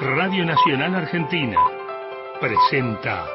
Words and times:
Radio 0.00 0.44
Nacional 0.44 0.94
Argentina 0.94 1.58
presenta 2.40 3.26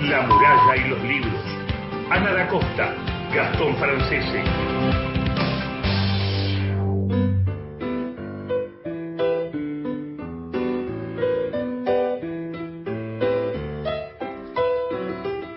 La 0.00 0.22
muralla 0.22 0.76
y 0.76 0.88
los 0.88 1.02
libros. 1.02 1.44
Ana 2.08 2.32
da 2.32 2.48
Costa, 2.48 2.94
Gastón 3.34 3.76
Francese. 3.76 4.42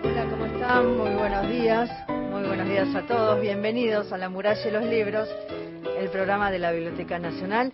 Hola, 0.04 0.26
¿cómo 0.28 0.44
están? 0.44 0.96
Muy 0.98 1.10
buenos 1.14 1.48
días. 1.48 1.90
Muy 2.08 2.42
buenos 2.42 2.68
días 2.68 2.94
a 2.94 3.00
todos. 3.06 3.40
Bienvenidos 3.40 4.12
a 4.12 4.18
La 4.18 4.28
Muralla 4.28 4.68
y 4.68 4.70
los 4.70 4.84
Libros, 4.84 5.26
el 5.98 6.10
programa 6.10 6.50
de 6.50 6.58
la 6.58 6.70
Biblioteca 6.72 7.18
Nacional. 7.18 7.72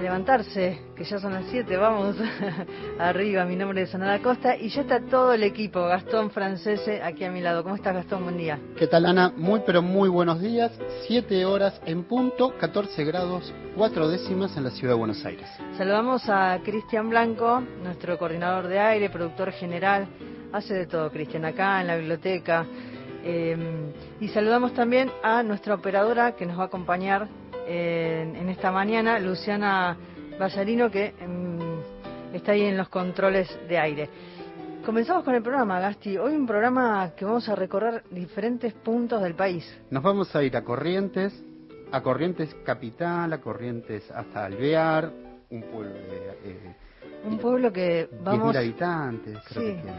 A 0.00 0.02
levantarse, 0.02 0.80
que 0.96 1.04
ya 1.04 1.18
son 1.18 1.34
las 1.34 1.44
7, 1.50 1.76
vamos 1.76 2.16
arriba. 2.98 3.44
Mi 3.44 3.54
nombre 3.54 3.82
es 3.82 3.94
Ana 3.94 4.18
Costa 4.22 4.56
y 4.56 4.70
ya 4.70 4.80
está 4.80 4.98
todo 5.02 5.34
el 5.34 5.42
equipo. 5.42 5.84
Gastón 5.84 6.30
Francese 6.30 7.02
aquí 7.02 7.22
a 7.24 7.30
mi 7.30 7.42
lado. 7.42 7.62
¿Cómo 7.62 7.74
estás, 7.74 7.92
Gastón? 7.92 8.22
Buen 8.22 8.38
día. 8.38 8.58
¿Qué 8.78 8.86
tal, 8.86 9.04
Ana? 9.04 9.30
Muy, 9.36 9.60
pero 9.66 9.82
muy 9.82 10.08
buenos 10.08 10.40
días. 10.40 10.72
7 11.06 11.44
horas 11.44 11.78
en 11.84 12.04
punto, 12.04 12.56
14 12.56 13.04
grados, 13.04 13.52
4 13.76 14.08
décimas 14.08 14.56
en 14.56 14.64
la 14.64 14.70
ciudad 14.70 14.94
de 14.94 14.98
Buenos 15.00 15.22
Aires. 15.26 15.46
Saludamos 15.76 16.26
a 16.30 16.58
Cristian 16.64 17.10
Blanco, 17.10 17.62
nuestro 17.82 18.16
coordinador 18.16 18.68
de 18.68 18.78
aire, 18.78 19.10
productor 19.10 19.52
general. 19.52 20.08
Hace 20.50 20.72
de 20.72 20.86
todo, 20.86 21.10
Cristian, 21.10 21.44
acá 21.44 21.78
en 21.82 21.88
la 21.88 21.96
biblioteca. 21.96 22.64
Eh, 23.22 23.92
y 24.18 24.28
saludamos 24.28 24.72
también 24.72 25.12
a 25.22 25.42
nuestra 25.42 25.74
operadora 25.74 26.32
que 26.36 26.46
nos 26.46 26.58
va 26.58 26.62
a 26.62 26.66
acompañar 26.68 27.28
en, 27.66 28.36
en 28.36 28.48
esta 28.48 28.70
mañana, 28.72 29.18
Luciana 29.18 29.96
Ballarino, 30.38 30.90
que 30.90 31.12
mm, 31.12 32.34
está 32.36 32.52
ahí 32.52 32.62
en 32.62 32.76
los 32.76 32.88
controles 32.88 33.48
de 33.68 33.78
aire. 33.78 34.08
Comenzamos 34.84 35.24
con 35.24 35.34
el 35.34 35.42
programa, 35.42 35.78
Gasti. 35.78 36.16
Hoy 36.16 36.34
un 36.34 36.46
programa 36.46 37.12
que 37.16 37.24
vamos 37.24 37.48
a 37.48 37.54
recorrer 37.54 38.02
diferentes 38.10 38.72
puntos 38.72 39.22
del 39.22 39.34
país. 39.34 39.64
Nos 39.90 40.02
vamos 40.02 40.34
a 40.34 40.42
ir 40.42 40.56
a 40.56 40.64
Corrientes, 40.64 41.32
a 41.92 42.00
Corrientes 42.02 42.54
Capital, 42.64 43.32
a 43.32 43.38
Corrientes 43.40 44.10
hasta 44.10 44.46
Alvear, 44.46 45.10
un 45.50 45.62
pueblo 45.64 45.92
de... 45.92 46.38
eh, 46.44 46.76
Un 47.24 47.38
pueblo 47.38 47.70
que 47.72 48.08
10.000 48.10 48.22
vamos... 48.24 48.56
habitantes, 48.56 49.38
creo 49.48 49.62
Sí. 49.62 49.68
que 49.76 49.82
tiene. 49.82 49.98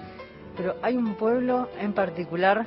Pero 0.58 0.76
hay 0.82 0.98
un 0.98 1.14
pueblo 1.16 1.70
en 1.80 1.94
particular 1.94 2.66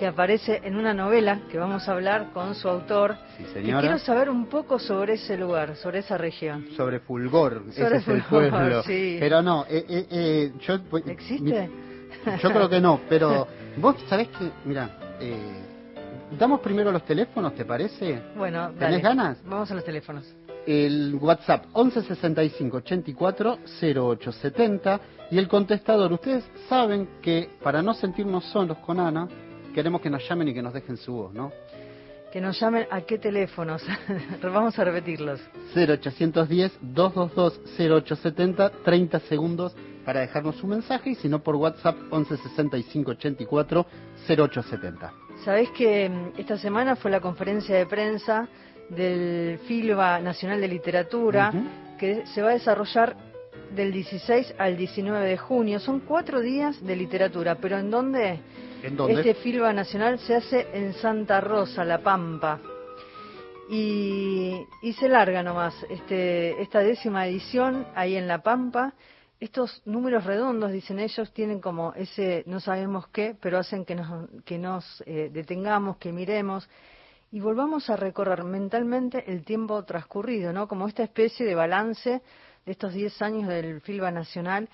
que 0.00 0.06
aparece 0.06 0.62
en 0.64 0.76
una 0.76 0.94
novela 0.94 1.42
que 1.52 1.58
vamos 1.58 1.86
a 1.86 1.92
hablar 1.92 2.30
con 2.32 2.54
su 2.54 2.66
autor. 2.70 3.16
Sí, 3.36 3.42
Y 3.42 3.52
señora. 3.52 3.80
quiero 3.82 3.98
saber 3.98 4.30
un 4.30 4.46
poco 4.46 4.78
sobre 4.78 5.12
ese 5.12 5.36
lugar, 5.36 5.76
sobre 5.76 5.98
esa 5.98 6.16
región. 6.16 6.68
Sobre 6.74 7.00
Fulgor, 7.00 7.64
Sobre 7.70 7.86
ese 7.86 7.96
es 7.98 8.08
el 8.08 8.22
Fulgor, 8.22 8.48
pueblo. 8.50 8.82
sí. 8.84 9.18
Pero 9.20 9.42
no, 9.42 9.66
eh, 9.68 9.84
eh, 9.86 10.06
eh, 10.10 10.52
yo... 10.66 10.82
pues, 10.84 11.06
¿Existe? 11.06 11.68
Yo 12.42 12.50
creo 12.50 12.66
que 12.70 12.80
no, 12.80 13.00
pero 13.10 13.46
vos 13.76 13.94
sabés 14.08 14.28
que, 14.28 14.50
mira, 14.64 14.88
eh, 15.20 15.36
damos 16.38 16.60
primero 16.60 16.90
los 16.90 17.04
teléfonos, 17.04 17.54
¿te 17.54 17.66
parece? 17.66 18.22
Bueno, 18.36 18.68
¿Tenés 18.70 18.80
dale. 18.80 19.00
ganas? 19.00 19.38
Vamos 19.44 19.70
a 19.70 19.74
los 19.74 19.84
teléfonos. 19.84 20.24
El 20.66 21.14
WhatsApp 21.20 21.66
11 21.74 22.02
65 22.04 22.76
84 22.78 23.58
08 23.82 24.32
70 24.32 25.00
y 25.30 25.36
el 25.36 25.46
contestador. 25.46 26.10
Ustedes 26.10 26.42
saben 26.70 27.06
que 27.20 27.50
para 27.62 27.82
no 27.82 27.92
sentirnos 27.92 28.46
solos 28.46 28.78
con 28.78 28.98
Ana, 28.98 29.28
queremos 29.74 30.00
que 30.00 30.10
nos 30.10 30.26
llamen 30.28 30.48
y 30.48 30.54
que 30.54 30.62
nos 30.62 30.72
dejen 30.72 30.96
su 30.96 31.12
voz, 31.12 31.32
¿no? 31.32 31.52
Que 32.32 32.40
nos 32.40 32.60
llamen 32.60 32.86
a 32.90 33.00
qué 33.00 33.18
teléfonos. 33.18 33.82
vamos 34.42 34.78
a 34.78 34.84
repetirlos. 34.84 35.40
0810 35.74 36.78
222 36.80 37.60
0870 37.78 38.70
30 38.84 39.20
segundos 39.20 39.74
para 40.04 40.20
dejarnos 40.20 40.56
su 40.56 40.66
mensaje 40.66 41.10
y 41.10 41.14
si 41.16 41.28
no 41.28 41.42
por 41.42 41.56
WhatsApp 41.56 41.96
11 42.10 42.36
65 42.36 43.10
84 43.12 43.86
0870. 44.28 45.12
Sabés 45.44 45.70
que 45.70 46.08
mm, 46.08 46.38
esta 46.38 46.56
semana 46.58 46.96
fue 46.96 47.10
la 47.10 47.20
conferencia 47.20 47.76
de 47.76 47.86
prensa 47.86 48.48
del 48.88 49.58
FILBA 49.66 50.20
Nacional 50.20 50.60
de 50.60 50.68
Literatura 50.68 51.52
que 51.98 52.26
se 52.26 52.42
va 52.42 52.50
a 52.50 52.54
desarrollar 52.54 53.16
del 53.74 53.92
16 53.92 54.54
al 54.58 54.76
19 54.76 55.26
de 55.26 55.36
junio. 55.36 55.78
Son 55.78 56.00
cuatro 56.00 56.40
días 56.40 56.84
de 56.84 56.96
literatura, 56.96 57.56
pero 57.56 57.78
¿en 57.78 57.90
dónde? 57.90 58.40
Este 58.82 59.34
FILBA 59.34 59.74
Nacional 59.74 60.18
se 60.20 60.36
hace 60.36 60.66
en 60.72 60.94
Santa 60.94 61.40
Rosa, 61.42 61.84
La 61.84 61.98
Pampa. 61.98 62.58
Y, 63.68 64.56
y 64.80 64.92
se 64.94 65.06
larga 65.06 65.42
nomás 65.42 65.74
este, 65.90 66.60
esta 66.62 66.80
décima 66.80 67.26
edición 67.26 67.86
ahí 67.94 68.16
en 68.16 68.26
La 68.26 68.42
Pampa. 68.42 68.94
Estos 69.38 69.82
números 69.84 70.24
redondos, 70.24 70.72
dicen 70.72 70.98
ellos, 70.98 71.30
tienen 71.34 71.60
como 71.60 71.92
ese 71.94 72.42
no 72.46 72.58
sabemos 72.58 73.06
qué, 73.08 73.36
pero 73.38 73.58
hacen 73.58 73.84
que 73.84 73.94
nos, 73.94 74.30
que 74.46 74.58
nos 74.58 75.02
eh, 75.06 75.30
detengamos, 75.30 75.98
que 75.98 76.10
miremos 76.10 76.66
y 77.32 77.40
volvamos 77.40 77.90
a 77.90 77.96
recorrer 77.96 78.44
mentalmente 78.44 79.30
el 79.30 79.44
tiempo 79.44 79.84
transcurrido, 79.84 80.54
¿no? 80.54 80.68
Como 80.68 80.88
esta 80.88 81.02
especie 81.02 81.44
de 81.44 81.54
balance 81.54 82.22
de 82.64 82.72
estos 82.72 82.94
10 82.94 83.22
años 83.22 83.48
del 83.48 83.82
FILBA 83.82 84.10
Nacional 84.10 84.68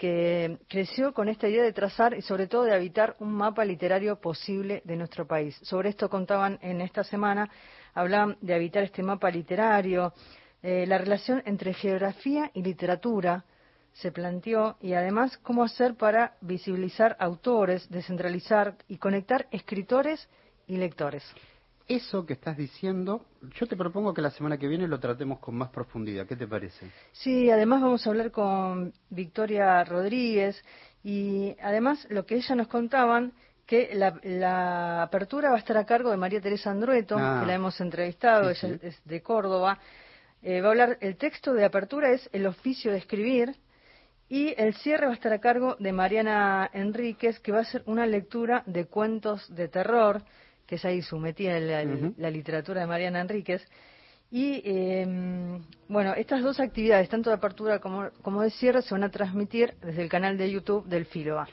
que 0.00 0.56
creció 0.66 1.12
con 1.12 1.28
esta 1.28 1.46
idea 1.46 1.62
de 1.62 1.74
trazar 1.74 2.16
y 2.16 2.22
sobre 2.22 2.46
todo 2.46 2.64
de 2.64 2.74
habitar 2.74 3.16
un 3.18 3.34
mapa 3.34 3.66
literario 3.66 4.18
posible 4.18 4.80
de 4.86 4.96
nuestro 4.96 5.26
país. 5.26 5.54
Sobre 5.60 5.90
esto 5.90 6.08
contaban 6.08 6.58
en 6.62 6.80
esta 6.80 7.04
semana, 7.04 7.50
hablaban 7.92 8.38
de 8.40 8.54
habitar 8.54 8.82
este 8.82 9.02
mapa 9.02 9.30
literario, 9.30 10.14
eh, 10.62 10.86
la 10.86 10.96
relación 10.96 11.42
entre 11.44 11.74
geografía 11.74 12.50
y 12.54 12.62
literatura 12.62 13.44
se 13.92 14.10
planteó 14.10 14.78
y 14.80 14.94
además 14.94 15.36
cómo 15.36 15.64
hacer 15.64 15.94
para 15.96 16.34
visibilizar 16.40 17.14
autores, 17.20 17.86
descentralizar 17.90 18.76
y 18.88 18.96
conectar 18.96 19.48
escritores 19.50 20.30
y 20.66 20.78
lectores. 20.78 21.22
Eso 21.90 22.24
que 22.24 22.34
estás 22.34 22.56
diciendo, 22.56 23.24
yo 23.58 23.66
te 23.66 23.76
propongo 23.76 24.14
que 24.14 24.22
la 24.22 24.30
semana 24.30 24.56
que 24.58 24.68
viene 24.68 24.86
lo 24.86 25.00
tratemos 25.00 25.40
con 25.40 25.56
más 25.56 25.70
profundidad. 25.70 26.24
¿Qué 26.24 26.36
te 26.36 26.46
parece? 26.46 26.86
Sí, 27.10 27.50
además 27.50 27.82
vamos 27.82 28.06
a 28.06 28.10
hablar 28.10 28.30
con 28.30 28.92
Victoria 29.10 29.82
Rodríguez 29.82 30.62
y 31.02 31.56
además 31.60 32.06
lo 32.08 32.24
que 32.26 32.36
ella 32.36 32.54
nos 32.54 32.68
contaban 32.68 33.32
que 33.66 33.90
la, 33.94 34.20
la 34.22 35.02
apertura 35.02 35.50
va 35.50 35.56
a 35.56 35.58
estar 35.58 35.76
a 35.76 35.84
cargo 35.84 36.10
de 36.12 36.16
María 36.16 36.40
Teresa 36.40 36.70
Andrueto, 36.70 37.16
Ah. 37.18 37.38
que 37.40 37.46
la 37.48 37.54
hemos 37.54 37.80
entrevistado, 37.80 38.54
Sí, 38.54 38.66
ella 38.66 38.78
sí. 38.80 38.86
es 38.86 39.04
de 39.04 39.20
Córdoba. 39.20 39.78
Eh, 40.42 40.60
va 40.60 40.68
a 40.68 40.70
hablar, 40.70 40.96
el 41.00 41.16
texto 41.16 41.52
de 41.54 41.64
apertura 41.64 42.12
es 42.12 42.30
El 42.32 42.46
oficio 42.46 42.92
de 42.92 42.98
escribir 42.98 43.56
y 44.28 44.54
el 44.56 44.74
cierre 44.74 45.06
va 45.06 45.12
a 45.12 45.16
estar 45.16 45.32
a 45.32 45.40
cargo 45.40 45.74
de 45.80 45.90
Mariana 45.92 46.70
Enríquez, 46.72 47.40
que 47.40 47.50
va 47.50 47.58
a 47.60 47.64
ser 47.64 47.82
una 47.86 48.06
lectura 48.06 48.62
de 48.66 48.86
cuentos 48.86 49.52
de 49.52 49.66
terror, 49.66 50.22
que 50.70 50.76
es 50.76 50.84
ahí 50.84 51.02
su 51.02 51.18
metida 51.18 51.58
en 51.58 52.14
la, 52.16 52.30
literatura 52.30 52.82
de 52.82 52.86
Mariana 52.86 53.20
Enríquez. 53.20 53.60
Y 54.30 54.62
eh, 54.64 55.58
bueno, 55.88 56.14
estas 56.14 56.44
dos 56.44 56.60
actividades, 56.60 57.08
tanto 57.08 57.28
de 57.28 57.34
apertura 57.34 57.80
como, 57.80 58.08
como 58.22 58.40
de 58.42 58.50
cierre, 58.50 58.80
se 58.80 58.94
van 58.94 59.02
a 59.02 59.10
transmitir 59.10 59.74
desde 59.82 60.00
el 60.00 60.08
canal 60.08 60.38
de 60.38 60.48
YouTube 60.48 60.86
del 60.86 61.06
FILOA. 61.06 61.48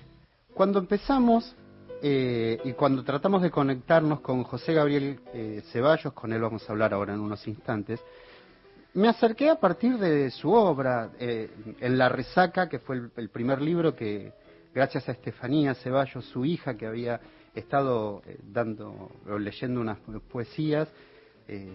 Cuando 0.53 0.77
empezamos 0.77 1.56
eh, 2.03 2.59
y 2.63 2.73
cuando 2.73 3.03
tratamos 3.03 3.41
de 3.41 3.50
conectarnos 3.50 4.19
con 4.19 4.44
José 4.44 4.75
Gabriel 4.75 5.19
eh, 5.33 5.63
Ceballos, 5.72 6.13
con 6.13 6.31
él 6.31 6.39
vamos 6.39 6.69
a 6.69 6.72
hablar 6.72 6.94
ahora 6.94 7.16
en 7.16 7.19
unos 7.19 7.47
instantes, 7.47 8.00
me 8.94 9.07
acerqué 9.07 9.50
a 9.50 9.59
partir 9.59 9.97
de 9.97 10.29
su 10.29 10.51
obra, 10.51 11.09
eh, 11.19 11.50
en 11.79 11.97
La 11.97 12.07
Resaca, 12.07 12.69
que 12.69 12.77
fue 12.77 12.97
el, 12.97 13.11
el 13.17 13.29
primer 13.29 13.63
libro 13.63 13.95
que, 13.95 14.31
gracias 14.75 15.09
a 15.09 15.13
Estefanía 15.13 15.73
Ceballos, 15.73 16.23
su 16.25 16.45
hija, 16.45 16.77
que 16.77 16.85
había 16.85 17.19
estado 17.57 18.22
eh, 18.25 18.38
dando 18.51 19.09
o 19.29 19.38
leyendo 19.38 19.81
unas 19.81 19.97
poesías, 20.31 20.88
eh, 21.48 21.69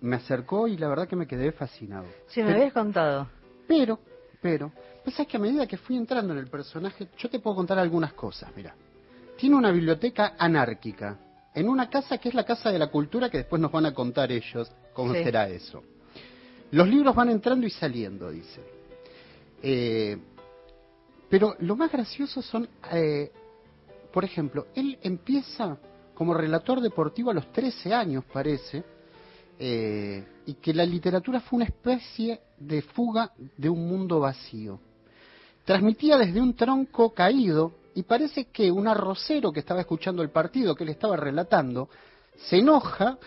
me 0.00 0.16
acercó 0.16 0.66
y 0.68 0.76
la 0.76 0.88
verdad 0.88 1.06
que 1.08 1.16
me 1.16 1.26
quedé 1.26 1.52
fascinado. 1.52 2.06
Sí, 2.28 2.40
me 2.40 2.46
Pero- 2.46 2.58
habías 2.58 2.72
contado. 2.72 3.28
pero, 3.68 3.98
pero, 4.40 4.72
pues 5.04 5.18
es 5.20 5.26
que 5.26 5.36
a 5.36 5.40
medida 5.40 5.66
que 5.66 5.76
fui 5.76 5.96
entrando 5.96 6.32
en 6.32 6.38
el 6.40 6.48
personaje, 6.48 7.08
yo 7.18 7.28
te 7.30 7.38
puedo 7.38 7.56
contar 7.56 7.78
algunas 7.78 8.12
cosas, 8.14 8.50
mira. 8.56 8.74
Tiene 9.36 9.54
una 9.56 9.70
biblioteca 9.70 10.34
anárquica, 10.38 11.18
en 11.54 11.68
una 11.68 11.88
casa 11.90 12.18
que 12.18 12.28
es 12.30 12.34
la 12.34 12.44
Casa 12.44 12.70
de 12.70 12.78
la 12.78 12.88
Cultura, 12.88 13.28
que 13.30 13.38
después 13.38 13.60
nos 13.62 13.70
van 13.72 13.86
a 13.86 13.94
contar 13.94 14.30
ellos 14.32 14.70
cómo 14.92 15.14
Sí. 15.14 15.22
será 15.24 15.48
eso. 15.48 15.82
Los 16.70 16.88
libros 16.88 17.14
van 17.14 17.30
entrando 17.30 17.66
y 17.66 17.70
saliendo, 17.70 18.30
dice. 18.30 18.60
Eh, 19.62 20.18
pero 21.28 21.54
lo 21.60 21.76
más 21.76 21.90
gracioso 21.92 22.42
son, 22.42 22.68
eh, 22.92 23.30
por 24.16 24.24
ejemplo, 24.24 24.68
él 24.74 24.98
empieza 25.02 25.76
como 26.14 26.32
relator 26.32 26.80
deportivo 26.80 27.30
a 27.30 27.34
los 27.34 27.52
13 27.52 27.92
años, 27.92 28.24
parece, 28.32 28.82
eh, 29.58 30.24
y 30.46 30.54
que 30.54 30.72
la 30.72 30.86
literatura 30.86 31.38
fue 31.40 31.58
una 31.58 31.66
especie 31.66 32.40
de 32.56 32.80
fuga 32.80 33.32
de 33.58 33.68
un 33.68 33.86
mundo 33.86 34.20
vacío. 34.20 34.80
Transmitía 35.66 36.16
desde 36.16 36.40
un 36.40 36.56
tronco 36.56 37.12
caído 37.12 37.74
y 37.94 38.04
parece 38.04 38.46
que 38.46 38.72
un 38.72 38.88
arrocero 38.88 39.52
que 39.52 39.60
estaba 39.60 39.80
escuchando 39.80 40.22
el 40.22 40.30
partido 40.30 40.74
que 40.74 40.84
él 40.84 40.90
estaba 40.90 41.18
relatando 41.18 41.90
se 42.36 42.56
enoja, 42.56 43.18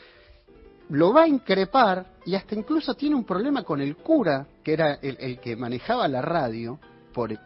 lo 0.90 1.14
va 1.14 1.26
a 1.26 1.28
increpar 1.28 2.16
y 2.26 2.34
hasta 2.34 2.56
incluso 2.56 2.96
tiene 2.96 3.16
un 3.16 3.26
problema 3.26 3.62
con 3.62 3.80
el 3.80 3.96
cura, 3.96 4.48
que 4.64 4.74
era 4.74 4.96
el, 4.96 5.40
que 5.40 5.56
manejaba 5.56 6.08
la 6.08 6.24
radio. 6.24 6.80
Por, 7.14 7.38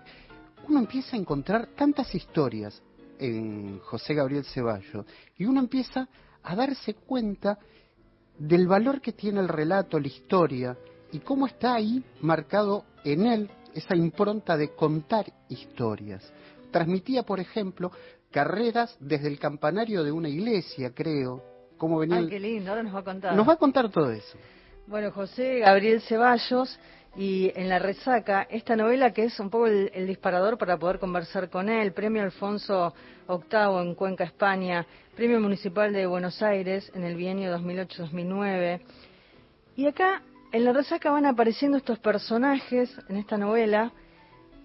uno 0.70 0.80
empieza 0.80 1.18
a 1.18 1.20
encontrar 1.20 1.68
tantas 1.76 2.16
historias 2.16 2.82
en 3.20 3.80
José 3.80 4.14
Gabriel 4.14 4.46
Ceballos 4.46 5.06
y 5.38 5.46
uno 5.46 5.60
empieza 5.60 6.08
a 6.44 6.56
darse 6.56 6.94
cuenta 6.94 7.58
del 8.38 8.68
valor 8.68 9.02
que 9.02 9.14
tiene 9.14 9.40
el 9.40 9.48
relato, 9.48 10.00
la 10.00 10.08
historia 10.08 10.78
y 11.12 11.20
cómo 11.20 11.46
está 11.48 11.76
ahí 11.76 12.04
marcado 12.22 12.86
en 13.04 13.26
él 13.26 13.50
esa 13.74 13.96
impronta 13.96 14.58
de 14.58 14.70
contar 14.76 15.26
historias. 15.50 16.32
Transmitía, 16.72 17.24
por 17.24 17.40
ejemplo, 17.40 17.92
carreras 18.32 18.98
desde 19.00 19.28
el 19.28 19.40
campanario 19.40 20.04
de 20.04 20.12
una 20.12 20.30
iglesia, 20.30 20.92
creo. 20.94 21.44
Cómo 21.78 22.00
venía 22.00 22.18
Ay, 22.18 22.30
qué 22.30 22.40
lindo, 22.40 22.72
ahora 22.72 22.84
nos 22.84 22.96
va 22.96 23.00
a 23.00 23.04
contar. 23.04 23.36
Nos 23.36 23.48
va 23.48 23.54
a 23.54 23.58
contar 23.58 23.90
todo 23.90 24.12
eso. 24.12 24.38
Bueno, 24.88 25.12
José 25.12 25.60
Gabriel 25.60 26.02
Ceballos 26.02 26.80
y 27.16 27.52
en 27.56 27.70
La 27.70 27.78
Resaca, 27.78 28.48
esta 28.50 28.76
novela 28.76 29.14
que 29.14 29.26
es 29.26 29.40
un 29.40 29.50
poco 29.50 29.68
el, 29.68 30.08
disparador 30.08 30.58
para 30.58 30.78
poder 30.78 30.98
conversar 30.98 31.50
con 31.50 31.70
él, 31.70 31.94
Premio 31.94 32.24
Alfonso 32.24 32.94
VIII 33.28 33.82
en 33.82 33.96
Cuenca, 33.96 34.24
España, 34.24 34.86
Premio 35.16 35.40
Municipal 35.40 35.94
de 35.94 36.08
Buenos 36.08 36.42
Aires 36.42 36.92
en 36.96 37.04
el 37.04 37.16
bienio 37.16 37.56
2008-2009. 37.58 38.82
Y 39.76 39.86
acá 39.86 40.24
en 40.52 40.66
La 40.66 40.74
Resaca 40.74 41.12
van 41.12 41.28
apareciendo 41.28 41.78
estos 41.78 42.00
personajes 42.00 42.96
en 43.08 43.18
esta 43.18 43.38
novela 43.38 43.92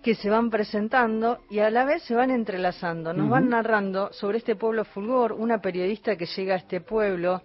que 0.03 0.15
se 0.15 0.31
van 0.31 0.49
presentando 0.49 1.41
y 1.51 1.59
a 1.59 1.71
la 1.71 1.85
vez 1.85 2.03
se 2.05 2.15
van 2.15 2.31
entrelazando. 2.31 3.13
Nos 3.13 3.29
van 3.29 3.51
narrando 3.51 4.11
sobre 4.13 4.39
este 4.39 4.57
pueblo 4.57 4.87
Fulgor, 4.87 5.33
una 5.33 5.61
periodista 5.61 6.17
que 6.17 6.25
llega 6.25 6.55
a 6.55 6.59
este 6.59 6.81
pueblo 6.81 7.43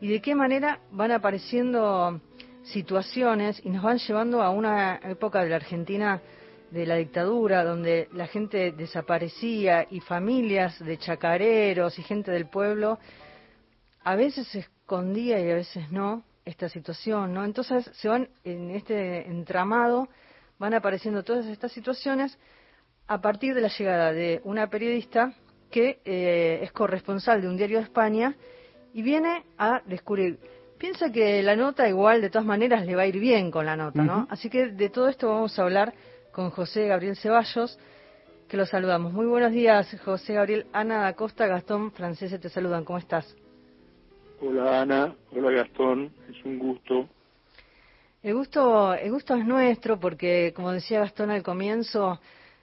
y 0.00 0.08
de 0.08 0.20
qué 0.20 0.34
manera 0.34 0.80
van 0.90 1.12
apareciendo 1.12 2.20
situaciones 2.64 3.60
y 3.64 3.70
nos 3.70 3.82
van 3.82 3.98
llevando 3.98 4.42
a 4.42 4.50
una 4.50 5.00
época 5.04 5.42
de 5.42 5.50
la 5.50 5.56
Argentina 5.56 6.20
de 6.70 6.86
la 6.86 6.96
dictadura, 6.96 7.64
donde 7.64 8.08
la 8.12 8.26
gente 8.26 8.72
desaparecía 8.72 9.86
y 9.90 10.00
familias 10.00 10.78
de 10.78 10.96
chacareros 10.96 11.98
y 11.98 12.02
gente 12.02 12.30
del 12.30 12.46
pueblo 12.46 12.98
a 14.04 14.16
veces 14.16 14.46
se 14.48 14.60
escondía 14.60 15.40
y 15.40 15.50
a 15.50 15.54
veces 15.54 15.90
no 15.90 16.24
esta 16.44 16.68
situación, 16.68 17.32
¿no? 17.32 17.44
Entonces 17.44 17.88
se 17.94 18.08
van 18.08 18.28
en 18.44 18.70
este 18.70 19.28
entramado, 19.28 20.08
van 20.58 20.74
apareciendo 20.74 21.22
todas 21.22 21.46
estas 21.46 21.72
situaciones 21.72 22.36
a 23.06 23.20
partir 23.20 23.54
de 23.54 23.60
la 23.60 23.68
llegada 23.68 24.12
de 24.12 24.40
una 24.44 24.68
periodista 24.68 25.34
que 25.70 26.00
eh, 26.04 26.60
es 26.62 26.72
corresponsal 26.72 27.40
de 27.40 27.48
un 27.48 27.56
diario 27.56 27.78
de 27.78 27.84
España 27.84 28.36
y 28.92 29.02
viene 29.02 29.44
a 29.56 29.82
descubrir 29.86 30.38
piensa 30.82 31.12
que 31.12 31.44
la 31.44 31.54
nota 31.54 31.88
igual 31.88 32.20
de 32.20 32.28
todas 32.28 32.44
maneras 32.44 32.84
le 32.84 32.96
va 32.96 33.02
a 33.02 33.06
ir 33.06 33.20
bien 33.20 33.52
con 33.52 33.64
la 33.64 33.76
nota, 33.76 34.02
¿no? 34.02 34.26
Así 34.28 34.50
que 34.50 34.66
de 34.66 34.88
todo 34.88 35.06
esto 35.06 35.28
vamos 35.28 35.56
a 35.56 35.62
hablar 35.62 35.94
con 36.32 36.50
José 36.50 36.88
Gabriel 36.88 37.14
Ceballos, 37.16 37.78
que 38.48 38.56
lo 38.56 38.66
saludamos. 38.66 39.12
Muy 39.12 39.26
buenos 39.26 39.52
días, 39.52 39.96
José 40.04 40.34
Gabriel. 40.34 40.66
Ana 40.72 41.02
da 41.02 41.12
Costa, 41.12 41.46
Gastón 41.46 41.92
Francese 41.92 42.40
te 42.40 42.48
saludan. 42.48 42.84
¿Cómo 42.84 42.98
estás? 42.98 43.32
Hola 44.40 44.80
Ana, 44.80 45.14
hola 45.30 45.52
Gastón, 45.52 46.10
es 46.28 46.44
un 46.44 46.58
gusto. 46.58 47.08
El 48.20 48.34
gusto, 48.34 48.94
el 48.94 49.12
gusto 49.12 49.36
es 49.36 49.46
nuestro 49.46 50.00
porque, 50.00 50.52
como 50.52 50.72
decía 50.72 50.98
Gastón 50.98 51.30
al 51.30 51.44
comienzo, 51.44 52.18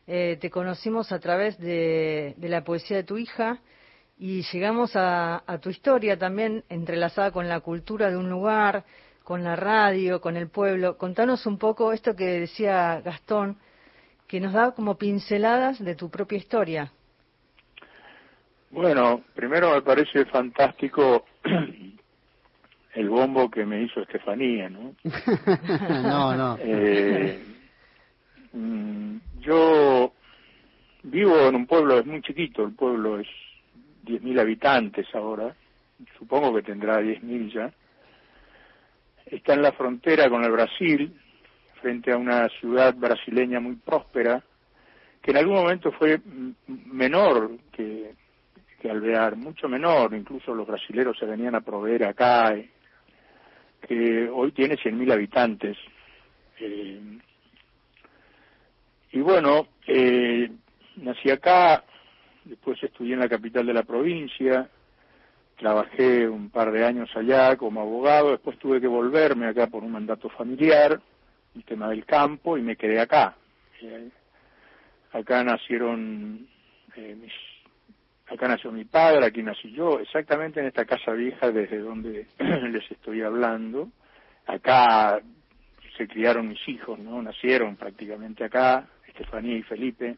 eh, 0.07 0.37
te 0.41 0.49
conocimos 0.49 1.13
a 1.13 1.19
través 1.19 1.57
de, 1.57 2.33
de 2.35 2.49
la 2.49 2.65
poesía 2.65 2.97
de 2.97 3.03
tu 3.05 3.17
hija 3.17 3.61
y 4.19 4.41
llegamos 4.51 4.91
a, 4.95 5.41
tu 5.61 5.69
historia 5.69 6.17
también 6.17 6.65
entrelazada 6.67 7.31
con 7.31 7.47
la 7.47 7.61
cultura 7.61 8.11
de 8.11 8.17
un 8.17 8.29
lugar, 8.29 8.83
con 9.23 9.45
la 9.45 9.55
radio, 9.55 10.19
con 10.19 10.35
el 10.35 10.49
pueblo. 10.49 10.97
Contanos 10.97 11.45
un 11.45 11.57
poco 11.57 11.93
esto 11.93 12.17
que 12.17 12.25
decía 12.41 12.99
Gastón, 12.99 13.57
que 14.27 14.41
nos 14.41 14.51
da 14.51 14.73
como 14.73 14.97
pinceladas 14.97 15.79
de 15.83 15.95
tu 15.95 16.09
propia 16.09 16.37
historia. 16.37 16.91
Bueno, 18.71 19.23
primero 19.33 19.73
me 19.73 19.81
parece 19.81 20.25
fantástico 20.25 21.25
el 22.93 23.09
bombo 23.09 23.49
que 23.49 23.65
me 23.65 23.83
hizo 23.83 24.01
Estefanía, 24.01 24.69
¿no? 24.69 24.95
no, 26.03 26.35
no. 26.35 26.57
Eh, 26.59 27.41
mm, 28.51 29.17
yo 29.39 30.11
vivo 31.03 31.39
en 31.47 31.55
un 31.55 31.65
pueblo, 31.65 31.99
es 31.99 32.05
muy 32.05 32.21
chiquito, 32.21 32.65
el 32.65 32.75
pueblo 32.75 33.17
es 33.17 33.27
10.000 34.09 34.39
habitantes 34.39 35.07
ahora, 35.13 35.55
supongo 36.17 36.53
que 36.55 36.63
tendrá 36.63 37.01
10.000 37.01 37.53
ya, 37.53 37.71
está 39.25 39.53
en 39.53 39.61
la 39.61 39.71
frontera 39.71 40.29
con 40.29 40.43
el 40.43 40.51
Brasil, 40.51 41.13
frente 41.81 42.11
a 42.11 42.17
una 42.17 42.49
ciudad 42.59 42.95
brasileña 42.95 43.59
muy 43.59 43.75
próspera, 43.75 44.43
que 45.21 45.31
en 45.31 45.37
algún 45.37 45.55
momento 45.55 45.91
fue 45.91 46.19
menor 46.67 47.51
que, 47.71 48.15
Alvear, 48.89 49.35
mucho 49.35 49.67
menor, 49.67 50.13
incluso 50.15 50.55
los 50.55 50.65
brasileros 50.65 51.17
se 51.17 51.25
venían 51.25 51.53
a 51.53 51.61
proveer 51.61 52.05
acá, 52.05 52.53
eh, 52.53 52.69
que 53.85 54.29
hoy 54.29 54.53
tiene 54.53 54.77
100.000 54.77 55.11
habitantes. 55.11 55.77
Eh, 56.59 57.19
y 59.11 59.19
bueno, 59.19 59.67
eh, 59.85 60.49
nací 60.95 61.29
acá, 61.29 61.83
después 62.49 62.81
estudié 62.83 63.13
en 63.13 63.19
la 63.19 63.29
capital 63.29 63.65
de 63.65 63.73
la 63.73 63.83
provincia, 63.83 64.69
trabajé 65.57 66.27
un 66.27 66.49
par 66.49 66.71
de 66.71 66.83
años 66.85 67.09
allá 67.15 67.55
como 67.55 67.81
abogado, 67.81 68.31
después 68.31 68.57
tuve 68.57 68.81
que 68.81 68.87
volverme 68.87 69.47
acá 69.47 69.67
por 69.67 69.83
un 69.83 69.91
mandato 69.91 70.29
familiar, 70.29 70.99
el 71.55 71.63
tema 71.63 71.89
del 71.89 72.05
campo, 72.05 72.57
y 72.57 72.61
me 72.61 72.75
quedé 72.75 72.99
acá. 72.99 73.35
Eh, 73.81 74.09
acá 75.11 75.43
nacieron 75.43 76.47
eh, 76.95 77.15
mis, 77.15 77.33
acá 78.27 78.47
nació 78.47 78.71
mi 78.71 78.85
padre, 78.85 79.25
aquí 79.25 79.43
nací 79.43 79.71
yo, 79.71 79.99
exactamente 79.99 80.59
en 80.59 80.67
esta 80.67 80.85
casa 80.85 81.11
vieja 81.13 81.51
desde 81.51 81.79
donde 81.79 82.27
les 82.39 82.89
estoy 82.91 83.21
hablando. 83.21 83.89
Acá 84.45 85.21
se 85.97 86.07
criaron 86.07 86.47
mis 86.47 86.67
hijos, 86.67 86.97
¿no? 86.99 87.21
Nacieron 87.21 87.75
prácticamente 87.75 88.43
acá, 88.43 88.87
Estefanía 89.07 89.57
y 89.57 89.63
Felipe. 89.63 90.17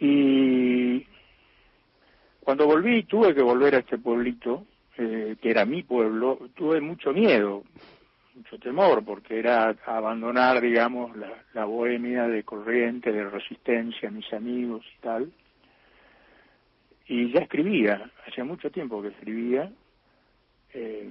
Y 0.00 1.04
cuando 2.40 2.66
volví, 2.66 3.02
tuve 3.02 3.34
que 3.34 3.42
volver 3.42 3.74
a 3.74 3.78
este 3.80 3.98
pueblito, 3.98 4.64
eh, 4.96 5.36
que 5.40 5.50
era 5.50 5.64
mi 5.64 5.82
pueblo, 5.82 6.38
tuve 6.54 6.80
mucho 6.80 7.12
miedo, 7.12 7.64
mucho 8.34 8.58
temor, 8.58 9.04
porque 9.04 9.38
era 9.38 9.76
abandonar, 9.84 10.60
digamos, 10.60 11.16
la, 11.52 11.64
bohemia 11.64 12.26
de 12.28 12.44
corriente, 12.44 13.12
de 13.12 13.28
resistencia, 13.28 14.10
mis 14.10 14.32
amigos 14.32 14.84
y 14.96 15.00
tal. 15.02 15.32
Y 17.06 17.32
ya 17.32 17.40
escribía, 17.40 18.10
hacía 18.26 18.44
mucho 18.44 18.70
tiempo 18.70 19.02
que 19.02 19.08
escribía, 19.08 19.70
eh, 20.72 21.08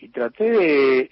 y 0.00 0.08
traté 0.08 0.50
de, 0.50 1.10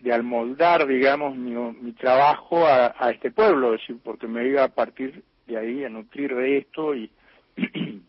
de, 0.00 0.12
almoldar, 0.12 0.86
digamos, 0.86 1.36
mi, 1.36 1.92
trabajo 1.92 2.66
a, 2.66 2.94
a, 2.98 3.10
este 3.10 3.30
pueblo, 3.30 3.76
porque 4.02 4.26
me 4.26 4.46
iba 4.46 4.64
a 4.64 4.68
partir 4.68 5.22
de 5.46 5.56
ahí 5.56 5.84
a 5.84 5.88
nutrir 5.88 6.34
de 6.34 6.58
esto 6.58 6.94
y 6.94 7.10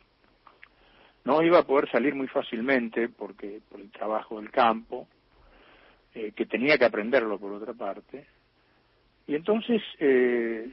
no 1.26 1.44
iba 1.44 1.60
a 1.60 1.68
poder 1.68 1.90
salir 1.92 2.16
muy 2.16 2.28
fácilmente 2.28 3.10
porque 3.10 3.60
por 3.70 3.80
el 3.80 3.92
trabajo 3.92 4.40
del 4.40 4.50
campo, 4.52 5.08
eh, 6.16 6.32
que 6.36 6.46
tenía 6.46 6.78
que 6.78 6.86
aprenderlo 6.86 7.38
por 7.38 7.52
otra 7.52 7.74
parte. 7.74 8.26
Y 9.28 9.36
entonces 9.36 9.82
eh, 10.00 10.68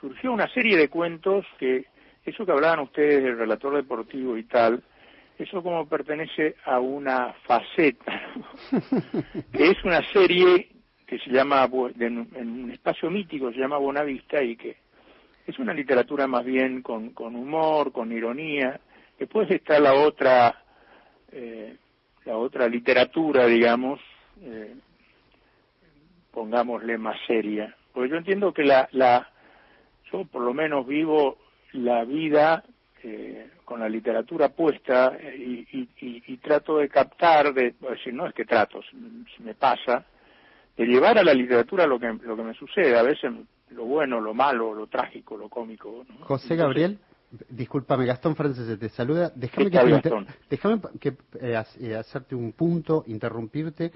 surgió 0.00 0.32
una 0.32 0.48
serie 0.48 0.76
de 0.76 0.88
cuentos 0.88 1.44
que, 1.58 1.86
eso 2.24 2.46
que 2.46 2.52
hablaban 2.52 2.80
ustedes 2.80 3.22
del 3.22 3.36
relator 3.36 3.74
deportivo 3.74 4.36
y 4.36 4.44
tal, 4.44 4.82
eso 5.38 5.62
como 5.62 5.88
pertenece 5.88 6.54
a 6.64 6.78
una 6.78 7.32
faceta, 7.44 8.22
que 9.52 9.70
es 9.70 9.84
una 9.84 10.00
serie 10.12 10.68
que 11.06 11.18
se 11.18 11.30
llama, 11.30 11.68
en 11.98 12.18
un 12.32 12.70
espacio 12.70 13.10
mítico 13.10 13.52
se 13.52 13.58
llama 13.58 13.78
Bonavista 13.78 14.42
y 14.42 14.56
que 14.56 14.83
es 15.46 15.58
una 15.58 15.74
literatura 15.74 16.26
más 16.26 16.44
bien 16.44 16.82
con, 16.82 17.10
con 17.10 17.36
humor, 17.36 17.92
con 17.92 18.12
ironía. 18.12 18.80
Después 19.18 19.50
está 19.50 19.78
la 19.78 19.94
otra, 19.94 20.62
eh, 21.32 21.76
la 22.24 22.36
otra 22.36 22.66
literatura, 22.68 23.46
digamos, 23.46 24.00
eh, 24.42 24.74
pongámosle 26.30 26.98
más 26.98 27.16
seria. 27.26 27.74
Porque 27.92 28.10
yo 28.10 28.16
entiendo 28.16 28.52
que 28.52 28.64
la, 28.64 28.88
la, 28.92 29.28
yo 30.10 30.24
por 30.24 30.42
lo 30.42 30.54
menos 30.54 30.86
vivo 30.86 31.38
la 31.72 32.04
vida 32.04 32.64
eh, 33.02 33.50
con 33.64 33.80
la 33.80 33.88
literatura 33.88 34.48
puesta 34.48 35.16
y, 35.36 35.66
y, 35.72 35.88
y, 36.00 36.36
trato 36.38 36.78
de 36.78 36.88
captar, 36.88 37.52
de 37.52 37.74
decir, 37.80 38.14
no 38.14 38.26
es 38.26 38.34
que 38.34 38.44
trato, 38.44 38.80
me 39.38 39.54
pasa, 39.54 40.04
de 40.76 40.86
llevar 40.86 41.18
a 41.18 41.22
la 41.22 41.34
literatura 41.34 41.86
lo 41.86 41.98
que, 41.98 42.12
lo 42.22 42.36
que 42.36 42.42
me 42.42 42.54
sucede. 42.54 42.98
A 42.98 43.02
veces 43.02 43.32
lo 43.70 43.84
bueno, 43.84 44.20
lo 44.20 44.34
malo, 44.34 44.74
lo 44.74 44.86
trágico, 44.86 45.36
lo 45.36 45.48
cómico. 45.48 46.04
José 46.20 46.56
Gabriel, 46.56 46.98
discúlpame, 47.48 48.06
Gastón 48.06 48.36
Frances 48.36 48.78
te 48.78 48.88
saluda. 48.90 49.32
Déjame 49.34 49.70
que, 49.70 50.26
déjame 50.50 50.80
que 51.00 51.08
eh, 51.40 51.62
eh, 51.80 51.96
hacerte 51.96 52.34
un 52.34 52.52
punto, 52.52 53.04
interrumpirte, 53.06 53.92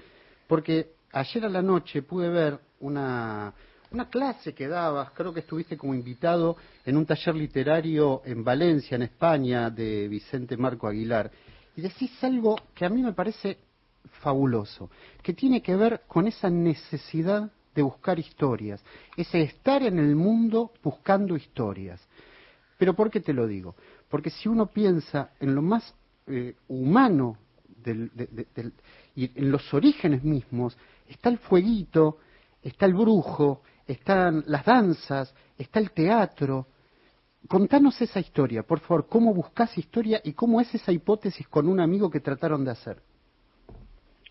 porque 0.47 0.93
ayer 1.11 1.45
a 1.45 1.49
la 1.49 1.61
noche 1.61 2.01
pude 2.01 2.29
ver 2.29 2.59
una, 2.79 3.53
una 3.91 4.09
clase 4.09 4.53
que 4.53 4.67
dabas, 4.67 5.11
creo 5.11 5.33
que 5.33 5.41
estuviste 5.41 5.77
como 5.77 5.93
invitado 5.93 6.57
en 6.85 6.97
un 6.97 7.05
taller 7.05 7.35
literario 7.35 8.21
en 8.25 8.43
Valencia, 8.43 8.95
en 8.95 9.03
España, 9.03 9.69
de 9.69 10.07
Vicente 10.07 10.57
Marco 10.57 10.87
Aguilar, 10.87 11.31
y 11.75 11.81
decís 11.81 12.11
algo 12.23 12.57
que 12.73 12.85
a 12.85 12.89
mí 12.89 13.01
me 13.01 13.13
parece 13.13 13.57
fabuloso, 14.21 14.89
que 15.21 15.33
tiene 15.33 15.61
que 15.61 15.75
ver 15.75 16.01
con 16.07 16.27
esa 16.27 16.49
necesidad 16.49 17.51
de 17.73 17.81
buscar 17.81 18.19
historias, 18.19 18.83
ese 19.15 19.41
estar 19.41 19.83
en 19.83 19.99
el 19.99 20.15
mundo 20.15 20.71
buscando 20.83 21.35
historias. 21.35 22.05
Pero 22.77 22.93
¿por 22.93 23.11
qué 23.11 23.19
te 23.19 23.33
lo 23.33 23.45
digo? 23.47 23.75
Porque 24.09 24.29
si 24.29 24.49
uno 24.49 24.67
piensa 24.67 25.31
en 25.39 25.53
lo 25.53 25.61
más 25.61 25.93
eh, 26.27 26.55
humano 26.67 27.37
y 29.15 29.31
en 29.39 29.51
los 29.51 29.73
orígenes 29.73 30.23
mismos, 30.23 30.77
está 31.07 31.29
el 31.29 31.37
fueguito, 31.37 32.17
está 32.61 32.85
el 32.85 32.93
brujo, 32.93 33.61
están 33.87 34.43
las 34.47 34.65
danzas, 34.65 35.33
está 35.57 35.79
el 35.79 35.91
teatro. 35.91 36.67
Contanos 37.47 38.01
esa 38.01 38.19
historia, 38.19 38.63
por 38.63 38.79
favor, 38.79 39.07
cómo 39.07 39.33
buscas 39.33 39.77
historia 39.77 40.21
y 40.23 40.33
cómo 40.33 40.59
es 40.59 40.73
esa 40.75 40.91
hipótesis 40.91 41.47
con 41.47 41.67
un 41.67 41.79
amigo 41.79 42.09
que 42.09 42.19
trataron 42.19 42.63
de 42.65 42.71
hacer. 42.71 43.01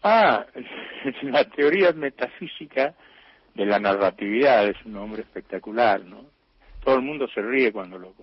Ah, 0.03 0.47
la 1.23 1.45
teoría 1.45 1.93
metafísica 1.93 2.95
de 3.59 3.67
la 3.67 3.81
narratividad 3.81 4.69
es 4.69 4.77
un 4.85 4.93
nombre 4.93 5.23
espectacular, 5.23 6.01
¿no? 6.05 6.27
Todo 6.85 6.95
el 6.95 7.03
mundo 7.03 7.27
se 7.35 7.43
ríe 7.43 7.73
cuando 7.73 7.99
lo, 7.99 8.15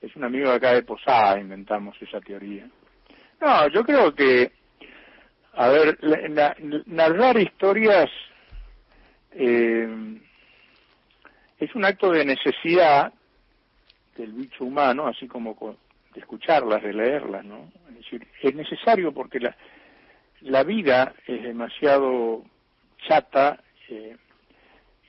es 0.00 0.16
un 0.16 0.24
amigo 0.24 0.48
de 0.48 0.56
acá 0.56 0.72
de 0.72 0.82
Posada, 0.82 1.38
inventamos 1.38 1.94
esa 2.00 2.18
teoría. 2.20 2.66
No, 3.40 3.68
yo 3.68 3.84
creo 3.84 4.14
que, 4.14 4.52
a 5.52 5.68
ver, 5.68 5.98
narrar 6.86 7.38
historias 7.38 8.10
eh, 9.32 10.18
es 11.58 11.74
un 11.74 11.84
acto 11.84 12.10
de 12.10 12.24
necesidad 12.24 13.12
del 14.16 14.32
bicho 14.32 14.64
humano, 14.64 15.08
así 15.08 15.28
como 15.28 15.76
de 16.14 16.20
escucharlas, 16.20 16.82
de 16.82 16.94
leerlas, 16.94 17.44
¿no? 17.44 17.70
Es 17.90 17.96
decir, 17.96 18.26
es 18.42 18.54
necesario 18.54 19.12
porque 19.12 19.40
la, 19.40 19.54
la 20.40 20.62
vida 20.62 21.14
es 21.26 21.42
demasiado 21.42 22.44
chata, 23.06 23.60
eh, 23.88 24.16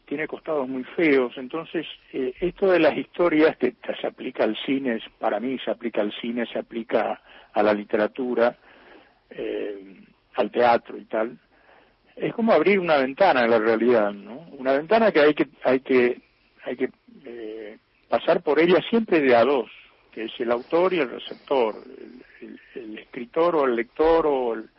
tiene 0.05 0.27
costados 0.27 0.67
muy 0.67 0.83
feos, 0.83 1.33
entonces 1.37 1.85
eh, 2.13 2.33
esto 2.39 2.71
de 2.71 2.79
las 2.79 2.97
historias 2.97 3.57
que 3.57 3.75
se 3.99 4.07
aplica 4.07 4.45
al 4.45 4.57
cine, 4.65 4.99
para 5.19 5.39
mí 5.39 5.59
se 5.59 5.69
aplica 5.69 6.01
al 6.01 6.13
cine, 6.21 6.45
se 6.45 6.59
aplica 6.59 7.21
a 7.51 7.63
la 7.63 7.73
literatura, 7.73 8.57
eh, 9.29 9.97
al 10.35 10.51
teatro 10.51 10.97
y 10.97 11.05
tal, 11.05 11.37
es 12.15 12.33
como 12.33 12.53
abrir 12.53 12.79
una 12.79 12.97
ventana 12.97 13.43
en 13.43 13.51
la 13.51 13.59
realidad, 13.59 14.11
¿no? 14.11 14.47
Una 14.57 14.73
ventana 14.73 15.11
que 15.11 15.19
hay 15.19 15.33
que 15.33 15.47
hay 15.63 15.79
que 15.81 16.21
hay 16.63 16.75
que 16.75 16.89
eh, 17.25 17.77
pasar 18.07 18.41
por 18.41 18.59
ella 18.59 18.81
siempre 18.89 19.19
de 19.19 19.35
a 19.35 19.43
dos, 19.43 19.69
que 20.11 20.23
es 20.25 20.31
el 20.39 20.51
autor 20.51 20.93
y 20.93 20.99
el 20.99 21.09
receptor, 21.09 21.75
el, 22.75 22.97
escritor 22.97 23.55
o 23.55 23.65
el 23.65 23.75
lector 23.75 24.25
o 24.25 24.53
el, 24.53 24.69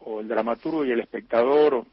o 0.00 0.20
el 0.20 0.28
dramaturgo 0.28 0.84
y 0.84 0.92
el 0.92 1.00
espectador. 1.00 1.84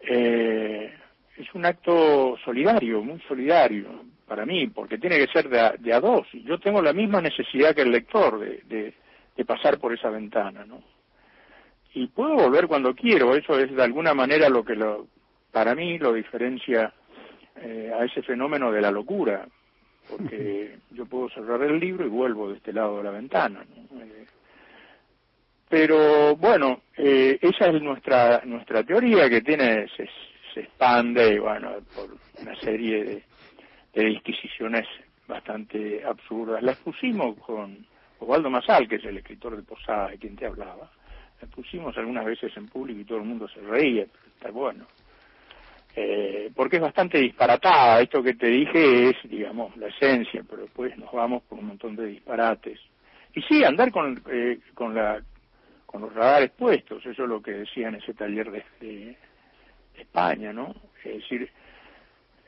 Eh, 0.00 0.92
es 1.36 1.54
un 1.54 1.64
acto 1.64 2.36
solidario, 2.44 3.02
muy 3.02 3.20
solidario 3.28 4.04
para 4.26 4.46
mí, 4.46 4.66
porque 4.68 4.98
tiene 4.98 5.18
que 5.18 5.32
ser 5.32 5.48
de 5.48 5.60
a, 5.60 5.72
de 5.72 5.92
a 5.92 6.00
dos. 6.00 6.26
Yo 6.44 6.58
tengo 6.58 6.80
la 6.82 6.92
misma 6.92 7.20
necesidad 7.20 7.74
que 7.74 7.82
el 7.82 7.90
lector 7.90 8.38
de, 8.38 8.62
de, 8.66 8.94
de 9.36 9.44
pasar 9.44 9.78
por 9.78 9.92
esa 9.92 10.10
ventana, 10.10 10.64
¿no? 10.64 10.82
y 11.94 12.06
puedo 12.08 12.34
volver 12.34 12.66
cuando 12.66 12.94
quiero. 12.94 13.34
Eso 13.34 13.58
es 13.58 13.74
de 13.74 13.82
alguna 13.82 14.14
manera 14.14 14.48
lo 14.48 14.64
que 14.64 14.74
lo, 14.74 15.06
para 15.50 15.74
mí 15.74 15.98
lo 15.98 16.12
diferencia 16.12 16.92
eh, 17.56 17.92
a 17.98 18.04
ese 18.04 18.22
fenómeno 18.22 18.70
de 18.72 18.80
la 18.80 18.90
locura, 18.90 19.46
porque 20.08 20.78
yo 20.90 21.06
puedo 21.06 21.28
cerrar 21.30 21.62
el 21.62 21.78
libro 21.78 22.06
y 22.06 22.08
vuelvo 22.08 22.50
de 22.50 22.56
este 22.56 22.72
lado 22.72 22.98
de 22.98 23.04
la 23.04 23.10
ventana. 23.10 23.64
Eh, 23.94 24.26
pero 25.70 26.36
bueno, 26.36 26.82
eh, 26.96 27.38
esa 27.40 27.68
es 27.68 27.80
nuestra 27.80 28.42
nuestra 28.44 28.84
teoría 28.84 29.30
que 29.30 29.40
tiene 29.40 29.86
se, 29.96 30.06
se 30.52 30.60
expande 30.60 31.40
bueno 31.40 31.76
por 31.94 32.10
una 32.42 32.54
serie 32.56 33.04
de, 33.04 33.22
de 33.94 34.04
disquisiciones 34.04 34.86
bastante 35.26 36.04
absurdas. 36.04 36.62
Las 36.62 36.76
pusimos 36.78 37.38
con 37.38 37.86
Osvaldo 38.18 38.50
Masal, 38.50 38.86
que 38.86 38.96
es 38.96 39.04
el 39.04 39.16
escritor 39.16 39.56
de 39.56 39.62
Posada, 39.62 40.08
de 40.08 40.18
quien 40.18 40.36
te 40.36 40.44
hablaba 40.44 40.90
la 41.40 41.48
pusimos 41.48 41.96
algunas 41.96 42.24
veces 42.24 42.54
en 42.56 42.68
público 42.68 43.00
y 43.00 43.04
todo 43.04 43.18
el 43.18 43.24
mundo 43.24 43.48
se 43.48 43.60
reía, 43.60 44.06
pero 44.12 44.26
está 44.34 44.50
bueno. 44.50 44.86
Eh, 45.96 46.50
porque 46.54 46.76
es 46.76 46.82
bastante 46.82 47.18
disparatada, 47.18 48.00
esto 48.00 48.22
que 48.22 48.34
te 48.34 48.46
dije 48.46 49.10
es, 49.10 49.16
digamos, 49.24 49.76
la 49.76 49.88
esencia, 49.88 50.42
pero 50.48 50.62
después 50.62 50.96
nos 50.98 51.10
vamos 51.12 51.42
por 51.44 51.58
un 51.58 51.66
montón 51.66 51.96
de 51.96 52.06
disparates. 52.06 52.78
Y 53.34 53.42
sí, 53.42 53.64
andar 53.64 53.90
con, 53.90 54.20
eh, 54.30 54.58
con, 54.74 54.94
la, 54.94 55.20
con 55.90 56.02
los 56.02 56.14
radares 56.14 56.50
puestos, 56.52 57.04
eso 57.04 57.22
es 57.24 57.28
lo 57.28 57.42
que 57.42 57.52
decía 57.52 57.88
en 57.88 57.96
ese 57.96 58.14
taller 58.14 58.50
de, 58.50 58.64
de, 58.80 59.16
España, 59.98 60.52
¿no? 60.52 60.74
Es 61.04 61.16
decir, 61.16 61.50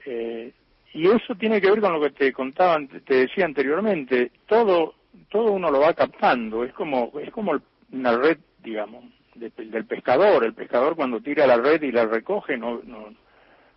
eh, 0.07 0.53
y 0.95 1.09
eso 1.09 1.35
tiene 1.35 1.61
que 1.61 1.71
ver 1.71 1.81
con 1.81 1.93
lo 1.93 2.01
que 2.01 2.11
te 2.11 2.33
contaba, 2.33 2.79
te 3.05 3.15
decía 3.15 3.45
anteriormente, 3.45 4.31
todo, 4.47 4.95
todo 5.29 5.53
uno 5.53 5.71
lo 5.71 5.81
va 5.81 5.93
captando, 5.93 6.65
es 6.65 6.73
como, 6.73 7.13
es 7.21 7.31
como 7.31 7.61
una 7.91 8.17
red 8.17 8.39
digamos, 8.63 9.05
del 9.35 9.85
pescador. 9.87 10.45
El 10.45 10.55
pescador 10.55 10.97
cuando 10.97 11.21
tira 11.21 11.47
la 11.47 11.57
red 11.57 11.83
y 11.83 11.93
la 11.93 12.07
recoge 12.07 12.57
no, 12.57 12.81
no, 12.85 13.13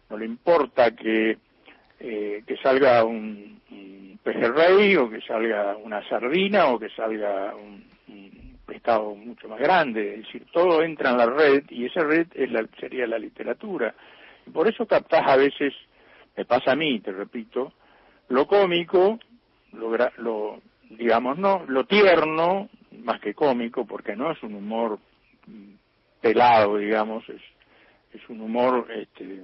no 0.10 0.17
le 0.17 0.25
importa 0.25 0.91
que, 0.91 1.38
eh, 2.00 2.43
que 2.45 2.57
salga 2.57 3.03
un, 3.03 3.55
pejerrey 4.24 4.95
o 4.95 5.07
que 5.07 5.22
salga 5.22 5.77
una 5.77 6.07
sardina 6.10 6.67
o 6.67 6.79
que 6.79 6.89
salga 6.89 7.53
un, 7.55 7.84
pescado 8.65 9.15
mucho 9.15 9.48
más 9.48 9.60
grande. 9.60 10.15
Es 10.15 10.25
decir, 10.25 10.45
todo 10.51 10.84
entra 10.84 11.12
en 11.12 11.17
la 11.17 11.27
red 11.27 11.63
y 11.69 11.86
esa 11.86 12.03
red 12.03 12.27
es 12.34 12.51
la, 12.51 12.65
sería 12.79 13.07
la 13.07 13.19
literatura. 13.19 13.93
Por 14.51 14.67
eso 14.67 14.86
captás 14.86 15.24
a 15.25 15.36
veces, 15.36 15.74
me 16.36 16.45
pasa 16.45 16.72
a 16.72 16.75
mí, 16.75 17.00
te 17.00 17.12
repito, 17.12 17.74
lo 18.29 18.48
cómico, 18.48 19.19
lo, 19.74 19.95
lo 20.17 20.62
digamos, 20.89 21.38
no, 21.38 21.63
lo 21.67 21.86
tierno, 21.86 22.69
más 23.03 23.19
que 23.19 23.34
cómico, 23.34 23.86
porque 23.86 24.15
no 24.15 24.31
es 24.31 24.41
un 24.43 24.55
humor 24.55 25.00
pelado, 26.22 26.77
digamos, 26.77 27.27
es, 27.29 27.41
es 28.13 28.29
un 28.29 28.41
humor 28.41 28.88
este, 28.91 29.43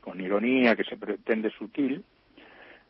con 0.00 0.20
ironía 0.20 0.76
que 0.76 0.84
se 0.84 0.96
pretende 0.96 1.50
sutil, 1.50 2.04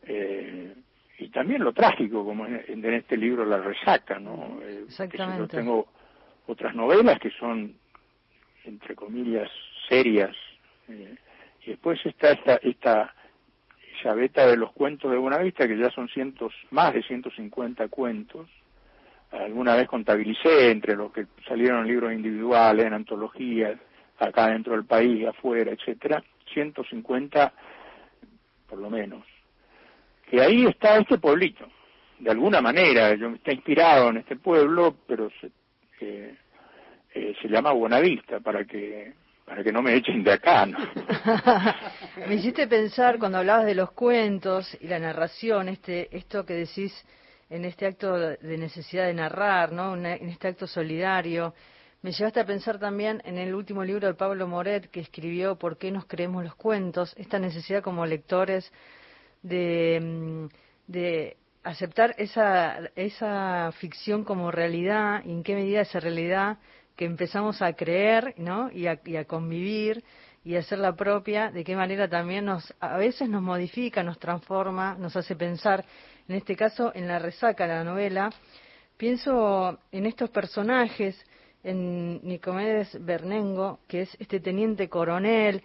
eh, 0.03 0.73
y 1.19 1.29
también 1.29 1.63
lo 1.63 1.73
trágico, 1.73 2.25
como 2.25 2.45
en, 2.45 2.85
este 2.85 3.17
libro 3.17 3.45
La 3.45 3.57
Resaca, 3.57 4.19
¿no? 4.19 4.59
Eh, 4.63 4.83
Exactamente. 4.87 5.39
yo 5.39 5.47
tengo 5.47 5.87
otras 6.47 6.75
novelas 6.75 7.19
que 7.19 7.29
son, 7.31 7.75
entre 8.65 8.95
comillas, 8.95 9.49
serias, 9.87 10.35
eh, 10.89 11.15
y 11.65 11.71
después 11.71 12.03
está 12.05 12.31
esta, 12.31 12.55
esta 12.55 14.47
de 14.47 14.57
los 14.57 14.71
cuentos 14.73 15.11
de 15.11 15.17
Buenavista, 15.17 15.67
que 15.67 15.77
ya 15.77 15.89
son 15.91 16.09
cientos, 16.09 16.53
más 16.71 16.93
de 16.93 17.03
150 17.03 17.87
cuentos, 17.87 18.49
alguna 19.31 19.75
vez 19.75 19.87
contabilicé 19.87 20.71
entre 20.71 20.95
los 20.95 21.11
que 21.11 21.25
salieron 21.47 21.81
en 21.81 21.87
libros 21.87 22.13
individuales, 22.13 22.85
en 22.85 22.93
antologías, 22.93 23.79
acá 24.19 24.49
dentro 24.49 24.73
del 24.73 24.85
país, 24.85 25.25
afuera, 25.25 25.71
etcétera, 25.71 26.23
150 26.53 27.53
por 28.73 28.79
lo 28.79 28.89
menos. 28.89 29.23
Que 30.33 30.41
ahí 30.41 30.65
está 30.65 30.97
este 30.97 31.19
pueblito, 31.19 31.63
de 32.17 32.31
alguna 32.31 32.59
manera, 32.59 33.13
yo 33.13 33.27
está 33.35 33.53
inspirado 33.53 34.09
en 34.09 34.17
este 34.17 34.35
pueblo, 34.35 34.97
pero 35.07 35.29
se, 35.39 35.51
eh, 36.01 36.35
eh, 37.13 37.35
se 37.39 37.47
llama 37.47 37.71
Buenavista 37.71 38.39
para 38.39 38.65
que 38.65 39.13
para 39.45 39.63
que 39.63 39.71
no 39.71 39.83
me 39.83 39.93
echen 39.93 40.23
de 40.23 40.31
acá, 40.31 40.65
¿no? 40.65 40.79
me 42.27 42.33
hiciste 42.33 42.65
pensar 42.67 43.19
cuando 43.19 43.37
hablabas 43.37 43.67
de 43.67 43.75
los 43.75 43.91
cuentos 43.91 44.75
y 44.81 44.87
la 44.87 44.97
narración, 44.97 45.69
este 45.69 46.09
esto 46.17 46.43
que 46.47 46.55
decís 46.55 46.91
en 47.51 47.63
este 47.63 47.85
acto 47.85 48.17
de 48.17 48.57
necesidad 48.57 49.05
de 49.05 49.13
narrar, 49.13 49.71
¿no? 49.71 49.95
en 49.95 50.29
este 50.29 50.47
acto 50.47 50.65
solidario. 50.65 51.53
Me 52.01 52.11
llevaste 52.11 52.39
a 52.39 52.45
pensar 52.45 52.79
también 52.79 53.21
en 53.23 53.37
el 53.37 53.53
último 53.53 53.83
libro 53.83 54.07
de 54.07 54.15
Pablo 54.15 54.47
Moret 54.47 54.89
que 54.89 54.99
escribió 54.99 55.59
¿Por 55.59 55.77
qué 55.77 55.91
nos 55.91 56.07
creemos 56.07 56.43
los 56.43 56.55
cuentos? 56.55 57.13
Esta 57.17 57.37
necesidad 57.37 57.83
como 57.83 58.03
lectores 58.07 58.73
de, 59.43 59.99
mm, 60.01 60.91
de 60.91 61.37
aceptar 61.63 62.15
esa, 62.17 62.91
esa 62.95 63.71
ficción 63.73 64.23
como 64.23 64.51
realidad 64.51 65.23
y 65.25 65.31
en 65.31 65.43
qué 65.43 65.55
medida 65.55 65.81
esa 65.81 65.99
realidad 65.99 66.57
que 66.95 67.05
empezamos 67.05 67.61
a 67.61 67.73
creer 67.73 68.33
¿no? 68.37 68.69
y, 68.71 68.87
a, 68.87 68.99
y 69.05 69.15
a 69.15 69.25
convivir 69.25 70.03
y 70.45 70.55
hacerla 70.55 70.95
propia, 70.95 71.51
de 71.51 71.63
qué 71.63 71.75
manera 71.75 72.09
también 72.09 72.45
nos, 72.45 72.73
a 72.81 72.97
veces 72.97 73.29
nos 73.29 73.41
modifica, 73.41 74.03
nos 74.03 74.19
transforma, 74.19 74.95
nos 74.95 75.15
hace 75.15 75.35
pensar, 75.37 75.85
en 76.27 76.35
este 76.35 76.55
caso 76.55 76.91
en 76.93 77.07
la 77.07 77.17
resaca, 77.17 77.65
la 77.65 77.83
novela, 77.83 78.29
pienso 78.97 79.79
en 79.91 80.05
estos 80.05 80.29
personajes, 80.31 81.17
en 81.63 82.19
Nicomedes 82.23 82.97
Bernengo, 83.05 83.79
que 83.87 84.01
es 84.01 84.17
este 84.19 84.41
teniente 84.41 84.89
coronel 84.89 85.63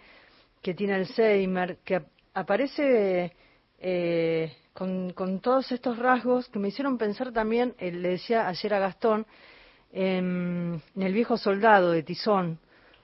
que 0.61 0.73
tiene 0.73 0.93
Alzheimer, 0.93 1.79
que 1.83 2.01
aparece 2.33 3.33
eh, 3.79 4.53
con, 4.73 5.11
con, 5.11 5.39
todos 5.39 5.71
estos 5.71 5.97
rasgos 5.97 6.47
que 6.49 6.59
me 6.59 6.69
hicieron 6.69 6.97
pensar 6.97 7.31
también, 7.31 7.75
eh, 7.79 7.91
le 7.91 8.09
decía 8.09 8.47
ayer 8.47 8.73
a 8.73 8.79
Gastón, 8.79 9.25
en, 9.91 10.81
en 10.95 11.01
el 11.01 11.13
viejo 11.13 11.37
soldado 11.37 11.91
de 11.91 12.03
Tizón, 12.03 12.59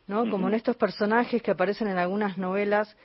¿no? 0.07 0.29
Como 0.29 0.47
en 0.47 0.53
estos 0.53 0.75
personajes 0.75 1.41
que 1.41 1.51
aparecen 1.51 1.87
en 1.87 1.97
algunas 1.97 2.37
novelas 2.37 2.95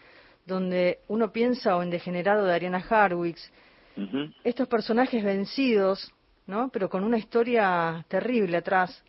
donde 0.47 0.99
uno 1.09 1.33
piensa 1.33 1.77
o 1.77 1.83
en 1.83 1.91
Degenerado 1.91 2.45
de 2.45 2.55
Ariana 2.55 2.85
Harwicz, 2.89 3.50
estos 4.45 4.67
personajes 4.69 5.23
vencidos, 5.23 6.12
¿no? 6.47 6.71
Pero 6.71 6.89
con 6.89 7.05
una 7.05 7.19
historia 7.19 8.05
terrible 8.09 8.57
atrás 8.57 9.03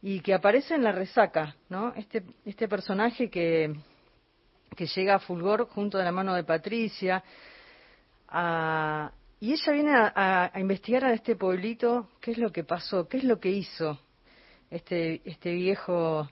y 0.00 0.20
que 0.20 0.34
aparece 0.34 0.74
en 0.74 0.82
la 0.82 0.92
resaca, 0.92 1.56
¿no? 1.68 1.92
Este 1.94 2.22
este 2.44 2.68
personaje 2.68 3.28
que 3.28 3.74
que 4.76 4.86
llega 4.86 5.16
a 5.16 5.18
Fulgor 5.18 5.68
junto 5.68 5.98
de 5.98 6.04
la 6.04 6.12
mano 6.12 6.34
de 6.34 6.44
Patricia 6.44 7.22
y 9.40 9.52
ella 9.52 9.72
viene 9.72 9.92
a, 9.94 10.50
a, 10.52 10.60
investigar 10.60 11.04
a 11.04 11.12
este 11.12 11.36
pueblito. 11.36 12.08
Qué 12.20 12.32
es 12.32 12.38
lo 12.38 12.50
que 12.50 12.64
pasó, 12.64 13.08
qué 13.08 13.18
es 13.18 13.24
lo 13.24 13.38
que 13.38 13.50
hizo 13.50 13.98
este 14.70 15.20
este 15.24 15.52
viejo 15.52 16.28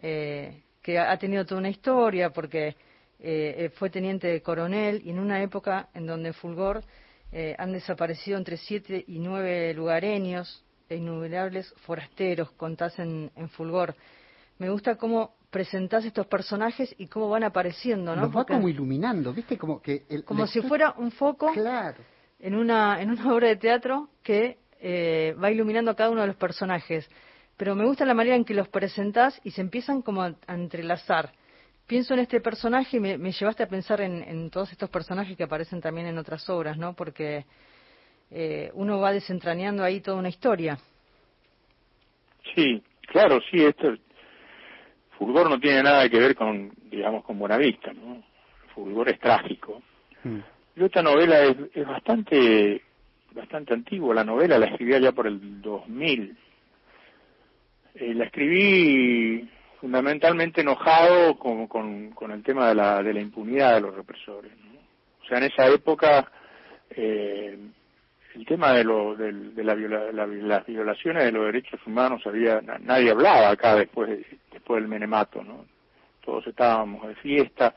eh, 0.00 0.62
que 0.80 0.98
ha 0.98 1.16
tenido 1.18 1.44
toda 1.44 1.60
una 1.60 1.68
historia 1.68 2.30
porque 2.30 2.76
eh, 3.18 3.70
fue 3.74 3.90
teniente 3.90 4.28
de 4.28 4.42
coronel 4.42 5.02
y 5.04 5.10
en 5.10 5.18
una 5.18 5.42
época 5.42 5.88
en 5.94 6.06
donde 6.06 6.32
Fulgor 6.32 6.82
eh, 7.30 7.54
han 7.58 7.72
desaparecido 7.72 8.38
entre 8.38 8.56
siete 8.56 9.04
y 9.06 9.18
nueve 9.18 9.72
lugareños 9.74 10.64
e 10.88 10.96
innumerables 10.96 11.72
forasteros, 11.86 12.50
contás 12.52 12.98
en, 12.98 13.30
en 13.36 13.48
Fulgor. 13.50 13.94
Me 14.58 14.70
gusta 14.70 14.96
cómo 14.96 15.34
presentás 15.50 16.04
estos 16.04 16.26
personajes 16.26 16.94
y 16.98 17.06
cómo 17.06 17.28
van 17.28 17.44
apareciendo, 17.44 18.16
¿no? 18.16 18.22
Los 18.22 18.36
va 18.36 18.44
como 18.44 18.68
iluminando, 18.68 19.32
¿viste? 19.32 19.58
Como 19.58 19.82
que 19.82 20.04
el, 20.08 20.24
como 20.24 20.46
si 20.46 20.62
fuera 20.62 20.94
un 20.96 21.10
foco 21.10 21.52
claro. 21.52 21.98
en 22.38 22.54
una 22.54 23.02
en 23.02 23.10
una 23.10 23.34
obra 23.34 23.48
de 23.48 23.56
teatro 23.56 24.08
que 24.22 24.58
eh, 24.80 25.34
va 25.42 25.50
iluminando 25.50 25.90
a 25.90 25.96
cada 25.96 26.10
uno 26.10 26.22
de 26.22 26.28
los 26.28 26.36
personajes 26.36 27.08
pero 27.62 27.76
me 27.76 27.84
gusta 27.84 28.04
la 28.04 28.14
manera 28.14 28.34
en 28.34 28.44
que 28.44 28.54
los 28.54 28.68
presentás 28.68 29.40
y 29.44 29.52
se 29.52 29.60
empiezan 29.60 30.02
como 30.02 30.22
a, 30.22 30.34
entrelazar. 30.48 31.32
Pienso 31.86 32.14
en 32.14 32.18
este 32.18 32.40
personaje 32.40 32.96
y 32.96 33.00
me, 33.00 33.18
me 33.18 33.30
llevaste 33.30 33.62
a 33.62 33.68
pensar 33.68 34.00
en, 34.00 34.22
en, 34.22 34.50
todos 34.50 34.72
estos 34.72 34.90
personajes 34.90 35.36
que 35.36 35.44
aparecen 35.44 35.80
también 35.80 36.06
en 36.06 36.18
otras 36.18 36.50
obras, 36.50 36.76
¿no? 36.76 36.94
Porque 36.94 37.44
eh, 38.32 38.70
uno 38.74 38.98
va 38.98 39.12
desentrañando 39.12 39.84
ahí 39.84 40.00
toda 40.00 40.16
una 40.16 40.28
historia. 40.28 40.78
Sí, 42.54 42.82
claro, 43.06 43.38
sí, 43.50 43.64
esto, 43.64 43.94
Fulgor 45.22 45.48
no 45.48 45.60
tiene 45.60 45.84
nada 45.84 46.08
que 46.08 46.18
ver 46.18 46.34
con, 46.34 46.72
digamos, 46.90 47.24
con 47.24 47.38
Buenavista, 47.38 47.92
¿no? 47.92 48.24
Fulgor 48.74 49.08
es 49.08 49.20
trágico. 49.20 49.80
Mm. 50.24 50.38
Y 50.74 50.84
esta 50.84 51.00
novela 51.00 51.44
es, 51.44 51.56
es 51.74 51.86
bastante, 51.86 52.82
bastante 53.32 53.72
antigua, 53.72 54.16
la 54.16 54.24
novela 54.24 54.58
la 54.58 54.66
escribía 54.66 54.98
ya 54.98 55.12
por 55.12 55.28
el 55.28 55.62
2000, 55.62 56.36
eh, 57.94 58.14
la 58.14 58.24
escribí 58.24 59.48
fundamentalmente 59.80 60.62
enojado 60.62 61.38
con, 61.38 61.68
con, 61.68 62.10
con, 62.10 62.32
el 62.32 62.42
tema 62.42 62.70
de 62.70 62.74
la, 62.74 63.00
de 63.00 63.14
la 63.14 63.20
impunidad 63.20 63.74
de 63.76 63.80
los 63.80 63.94
represores. 63.94 64.50
¿no? 64.58 64.80
O 65.22 65.28
sea, 65.28 65.38
en 65.38 65.44
esa 65.44 65.68
época 65.68 66.32
eh, 66.90 67.58
el 68.34 68.46
tema 68.46 68.72
de, 68.72 68.84
lo, 68.84 69.14
de, 69.14 69.32
de 69.32 69.64
la 69.64 69.74
viola, 69.74 70.12
la, 70.12 70.26
las 70.26 70.66
violaciones 70.66 71.24
de 71.24 71.32
los 71.32 71.46
derechos 71.46 71.80
humanos 71.86 72.22
había 72.26 72.60
nadie 72.60 73.10
hablaba 73.10 73.50
acá 73.50 73.76
después 73.76 74.20
después 74.50 74.80
del 74.80 74.88
menemato, 74.88 75.42
¿no? 75.42 75.66
Todos 76.24 76.46
estábamos 76.46 77.06
de 77.06 77.14
fiesta 77.16 77.74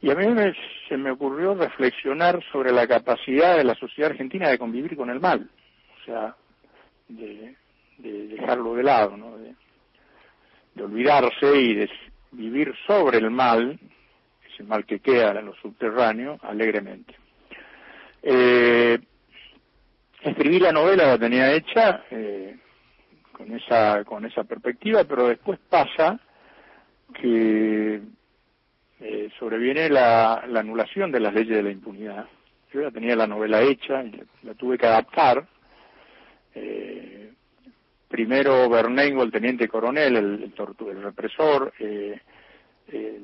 y 0.00 0.10
a 0.10 0.14
mí 0.14 0.28
me, 0.28 0.54
se 0.88 0.96
me 0.96 1.10
ocurrió 1.10 1.54
reflexionar 1.54 2.42
sobre 2.52 2.72
la 2.72 2.86
capacidad 2.86 3.56
de 3.56 3.64
la 3.64 3.74
sociedad 3.74 4.12
argentina 4.12 4.48
de 4.48 4.58
convivir 4.58 4.96
con 4.96 5.10
el 5.10 5.20
mal, 5.20 5.48
o 6.00 6.04
sea, 6.04 6.36
de, 7.08 7.56
de 7.98 8.28
dejarlo 8.28 8.74
de 8.74 8.82
lado, 8.84 9.16
¿no? 9.16 9.36
de, 9.38 9.54
olvidarse 10.80 11.56
y 11.60 11.74
de 11.74 11.90
vivir 12.30 12.72
sobre 12.86 13.18
el 13.18 13.32
mal, 13.32 13.80
ese 14.48 14.62
mal 14.62 14.84
que 14.86 15.00
queda 15.00 15.32
en 15.32 15.46
los 15.46 15.58
subterráneos, 15.58 16.38
alegremente. 16.44 17.16
Eh, 18.22 19.00
escribí 20.22 20.58
la 20.58 20.72
novela, 20.72 21.06
la 21.06 21.18
tenía 21.18 21.52
hecha 21.52 22.04
eh, 22.10 22.56
con 23.32 23.54
esa 23.54 24.04
con 24.04 24.24
esa 24.24 24.44
perspectiva, 24.44 25.04
pero 25.04 25.28
después 25.28 25.58
pasa 25.68 26.18
que 27.14 28.00
eh, 29.00 29.30
sobreviene 29.38 29.88
la, 29.88 30.44
la 30.48 30.60
anulación 30.60 31.12
de 31.12 31.20
las 31.20 31.32
leyes 31.32 31.56
de 31.56 31.62
la 31.62 31.70
impunidad. 31.70 32.26
Yo 32.72 32.82
ya 32.82 32.90
tenía 32.90 33.16
la 33.16 33.26
novela 33.26 33.62
hecha 33.62 34.02
y 34.02 34.20
la, 34.42 34.54
tuve 34.54 34.76
que 34.76 34.86
adaptar. 34.86 35.46
Eh, 36.54 37.32
primero 38.08 38.68
Bernengo, 38.68 39.22
el 39.22 39.30
teniente 39.30 39.68
coronel, 39.68 40.16
el, 40.16 40.26
el, 40.42 40.88
el 40.90 41.02
represor, 41.02 41.72
eh, 41.78 42.20
eh, 42.88 43.20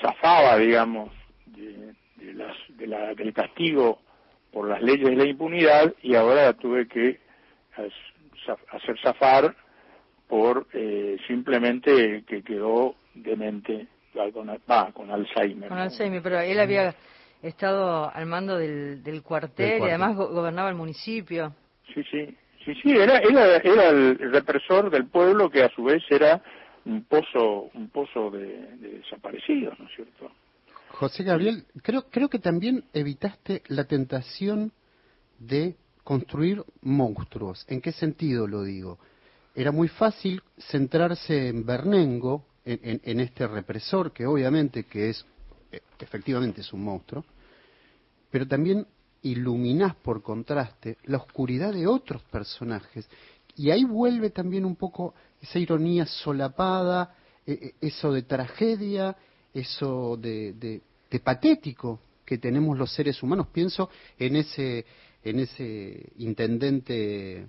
zafaba, 0.00 0.56
digamos, 0.58 1.10
de, 1.46 1.94
de 2.16 2.34
las, 2.34 2.56
de 2.68 2.86
la, 2.86 3.14
del 3.14 3.32
castigo 3.32 4.00
por 4.52 4.68
las 4.68 4.82
leyes 4.82 5.08
de 5.08 5.16
la 5.16 5.26
impunidad 5.26 5.94
y 6.02 6.14
ahora 6.14 6.52
tuve 6.52 6.86
que 6.86 7.20
hacer 8.70 8.98
zafar 9.02 9.54
por 10.28 10.66
eh, 10.72 11.16
simplemente 11.26 12.24
que 12.26 12.42
quedó 12.42 12.94
demente 13.14 13.86
con, 14.32 14.50
ah, 14.50 14.90
con 14.92 15.10
Alzheimer. 15.10 15.68
Con 15.68 15.78
Alzheimer, 15.78 16.22
pero 16.22 16.40
él 16.40 16.60
había 16.60 16.94
estado 17.42 18.10
al 18.14 18.26
mando 18.26 18.56
del, 18.58 19.02
del 19.02 19.22
cuartel, 19.22 19.80
y 19.80 19.88
además 19.88 20.16
go 20.16 20.28
gobernaba 20.28 20.68
el 20.68 20.74
municipio. 20.74 21.54
Sí, 21.92 22.02
sí, 22.10 22.36
Sí, 22.64 22.74
sí, 22.80 22.92
era, 22.92 23.18
era, 23.18 23.56
era 23.56 23.88
el 23.88 24.18
represor 24.32 24.88
del 24.90 25.06
pueblo 25.06 25.50
que 25.50 25.64
a 25.64 25.68
su 25.70 25.82
vez 25.82 26.02
era 26.10 26.40
un 26.84 27.04
pozo, 27.04 27.70
un 27.74 27.88
pozo 27.88 28.30
de, 28.30 28.46
de 28.76 28.98
desaparecidos, 28.98 29.78
¿no 29.80 29.86
es 29.86 29.94
cierto? 29.96 30.30
José 30.92 31.24
Gabriel, 31.24 31.64
creo, 31.82 32.08
creo 32.10 32.28
que 32.28 32.38
también 32.38 32.84
evitaste 32.92 33.62
la 33.68 33.84
tentación 33.84 34.72
de 35.38 35.76
construir 36.04 36.62
monstruos. 36.82 37.64
¿En 37.68 37.80
qué 37.80 37.92
sentido 37.92 38.46
lo 38.46 38.62
digo? 38.62 38.98
Era 39.54 39.72
muy 39.72 39.88
fácil 39.88 40.42
centrarse 40.58 41.48
en 41.48 41.64
Bernengo, 41.66 42.46
en, 42.64 42.80
en, 42.82 43.00
en 43.04 43.20
este 43.20 43.46
represor 43.46 44.12
que 44.12 44.26
obviamente 44.26 44.84
que 44.84 45.10
es, 45.10 45.24
eh, 45.72 45.80
efectivamente 45.98 46.60
es 46.60 46.72
un 46.72 46.84
monstruo, 46.84 47.24
pero 48.30 48.46
también 48.46 48.86
iluminás 49.22 49.94
por 49.96 50.22
contraste 50.22 50.98
la 51.04 51.18
oscuridad 51.18 51.72
de 51.72 51.86
otros 51.86 52.22
personajes. 52.24 53.08
Y 53.56 53.70
ahí 53.70 53.84
vuelve 53.84 54.30
también 54.30 54.64
un 54.64 54.76
poco 54.76 55.14
esa 55.40 55.58
ironía 55.58 56.06
solapada, 56.06 57.14
eh, 57.46 57.58
eh, 57.60 57.74
eso 57.80 58.12
de 58.12 58.22
tragedia, 58.22 59.16
eso 59.54 60.16
de, 60.16 60.52
de, 60.54 60.80
de, 61.10 61.20
patético 61.20 62.00
que 62.24 62.38
tenemos 62.38 62.78
los 62.78 62.92
seres 62.92 63.22
humanos. 63.22 63.48
Pienso 63.52 63.90
en 64.18 64.36
ese, 64.36 64.84
en 65.22 65.40
ese 65.40 66.12
intendente, 66.18 67.38
eh, 67.38 67.46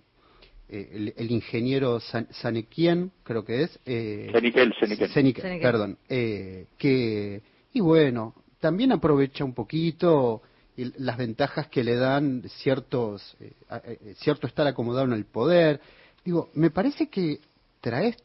el, 0.69 1.13
el, 1.15 1.31
ingeniero 1.31 1.99
San, 1.99 2.27
Sanequien, 2.31 3.11
creo 3.23 3.45
que 3.45 3.63
es. 3.63 3.79
Eh, 3.85 4.29
Seniquel, 4.33 4.73
Seniquel. 5.09 5.59
perdón. 5.61 5.97
Eh, 6.09 6.67
que, 6.77 7.41
y 7.73 7.79
bueno, 7.79 8.35
también 8.59 8.91
aprovecha 8.91 9.43
un 9.43 9.53
poquito 9.53 10.41
las 10.75 11.17
ventajas 11.17 11.67
que 11.67 11.83
le 11.83 11.95
dan 11.95 12.43
ciertos 12.47 13.35
eh, 13.39 13.53
eh, 13.85 14.13
cierto 14.17 14.47
estar 14.47 14.65
acomodado 14.65 15.05
en 15.05 15.13
el 15.13 15.25
poder 15.25 15.79
digo 16.25 16.49
me 16.55 16.71
parece 16.71 17.09
que 17.09 17.39
traes 17.79 18.17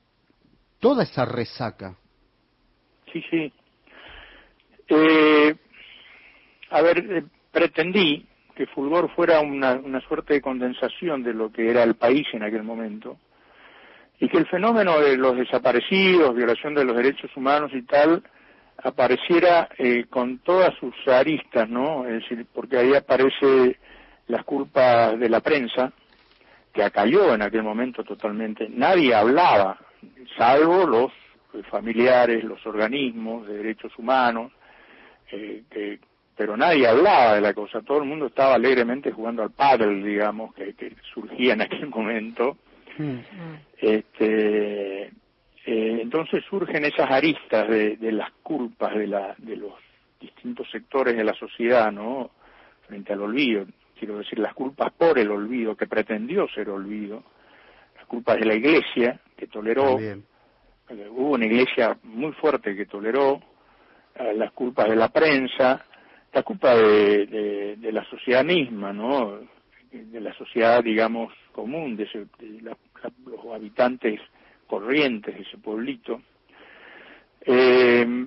toda 0.80 1.02
esa 1.02 1.24
resaca 1.24 1.96
sí 3.12 3.22
sí 3.30 3.52
eh, 4.88 5.55
a 6.70 6.83
ver 6.83 6.98
eh, 6.98 7.24
pretendí 7.51 8.27
que 8.55 8.66
Fulgor 8.66 9.14
fuera 9.14 9.40
una, 9.40 9.74
una 9.74 10.01
suerte 10.01 10.35
de 10.35 10.40
condensación 10.40 11.22
de 11.22 11.33
lo 11.33 11.53
que 11.53 11.70
era 11.70 11.83
el 11.83 11.94
país 11.94 12.27
en 12.33 12.42
aquel 12.42 12.64
momento 12.64 13.16
y 14.20 14.29
que 14.29 14.38
el 14.38 14.46
fenómeno 14.46 14.98
de 15.01 15.16
los 15.16 15.37
desaparecidos 15.37 16.35
violación 16.35 16.74
de 16.74 16.85
los 16.85 16.96
derechos 16.96 17.31
humanos 17.37 17.70
y 17.72 17.83
tal 17.83 18.22
apareciera 18.83 19.68
eh, 19.77 20.07
con 20.09 20.38
todas 20.38 20.74
sus 20.79 20.94
aristas, 21.09 21.68
¿no? 21.68 22.07
Es 22.07 22.22
decir, 22.22 22.46
porque 22.53 22.79
ahí 22.79 22.94
aparece 22.94 23.79
las 24.29 24.44
culpas 24.44 25.18
de 25.18 25.29
la 25.29 25.40
prensa, 25.40 25.92
que 26.72 26.83
acalló 26.83 27.35
en 27.35 27.42
aquel 27.42 27.62
momento 27.62 28.05
totalmente. 28.05 28.68
Nadie 28.68 29.14
hablaba, 29.14 29.79
salvo 30.37 30.87
los 30.87 31.12
familiares, 31.70 32.44
los 32.44 32.64
organismos 32.66 33.48
de 33.48 33.57
derechos 33.57 33.92
humanos, 33.98 34.53
eh, 35.32 35.98
pero 36.36 36.56
nadie 36.56 36.86
hablaba 36.86 37.34
de 37.34 37.40
la 37.40 37.52
cosa, 37.52 37.82
todo 37.82 37.98
el 37.98 38.08
mundo 38.08 38.26
estaba 38.26 38.54
alegremente 38.54 39.10
jugando 39.10 39.42
al 39.42 39.50
paddle, 39.50 40.04
digamos, 40.04 40.54
que, 40.54 40.74
surgía 41.12 41.54
en 41.54 41.62
aquel 41.62 41.88
momento. 41.88 42.56
Mm. 42.96 43.18
Este, 43.76 45.02
eh, 45.06 45.10
entonces 45.66 46.44
surgen 46.48 46.84
esas 46.84 47.10
aristas 47.10 47.68
de, 47.68 47.96
de 47.96 48.12
las 48.12 48.30
culpas 48.42 48.94
de, 48.94 49.06
la, 49.06 49.34
de 49.38 49.56
los 49.56 49.72
distintos 50.20 50.70
sectores 50.70 51.16
de 51.16 51.24
la 51.24 51.34
sociedad, 51.34 51.92
¿no? 51.92 52.30
Frente 52.86 53.12
al 53.12 53.22
olvido, 53.22 53.66
quiero 53.98 54.18
decir, 54.18 54.38
las 54.38 54.54
culpas 54.54 54.92
por 54.92 55.18
el 55.18 55.30
olvido, 55.30 55.76
que 55.76 55.86
pretendió 55.86 56.48
ser 56.48 56.70
olvido, 56.70 57.22
las 57.96 58.06
culpas 58.06 58.38
de 58.38 58.46
la 58.46 58.54
iglesia, 58.54 59.20
que 59.36 59.46
toleró, 59.46 59.98
eh, 59.98 60.20
hubo 61.10 61.32
una 61.32 61.46
iglesia 61.46 61.98
muy 62.02 62.32
fuerte 62.32 62.74
que 62.74 62.86
toleró, 62.86 63.34
eh, 63.34 63.42
las 64.35 64.52
culpas 64.52 64.88
de 64.88 64.96
la 64.96 65.09
prensa, 65.09 65.85
la 66.33 66.42
culpa 66.42 66.74
de, 66.74 67.76
de, 67.76 67.92
la 67.92 68.04
sociedad 68.04 68.44
misma, 68.44 68.92
¿no? 68.92 69.38
De 69.90 70.20
la 70.20 70.35
sociedad, 70.35 70.83
digamos, 70.83 71.33
común, 71.52 71.96
de, 71.96 72.09
los 72.62 73.54
habitantes 73.54 74.20
corrientes 74.66 75.35
de 75.35 75.42
ese 75.42 75.59
pueblito. 75.59 76.20
Eh, 77.40 78.26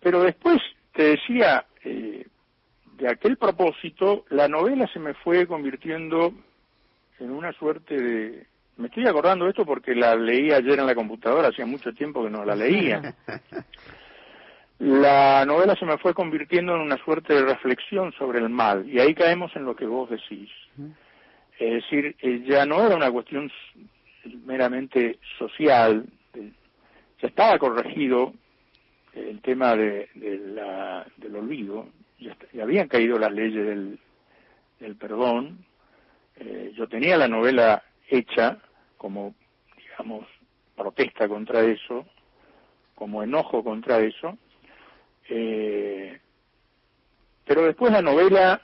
pero 0.00 0.22
después, 0.22 0.58
te 0.92 1.02
decía, 1.16 1.64
eh, 1.82 2.26
de 2.96 3.08
aquel 3.08 3.36
propósito, 3.36 4.24
la 4.30 4.48
novela 4.48 4.86
se 4.92 4.98
me 4.98 5.14
fue 5.14 5.46
convirtiendo 5.46 6.32
en 7.18 7.30
una 7.30 7.52
suerte 7.52 7.96
de... 7.96 8.46
Me 8.76 8.88
estoy 8.88 9.06
acordando 9.06 9.46
de 9.46 9.52
esto 9.52 9.64
porque 9.64 9.94
la 9.94 10.14
leí 10.14 10.52
ayer 10.52 10.78
en 10.78 10.86
la 10.86 10.94
computadora, 10.94 11.48
hacía 11.48 11.64
mucho 11.64 11.92
tiempo 11.94 12.22
que 12.22 12.30
no 12.30 12.44
la 12.44 12.54
leía. 12.54 13.14
La 14.78 15.44
novela 15.46 15.74
se 15.76 15.86
me 15.86 15.96
fue 15.96 16.12
convirtiendo 16.12 16.74
en 16.74 16.82
una 16.82 16.98
suerte 16.98 17.32
de 17.32 17.44
reflexión 17.44 18.12
sobre 18.12 18.40
el 18.40 18.50
mal, 18.50 18.88
y 18.88 18.98
ahí 18.98 19.14
caemos 19.14 19.54
en 19.56 19.64
lo 19.64 19.74
que 19.74 19.86
vos 19.86 20.10
decís. 20.10 20.50
Es 21.58 21.72
decir, 21.82 22.14
eh, 22.20 22.44
ya 22.46 22.66
no 22.66 22.84
era 22.84 22.94
una 22.94 23.10
cuestión 23.10 23.50
meramente 24.44 25.18
social, 25.38 26.04
ya 26.34 27.28
estaba 27.28 27.58
corregido 27.58 28.34
el 29.14 29.40
tema 29.40 29.74
de, 29.74 30.10
la, 30.14 31.06
del 31.16 31.36
olvido, 31.36 31.88
ya, 32.18 32.36
habían 32.62 32.88
caído 32.88 33.18
las 33.18 33.32
leyes 33.32 33.64
del, 33.66 33.98
del 34.78 34.96
perdón, 34.96 35.64
eh, 36.36 36.72
yo 36.76 36.86
tenía 36.86 37.16
la 37.16 37.28
novela 37.28 37.82
hecha 38.08 38.58
como, 38.98 39.34
digamos, 39.76 40.26
protesta 40.76 41.26
contra 41.28 41.62
eso, 41.62 42.04
como 42.94 43.22
enojo 43.22 43.64
contra 43.64 44.00
eso, 44.00 44.36
eh, 45.28 46.20
pero 47.46 47.62
después 47.64 47.92
la 47.92 48.02
novela 48.02 48.60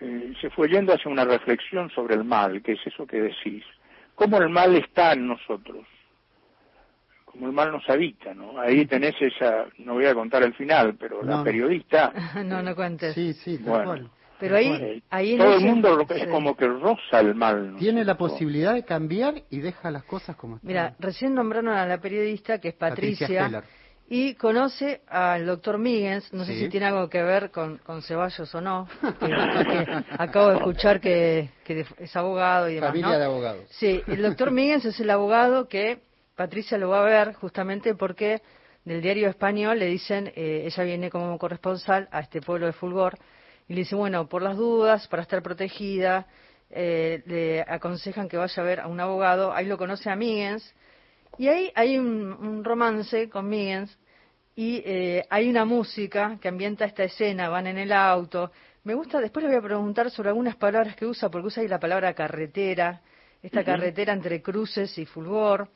eh, 0.00 0.32
se 0.40 0.50
fue 0.50 0.68
yendo 0.68 0.92
hacia 0.92 1.10
una 1.10 1.24
reflexión 1.24 1.90
sobre 1.90 2.16
el 2.16 2.24
mal, 2.24 2.62
que 2.62 2.72
es 2.72 2.80
eso 2.86 3.06
que 3.06 3.20
decís. 3.20 3.64
Cómo 4.14 4.38
el 4.38 4.48
mal 4.48 4.74
está 4.76 5.12
en 5.12 5.28
nosotros, 5.28 5.86
cómo 7.24 7.46
el 7.46 7.52
mal 7.52 7.70
nos 7.70 7.88
habita, 7.88 8.34
¿no? 8.34 8.58
Ahí 8.58 8.86
tenés 8.86 9.14
esa, 9.20 9.66
no 9.78 9.94
voy 9.94 10.06
a 10.06 10.14
contar 10.14 10.42
el 10.42 10.54
final, 10.54 10.96
pero 10.98 11.22
la 11.22 11.44
periodista... 11.44 12.12
no, 12.44 12.62
no 12.62 12.74
cuentes. 12.74 13.14
Sí, 13.14 13.34
sí, 13.34 13.58
bueno, 13.58 14.10
Pero 14.40 14.56
ahí, 14.56 15.02
ahí 15.10 15.36
todo 15.36 15.54
el 15.54 15.64
mundo 15.64 16.06
es 16.08 16.26
como 16.28 16.56
que 16.56 16.66
roza 16.66 17.20
el 17.20 17.34
mal. 17.34 17.76
Tiene 17.78 18.04
la 18.04 18.16
posibilidad 18.16 18.74
de 18.74 18.84
cambiar 18.84 19.34
y 19.50 19.60
deja 19.60 19.90
las 19.90 20.04
cosas 20.04 20.34
como 20.36 20.56
están. 20.56 20.68
Mira, 20.68 20.94
recién 20.98 21.34
nombraron 21.34 21.68
a 21.74 21.86
la 21.86 22.00
periodista 22.00 22.58
que 22.58 22.68
es 22.68 22.74
Patricia 22.74 23.62
y 24.08 24.34
conoce 24.34 25.00
al 25.08 25.46
doctor 25.46 25.78
Miggins, 25.78 26.32
no 26.32 26.44
sé 26.44 26.56
si 26.58 26.68
tiene 26.68 26.86
algo 26.86 27.08
que 27.08 27.22
ver 27.22 27.50
con, 27.50 27.80
Ceballos 28.02 28.54
o 28.54 28.60
no, 28.60 28.88
acabo 30.18 30.50
de 30.50 30.56
escuchar 30.56 31.00
que, 31.00 31.50
es 31.98 32.16
abogado 32.16 32.68
y 32.68 32.76
demás. 32.76 32.90
Familia 32.90 33.18
de 33.18 33.24
abogados. 33.24 33.64
Sí, 33.70 34.02
el 34.06 34.22
doctor 34.22 34.52
Miggins 34.52 34.84
es 34.84 35.00
el 35.00 35.10
abogado 35.10 35.68
que 35.68 36.00
Patricia 36.36 36.78
lo 36.78 36.90
va 36.90 37.00
a 37.00 37.04
ver 37.04 37.34
justamente 37.34 37.94
porque 37.94 38.42
del 38.84 39.02
diario 39.02 39.28
español 39.28 39.80
le 39.80 39.86
dicen, 39.86 40.32
eh, 40.36 40.62
ella 40.66 40.84
viene 40.84 41.10
como 41.10 41.36
corresponsal 41.38 42.08
a 42.12 42.20
este 42.20 42.40
pueblo 42.40 42.66
de 42.66 42.72
Fulgor, 42.72 43.18
y 43.68 43.74
le 43.74 43.80
dice, 43.80 43.96
bueno, 43.96 44.28
por 44.28 44.42
las 44.42 44.56
dudas, 44.56 45.08
para 45.08 45.22
estar 45.22 45.42
protegida, 45.42 46.26
eh, 46.70 47.22
le 47.26 47.62
aconsejan 47.62 48.28
que 48.28 48.36
vaya 48.36 48.62
a 48.62 48.66
ver 48.66 48.80
a 48.80 48.86
un 48.86 49.00
abogado, 49.00 49.52
ahí 49.52 49.66
lo 49.66 49.76
conoce 49.76 50.08
a 50.08 50.14
Miggins, 50.14 50.72
y 51.38 51.48
ahí 51.48 51.72
hay 51.74 51.98
un, 51.98 52.64
romance 52.64 53.28
con 53.28 53.48
Miggins 53.48 53.96
y 54.54 54.82
eh, 54.84 55.26
hay 55.28 55.48
una 55.48 55.64
música 55.64 56.38
que 56.40 56.48
ambienta 56.48 56.84
esta 56.84 57.04
escena, 57.04 57.48
van 57.48 57.66
en 57.66 57.78
el 57.78 57.92
auto. 57.92 58.50
Me 58.84 58.94
gusta, 58.94 59.20
después 59.20 59.44
le 59.44 59.50
voy 59.50 59.58
a 59.58 59.62
preguntar 59.62 60.10
sobre 60.10 60.30
algunas 60.30 60.56
palabras 60.56 60.96
que 60.96 61.06
usa, 61.06 61.28
porque 61.28 61.48
usa 61.48 61.62
ahí 61.62 61.68
la 61.68 61.80
palabra 61.80 62.14
carretera, 62.14 63.02
esta 63.42 63.64
carretera 63.64 64.12
entre 64.12 64.40
cruces 64.40 64.96
y 64.98 65.04
fulgor. 65.04 65.68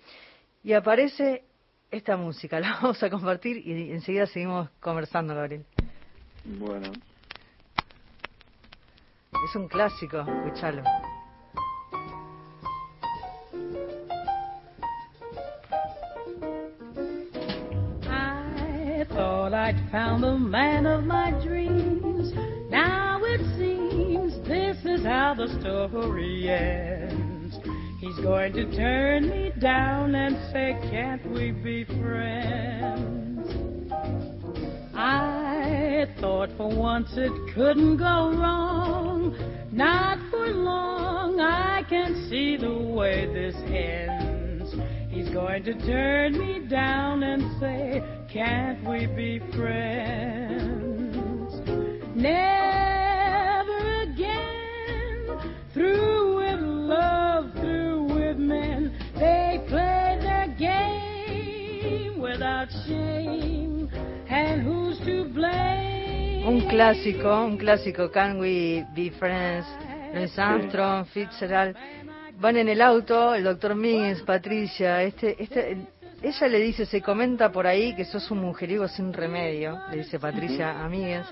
Y 0.62 0.73
aparece 0.73 1.44
esta 1.90 2.16
música, 2.16 2.61
la 2.61 2.75
vamos 2.75 3.03
a 3.03 3.11
compartir 3.11 3.66
y 3.66 3.92
enseguida 3.92 4.27
seguimos 4.27 4.70
conversando, 4.81 5.35
Gabriel. 5.35 5.64
Bueno. 6.44 6.90
Es 9.49 9.57
un 9.57 9.68
clásico, 9.68 10.20
escúchalo. 10.20 10.83
I'd 19.70 19.92
found 19.92 20.24
the 20.24 20.37
man 20.37 20.85
of 20.85 21.04
my 21.04 21.30
dreams. 21.44 22.33
Now 22.70 23.20
it 23.22 23.40
seems 23.56 24.35
this 24.48 24.76
is 24.85 25.04
how 25.06 25.35
the 25.35 25.46
story 25.61 26.50
ends. 26.50 27.56
He's 28.00 28.16
going 28.16 28.52
to 28.54 28.76
turn 28.76 29.30
me 29.30 29.52
down 29.61 30.16
and 30.16 30.37
say, 30.50 30.76
Can't 30.90 31.24
we 31.30 31.52
be 31.52 31.85
friends? 31.85 33.48
I 34.92 36.06
thought 36.20 36.48
for 36.56 36.74
once 36.74 37.11
it 37.12 37.30
couldn't 37.54 37.98
go 37.98 38.33
wrong. 38.33 39.37
Not 39.70 40.18
for 40.33 40.48
long, 40.48 41.38
I 41.38 41.85
can 41.88 42.26
see 42.28 42.56
the 42.56 42.76
way 42.76 43.26
this 43.26 43.54
ends. 43.68 44.74
He's 45.11 45.28
going 45.28 45.62
to 45.62 45.74
turn 45.87 46.37
me 46.37 46.66
down 46.68 47.22
and 47.22 47.61
say, 47.61 48.19
can't 48.33 48.83
we 48.88 49.07
be 49.07 49.40
friends? 49.57 50.71
Never 52.14 54.03
again. 54.03 55.27
Through 55.75 56.37
with 56.37 56.61
love, 56.61 57.53
through 57.55 58.05
with 58.14 58.37
men. 58.37 58.97
They 59.14 59.64
play 59.69 60.19
their 60.21 60.49
game 60.59 62.21
without 62.21 62.69
shame. 62.87 63.90
And 64.29 64.62
who's 64.62 64.99
to 65.01 65.25
blame? 65.35 66.47
Un 66.47 66.69
clásico, 66.69 67.47
un 67.47 67.59
clásico. 67.59 68.12
Can 68.12 68.38
we 68.38 68.85
be 68.95 69.11
friends? 69.11 69.66
Louis 70.14 70.38
Armstrong, 70.38 71.05
Fitzgerald. 71.12 71.77
Van 72.38 72.57
en 72.57 72.69
el 72.69 72.81
auto, 72.81 73.35
el 73.35 73.45
doctor 73.45 73.75
Miggins, 73.75 74.23
Patricia, 74.23 75.03
este, 75.03 75.37
este, 75.43 75.77
ella 76.22 76.48
le 76.48 76.61
dice, 76.61 76.87
se 76.87 77.00
comenta 77.00 77.50
por 77.50 77.66
ahí 77.66 77.94
que 77.94 78.04
sos 78.04 78.30
un 78.30 78.40
mujeriego 78.40 78.87
sin 78.88 79.12
remedio, 79.12 79.78
le 79.90 79.98
dice 79.98 80.18
Patricia 80.18 80.85
Amigues, 80.85 81.26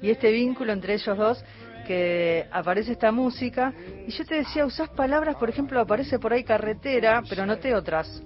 y 0.00 0.10
este 0.10 0.30
vínculo 0.30 0.72
entre 0.72 0.94
ellos 0.94 1.16
dos, 1.16 1.44
que 1.86 2.46
aparece 2.50 2.92
esta 2.92 3.12
música, 3.12 3.72
y 4.06 4.10
yo 4.10 4.24
te 4.26 4.36
decía, 4.36 4.66
usás 4.66 4.90
palabras, 4.90 5.36
por 5.36 5.48
ejemplo, 5.48 5.80
aparece 5.80 6.18
por 6.18 6.32
ahí 6.32 6.44
carretera, 6.44 7.22
pero 7.28 7.46
noté 7.46 7.74
otras. 7.74 8.22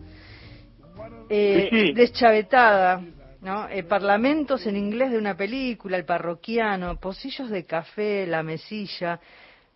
Eh, 1.28 1.92
deschavetada, 1.94 3.00
¿no? 3.40 3.68
Eh, 3.68 3.84
parlamentos 3.84 4.66
en 4.66 4.76
inglés 4.76 5.12
de 5.12 5.18
una 5.18 5.36
película, 5.36 5.96
el 5.96 6.04
parroquiano, 6.04 6.96
pocillos 6.98 7.50
de 7.50 7.64
café, 7.64 8.26
la 8.26 8.42
mesilla. 8.42 9.20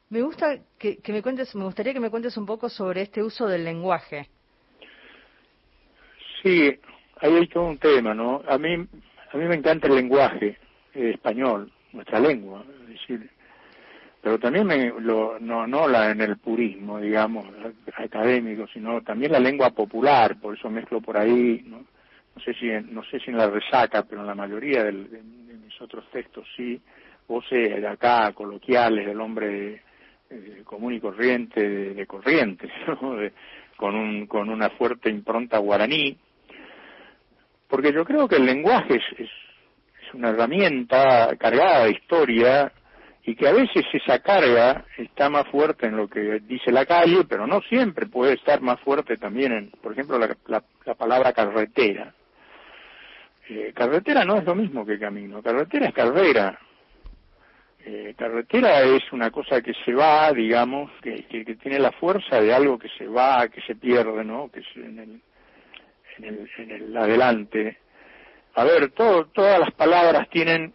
Me 0.09 0.23
gusta 0.23 0.59
que, 0.79 0.99
que 0.99 1.13
me 1.13 1.23
cuentes, 1.23 1.55
me 1.55 1.65
gustaría 1.65 1.93
que 1.93 2.01
me 2.01 2.11
cuentes 2.11 2.37
un 2.37 2.47
poco 2.47 2.69
sobre 2.69 3.03
este 3.03 3.23
uso 3.23 3.47
del 3.47 3.65
lenguaje. 3.65 4.29
Sí, 6.45 6.79
ahí 7.21 7.35
hay 7.37 7.47
todo 7.47 7.65
un 7.65 7.79
tema, 7.79 8.13
¿no? 8.13 8.43
A 8.47 8.59
mí, 8.59 8.75
a 8.75 9.37
mí 9.39 9.45
me 9.47 9.55
encanta 9.55 9.89
el 9.89 9.95
lenguaje 9.95 10.59
español, 10.93 11.73
nuestra 11.95 12.21
lengua, 12.21 12.63
es 12.83 12.89
decir, 12.91 13.31
pero 14.21 14.39
también 14.39 14.67
me, 14.67 14.93
lo, 15.01 15.39
no, 15.41 15.67
no 15.67 15.89
la 15.89 16.11
en 16.11 16.21
el 16.21 16.37
purismo, 16.37 17.01
digamos, 17.01 17.47
académico, 17.97 18.67
sino 18.75 19.01
también 19.01 19.33
la 19.33 19.41
lengua 19.41 19.71
popular, 19.71 20.39
por 20.39 20.55
eso 20.55 20.69
mezclo 20.69 21.01
por 21.01 21.17
ahí, 21.17 21.65
¿no? 21.65 21.79
No 22.37 22.43
sé 22.45 22.53
si, 22.53 22.69
en, 22.69 22.93
no 22.93 23.03
sé 23.05 23.21
si 23.21 23.31
en 23.31 23.39
la 23.39 23.49
resaca, 23.49 24.03
pero 24.03 24.21
en 24.21 24.27
la 24.27 24.35
mayoría 24.35 24.85
de, 24.85 24.93
mis 24.93 25.81
otros 25.81 26.05
textos 26.11 26.47
sí, 26.55 26.79
voces 27.27 27.81
de 27.81 27.89
acá, 27.89 28.33
coloquiales, 28.33 29.07
del 29.07 29.21
hombre 29.21 29.81
eh, 30.29 30.63
común 30.67 30.93
y 30.93 31.01
corriente, 31.01 31.67
de, 31.67 31.95
de 31.95 32.07
corrientes, 32.07 32.71
¿no? 32.87 33.17
con, 33.79 33.95
un, 33.95 34.27
con 34.27 34.51
una 34.51 34.69
fuerte 34.69 35.09
impronta 35.09 35.57
guaraní, 35.57 36.19
porque 37.75 37.93
yo 37.93 38.05
creo 38.05 38.29
que 38.29 38.37
el 38.37 38.47
lenguaje 38.47 38.95
es, 38.95 39.19
es, 39.19 39.31
una 40.13 40.29
herramienta 40.29 41.35
cargada 41.37 41.87
de 41.87 41.91
historia 41.91 42.71
y 43.25 43.35
que 43.35 43.49
a 43.49 43.53
veces 43.53 43.85
esa 43.93 44.21
carga 44.21 44.85
está 44.97 45.29
más 45.29 45.49
fuerte 45.49 45.87
en 45.89 45.97
lo 45.97 46.07
que 46.07 46.39
dice 46.47 46.71
la 46.71 46.87
calle, 46.87 47.25
pero 47.29 47.49
no 47.49 47.61
siempre 47.63 48.07
puede 48.07 48.35
estar 48.35 48.61
más 48.61 48.79
fuerte 48.79 49.17
también 49.17 49.51
en, 49.51 49.71
por 49.83 49.91
ejemplo, 49.91 50.21
la, 50.21 50.37
la, 50.47 50.95
palabra 50.95 51.33
carretera. 51.33 52.15
Eh, 53.49 53.73
carretera 53.75 54.25
no 54.25 54.37
es 54.37 54.45
lo 54.45 54.55
mismo 54.55 54.87
que 54.87 54.97
camino, 54.97 55.43
carretera 55.43 55.89
es 55.89 55.95
carrera, 55.95 56.57
eh, 57.85 58.15
carretera 58.17 58.83
es 58.83 59.03
una 59.13 59.33
cosa 59.33 59.61
que 59.63 59.73
se 59.85 59.93
va, 59.93 60.33
digamos, 60.33 60.93
que, 61.03 61.25
que, 61.25 61.57
tiene 61.57 61.81
la 61.81 61.91
fuerza 61.91 62.41
de 62.41 62.55
algo 62.55 62.79
que 62.79 62.89
se 62.97 63.09
va, 63.09 63.49
que 63.49 63.63
se 63.63 63.75
pierde, 63.75 64.23
¿no? 64.23 64.49
Que 64.49 64.61
es 64.61 64.67
en 64.77 64.99
el, 65.01 65.21
en 66.19 66.25
el, 66.25 66.51
en 66.59 66.71
el 66.71 66.97
adelante. 66.97 67.79
A 68.55 68.65
ver, 68.65 68.91
todo, 68.93 69.27
todas 69.27 69.59
las 69.59 69.73
palabras 69.73 70.29
tienen 70.31 70.73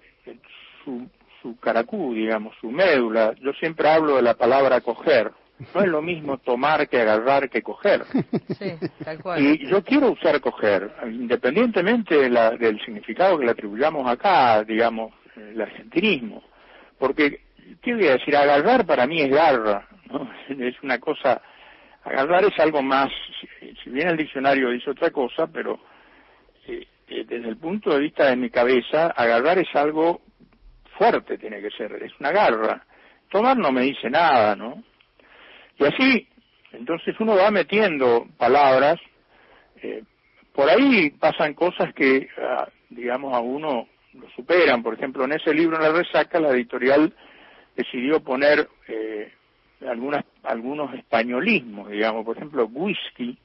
su, 0.83 1.07
su 1.41 1.57
caracú, 1.59 2.13
digamos, 2.13 2.55
su 2.59 2.69
médula. 2.71 3.33
Yo 3.41 3.53
siempre 3.53 3.89
hablo 3.89 4.17
de 4.17 4.21
la 4.21 4.33
palabra 4.33 4.81
coger. 4.81 5.31
No 5.73 5.81
es 5.81 5.87
lo 5.87 6.01
mismo 6.01 6.37
tomar 6.37 6.87
que 6.87 7.01
agarrar 7.01 7.49
que 7.49 7.61
coger. 7.61 8.03
Sí, 8.59 8.73
tal 9.03 9.21
cual. 9.21 9.41
Y 9.41 9.67
yo 9.67 9.83
quiero 9.83 10.11
usar 10.11 10.39
coger, 10.41 10.91
independientemente 11.05 12.15
de 12.15 12.29
la, 12.29 12.51
del 12.51 12.79
significado 12.83 13.37
que 13.37 13.45
le 13.45 13.51
atribuyamos 13.51 14.09
acá, 14.09 14.63
digamos, 14.63 15.13
el 15.35 15.61
argentinismo 15.61 16.43
porque, 16.99 17.39
¿qué 17.81 17.95
voy 17.95 18.07
a 18.07 18.17
decir? 18.17 18.35
Agarrar 18.35 18.85
para 18.85 19.07
mí 19.07 19.21
es 19.21 19.31
garra, 19.31 19.87
¿no? 20.11 20.29
Es 20.49 20.75
una 20.83 20.99
cosa, 20.99 21.41
agarrar 22.09 22.43
es 22.45 22.59
algo 22.59 22.81
más, 22.81 23.09
si 23.83 23.89
bien 23.89 24.09
el 24.09 24.17
diccionario 24.17 24.71
dice 24.71 24.89
otra 24.89 25.11
cosa, 25.11 25.47
pero 25.47 25.79
eh, 26.67 26.87
eh, 27.07 27.23
desde 27.27 27.49
el 27.49 27.57
punto 27.57 27.91
de 27.91 27.99
vista 27.99 28.29
de 28.29 28.35
mi 28.35 28.49
cabeza, 28.49 29.07
agarrar 29.07 29.59
es 29.59 29.73
algo 29.75 30.21
fuerte, 30.97 31.37
tiene 31.37 31.61
que 31.61 31.69
ser, 31.71 31.91
es 32.01 32.11
una 32.19 32.31
garra. 32.31 32.83
Tomar 33.29 33.57
no 33.57 33.71
me 33.71 33.81
dice 33.81 34.09
nada, 34.09 34.55
¿no? 34.55 34.83
Y 35.77 35.85
así, 35.85 36.27
entonces 36.71 37.15
uno 37.19 37.35
va 37.35 37.51
metiendo 37.51 38.27
palabras, 38.37 38.99
eh, 39.81 40.03
por 40.53 40.67
ahí 40.67 41.11
pasan 41.11 41.53
cosas 41.53 41.93
que, 41.93 42.27
ah, 42.41 42.67
digamos, 42.89 43.33
a 43.35 43.39
uno 43.39 43.87
lo 44.13 44.29
superan. 44.31 44.81
Por 44.81 44.95
ejemplo, 44.95 45.25
en 45.25 45.33
ese 45.33 45.53
libro, 45.53 45.77
en 45.77 45.83
la 45.83 45.91
resaca, 45.91 46.39
la 46.39 46.49
editorial 46.49 47.13
decidió 47.75 48.19
poner 48.21 48.67
eh, 48.87 49.31
algunas, 49.87 50.25
algunos 50.43 50.93
españolismos, 50.93 51.89
digamos, 51.89 52.25
por 52.25 52.37
ejemplo, 52.37 52.65
whisky, 52.71 53.37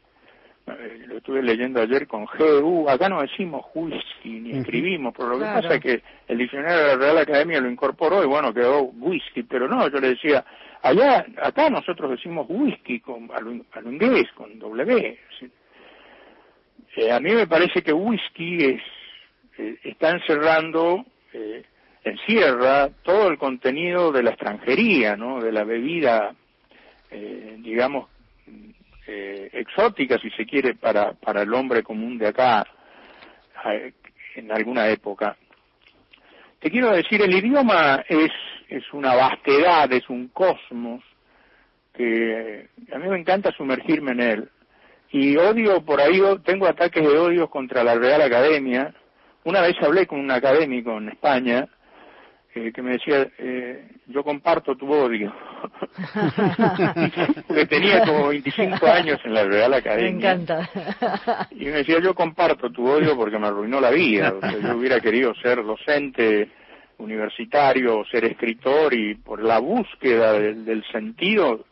eh, 0.66 1.04
lo 1.06 1.18
estuve 1.18 1.42
leyendo 1.42 1.80
ayer 1.80 2.06
con 2.06 2.24
GU, 2.26 2.88
acá 2.88 3.08
no 3.08 3.20
decimos 3.20 3.66
whisky 3.74 4.40
ni 4.40 4.58
escribimos, 4.58 5.14
pero 5.16 5.30
lo 5.30 5.38
que 5.38 5.44
pasa 5.44 5.74
es 5.74 5.80
que 5.80 6.02
el 6.28 6.38
diccionario 6.38 6.78
de 6.78 6.86
la 6.86 6.96
Real 6.96 7.18
Academia 7.18 7.60
lo 7.60 7.70
incorporó 7.70 8.22
y 8.22 8.26
bueno, 8.26 8.52
quedó 8.52 8.82
whisky, 8.82 9.42
pero 9.42 9.68
no, 9.68 9.88
yo 9.88 9.98
le 9.98 10.08
decía, 10.08 10.44
allá, 10.82 11.26
acá 11.42 11.68
nosotros 11.70 12.12
decimos 12.12 12.46
whisky 12.48 13.00
con, 13.00 13.30
a, 13.32 13.40
lo, 13.40 13.52
inglés, 13.90 14.26
con 14.34 14.58
W. 14.58 15.18
Eh, 16.96 17.10
a 17.10 17.20
mí 17.20 17.32
me 17.32 17.46
parece 17.46 17.82
que 17.82 17.92
whisky 17.92 18.64
es 18.64 18.82
eh, 19.58 19.78
está 19.84 20.10
encerrando, 20.10 21.04
eh, 21.32 21.64
encierra 22.04 22.90
todo 23.02 23.28
el 23.28 23.38
contenido 23.38 24.12
de 24.12 24.22
la 24.22 24.30
extranjería, 24.30 25.16
¿no? 25.16 25.40
De 25.40 25.50
la 25.50 25.64
bebida, 25.64 26.34
eh, 27.10 27.56
digamos, 27.58 28.08
eh, 29.06 29.50
exótica, 29.52 30.18
si 30.18 30.30
se 30.30 30.46
quiere, 30.46 30.74
para, 30.74 31.12
para 31.12 31.42
el 31.42 31.52
hombre 31.52 31.82
común 31.82 32.18
de 32.18 32.28
acá, 32.28 32.66
en 34.36 34.52
alguna 34.52 34.88
época. 34.88 35.36
Te 36.60 36.70
quiero 36.70 36.90
decir, 36.90 37.22
el 37.22 37.34
idioma 37.34 38.04
es, 38.08 38.30
es 38.68 38.84
una 38.92 39.14
vastedad, 39.14 39.90
es 39.92 40.08
un 40.08 40.28
cosmos, 40.28 41.02
que 41.94 42.68
a 42.92 42.98
mí 42.98 43.08
me 43.08 43.18
encanta 43.18 43.52
sumergirme 43.52 44.12
en 44.12 44.20
él. 44.20 44.48
Y 45.10 45.36
odio 45.36 45.82
por 45.82 46.00
ahí, 46.00 46.20
tengo 46.44 46.66
ataques 46.66 47.02
de 47.02 47.18
odio 47.18 47.48
contra 47.48 47.84
la 47.84 47.94
Real 47.94 48.20
Academia, 48.20 48.92
una 49.44 49.60
vez 49.60 49.76
hablé 49.80 50.06
con 50.06 50.20
un 50.20 50.30
académico 50.30 50.96
en 50.98 51.10
España 51.10 51.68
eh, 52.54 52.72
que 52.72 52.82
me 52.82 52.92
decía, 52.92 53.28
eh, 53.38 53.88
yo 54.06 54.22
comparto 54.22 54.76
tu 54.76 54.88
odio. 54.92 55.34
Porque 57.48 57.66
tenía 57.66 58.04
como 58.04 58.28
25 58.28 58.86
años 58.86 59.18
en 59.24 59.34
la 59.34 59.44
Real 59.44 59.74
Academia. 59.74 60.36
Me 60.36 60.42
encanta. 60.42 60.70
y 61.50 61.64
me 61.64 61.78
decía, 61.78 61.98
yo 62.00 62.14
comparto 62.14 62.70
tu 62.70 62.86
odio 62.86 63.16
porque 63.16 63.38
me 63.38 63.48
arruinó 63.48 63.80
la 63.80 63.90
vida. 63.90 64.34
yo 64.62 64.76
hubiera 64.76 65.00
querido 65.00 65.34
ser 65.42 65.64
docente 65.64 66.48
universitario, 66.98 68.04
ser 68.10 68.24
escritor 68.24 68.94
y 68.94 69.16
por 69.16 69.42
la 69.42 69.58
búsqueda 69.58 70.34
del, 70.34 70.84
sentido 70.92 71.64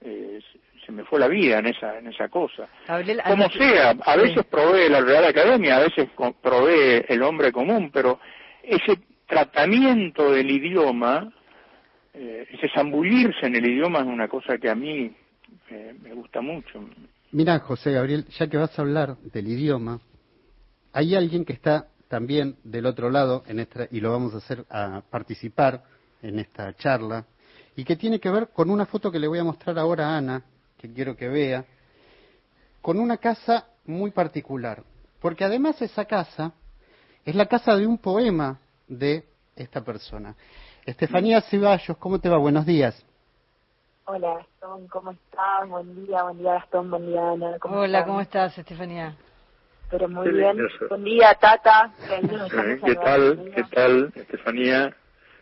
eh, 0.00 0.40
se 0.84 0.92
me 0.92 1.04
fue 1.04 1.20
la 1.20 1.28
vida 1.28 1.58
en 1.60 1.66
esa 1.66 1.96
en 1.98 2.08
esa 2.08 2.28
cosa. 2.28 2.68
Como 2.86 3.48
sea, 3.50 3.94
a 4.04 4.16
veces 4.16 4.44
provee 4.46 4.88
la 4.88 5.00
Real 5.00 5.24
Academia, 5.24 5.76
a 5.76 5.80
veces 5.80 6.08
provee 6.42 7.04
el 7.08 7.22
hombre 7.22 7.52
común, 7.52 7.90
pero 7.92 8.18
ese 8.62 8.98
tratamiento 9.34 10.30
del 10.30 10.48
idioma, 10.48 11.32
eh, 12.12 12.46
ese 12.52 12.68
zambullirse 12.72 13.46
en 13.46 13.56
el 13.56 13.66
idioma 13.66 13.98
es 13.98 14.06
una 14.06 14.28
cosa 14.28 14.58
que 14.58 14.70
a 14.70 14.76
mí 14.76 15.12
eh, 15.70 15.94
me 16.00 16.14
gusta 16.14 16.40
mucho. 16.40 16.88
Mira, 17.32 17.58
José 17.58 17.90
Gabriel, 17.90 18.26
ya 18.38 18.46
que 18.46 18.56
vas 18.56 18.78
a 18.78 18.82
hablar 18.82 19.16
del 19.32 19.48
idioma, 19.48 20.00
hay 20.92 21.16
alguien 21.16 21.44
que 21.44 21.52
está 21.52 21.88
también 22.06 22.54
del 22.62 22.86
otro 22.86 23.10
lado 23.10 23.42
en 23.48 23.58
esta, 23.58 23.88
y 23.90 23.98
lo 23.98 24.12
vamos 24.12 24.34
a 24.34 24.36
hacer 24.36 24.64
a 24.70 25.02
participar 25.10 25.82
en 26.22 26.38
esta 26.38 26.72
charla 26.76 27.26
y 27.74 27.82
que 27.82 27.96
tiene 27.96 28.20
que 28.20 28.30
ver 28.30 28.50
con 28.52 28.70
una 28.70 28.86
foto 28.86 29.10
que 29.10 29.18
le 29.18 29.26
voy 29.26 29.40
a 29.40 29.44
mostrar 29.44 29.76
ahora 29.80 30.10
a 30.10 30.18
Ana, 30.18 30.44
que 30.78 30.92
quiero 30.92 31.16
que 31.16 31.28
vea, 31.28 31.64
con 32.80 33.00
una 33.00 33.16
casa 33.16 33.66
muy 33.84 34.12
particular, 34.12 34.84
porque 35.20 35.42
además 35.42 35.82
esa 35.82 36.04
casa 36.04 36.52
es 37.24 37.34
la 37.34 37.46
casa 37.46 37.74
de 37.76 37.84
un 37.84 37.98
poema 37.98 38.60
de 38.88 39.24
esta 39.56 39.82
persona. 39.82 40.34
Estefanía 40.84 41.40
Ceballos, 41.42 41.96
¿cómo 41.98 42.18
te 42.18 42.28
va? 42.28 42.36
Buenos 42.38 42.66
días. 42.66 43.04
Hola 44.06 44.34
Gastón, 44.34 44.86
¿cómo 44.88 45.12
estás? 45.12 45.68
Buen 45.68 46.06
día, 46.06 46.22
buen 46.24 46.38
día 46.38 46.52
Gastón, 46.54 46.90
buen 46.90 47.06
día 47.06 47.30
Ana. 47.30 47.56
Hola, 47.62 48.04
¿cómo 48.04 48.20
estás 48.20 48.56
Estefanía? 48.58 49.16
Pero 49.90 50.08
muy 50.08 50.30
bien. 50.30 50.58
Buen 50.88 51.04
día 51.04 51.34
Tata. 51.34 51.90
¿Qué 52.84 52.94
tal? 52.96 53.52
¿Qué 53.54 53.64
tal 53.72 54.12
Estefanía? 54.14 54.94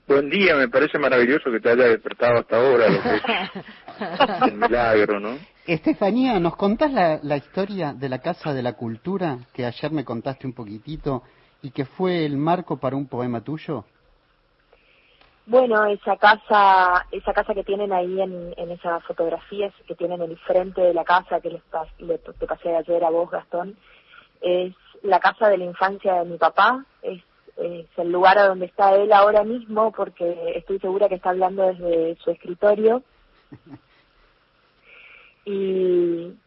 Buen 0.06 0.30
día, 0.30 0.56
me 0.56 0.68
parece 0.68 0.98
maravilloso 0.98 1.50
que 1.50 1.60
te 1.60 1.70
haya 1.70 1.84
despertado 1.84 2.40
hasta 2.40 2.56
ahora, 2.56 2.88
lo 2.88 3.02
que 3.02 3.16
es 3.16 4.52
un 4.52 4.58
milagro, 4.58 5.20
¿no? 5.20 5.38
Estefanía, 5.66 6.38
¿nos 6.40 6.56
contás 6.56 6.92
la, 6.92 7.20
la, 7.22 7.36
historia 7.36 7.94
de 7.94 8.08
la 8.08 8.18
Casa 8.18 8.52
de 8.52 8.62
la 8.62 8.72
Cultura 8.72 9.38
que 9.54 9.64
ayer 9.64 9.92
me 9.92 10.04
contaste 10.04 10.46
un 10.46 10.54
poquitito 10.54 11.22
y 11.62 11.70
que 11.70 11.84
fue 11.84 12.24
el 12.24 12.36
marco 12.36 12.76
para 12.76 12.96
un 12.96 13.06
poema 13.06 13.40
tuyo? 13.40 13.84
Bueno, 15.46 15.84
esa 15.86 16.16
casa, 16.16 17.06
esa 17.10 17.32
casa 17.32 17.54
que 17.54 17.64
tienen 17.64 17.92
ahí 17.92 18.20
en, 18.20 18.54
en 18.56 18.70
esas 18.70 19.02
fotografías 19.04 19.72
que 19.86 19.94
tienen 19.94 20.22
en 20.22 20.30
el 20.30 20.38
frente 20.38 20.80
de 20.80 20.94
la 20.94 21.04
casa 21.04 21.40
que 21.40 21.50
les, 21.50 21.62
le, 21.98 22.18
te 22.18 22.46
pasé 22.46 22.76
ayer 22.76 23.04
a 23.04 23.10
vos, 23.10 23.30
Gastón, 23.30 23.76
es 24.40 24.74
la 25.02 25.18
casa 25.18 25.48
de 25.48 25.58
la 25.58 25.64
infancia 25.64 26.14
de 26.14 26.30
mi 26.30 26.38
papá, 26.38 26.84
es 27.02 27.22
es 27.56 27.86
el 27.96 28.10
lugar 28.10 28.38
a 28.38 28.46
donde 28.48 28.66
está 28.66 28.94
él 28.94 29.12
ahora 29.12 29.44
mismo, 29.44 29.92
porque 29.92 30.54
estoy 30.56 30.78
segura 30.78 31.08
que 31.08 31.16
está 31.16 31.30
hablando 31.30 31.66
desde 31.66 32.16
su 32.16 32.30
escritorio. 32.30 33.02
Y, 35.44 36.38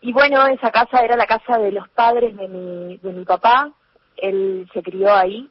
y 0.00 0.12
bueno, 0.12 0.44
esa 0.48 0.72
casa 0.72 0.98
era 1.04 1.16
la 1.16 1.28
casa 1.28 1.58
de 1.58 1.70
los 1.70 1.88
padres 1.90 2.36
de 2.36 2.48
mi, 2.48 2.96
de 2.96 3.12
mi 3.12 3.24
papá, 3.24 3.70
él 4.16 4.68
se 4.72 4.82
crió 4.82 5.12
ahí. 5.12 5.48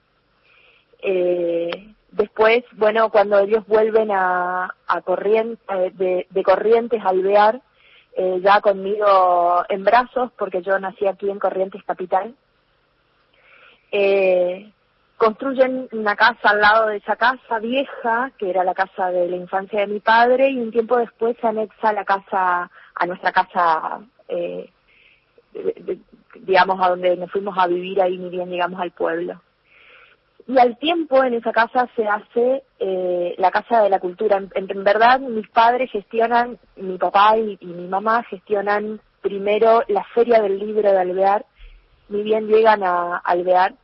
Eh, 1.02 1.94
después, 2.12 2.64
bueno, 2.74 3.10
cuando 3.10 3.40
ellos 3.40 3.66
vuelven 3.68 4.12
a, 4.12 4.74
a 4.88 5.02
de, 5.94 6.28
de 6.30 6.44
Corrientes 6.44 7.02
a 7.04 7.10
Alvear, 7.10 7.62
eh, 8.16 8.40
ya 8.44 8.62
conmigo 8.62 9.64
en 9.70 9.84
brazos, 9.84 10.32
porque 10.38 10.62
yo 10.62 10.78
nací 10.80 11.08
aquí 11.08 11.30
en 11.30 11.40
Corrientes 11.40 11.84
Capital, 11.84 12.36
eh, 13.92 14.72
construyen 15.18 15.88
una 15.92 16.16
casa 16.16 16.50
al 16.50 16.60
lado 16.60 16.88
de 16.88 16.98
esa 16.98 17.16
casa 17.16 17.60
vieja, 17.60 18.32
que 18.38 18.50
era 18.50 18.64
la 18.64 18.74
casa 18.74 19.10
de 19.10 19.28
la 19.28 19.36
infancia 19.36 19.80
de 19.80 19.88
mi 19.88 20.00
padre, 20.00 20.50
y 20.50 20.60
un 20.60 20.72
tiempo 20.72 20.98
después 20.98 21.36
se 21.42 21.48
anexa 21.48 21.94
la 21.94 22.06
casa 22.06 22.70
a 22.96 23.06
nuestra 23.06 23.32
casa, 23.32 24.02
eh, 24.28 24.70
digamos, 26.36 26.80
a 26.82 26.90
donde 26.90 27.16
nos 27.18 27.32
fuimos 27.32 27.58
a 27.58 27.68
vivir 27.68 28.02
ahí, 28.02 28.18
ni 28.18 28.30
bien 28.30 28.50
llegamos 28.50 28.80
al 28.80 28.92
pueblo. 28.92 29.42
Y 30.48 30.60
al 30.60 30.78
tiempo 30.78 31.24
en 31.24 31.36
esa 31.36 31.54
casa 31.54 31.88
se 31.96 32.06
hace 32.06 32.64
eh, 32.80 33.36
la 33.38 33.50
Casa 33.52 33.82
de 33.82 33.90
la 33.90 34.00
Cultura. 34.00 34.42
En, 34.54 34.84
verdad, 34.84 35.20
mis 35.20 35.48
padres 35.50 35.90
gestionan, 35.92 36.58
mi 36.76 36.98
papá 36.98 37.38
y, 37.38 37.58
mi 37.62 37.88
mamá 37.88 38.24
gestionan 38.24 39.00
primero 39.22 39.84
la 39.88 40.04
Feria 40.14 40.42
del 40.42 40.60
Libro 40.60 40.92
de 40.92 40.98
Alvear, 40.98 41.46
ni 42.10 42.24
bien 42.24 42.48
llegan 42.48 42.84
a 42.84 43.18
Alvear. 43.18 43.76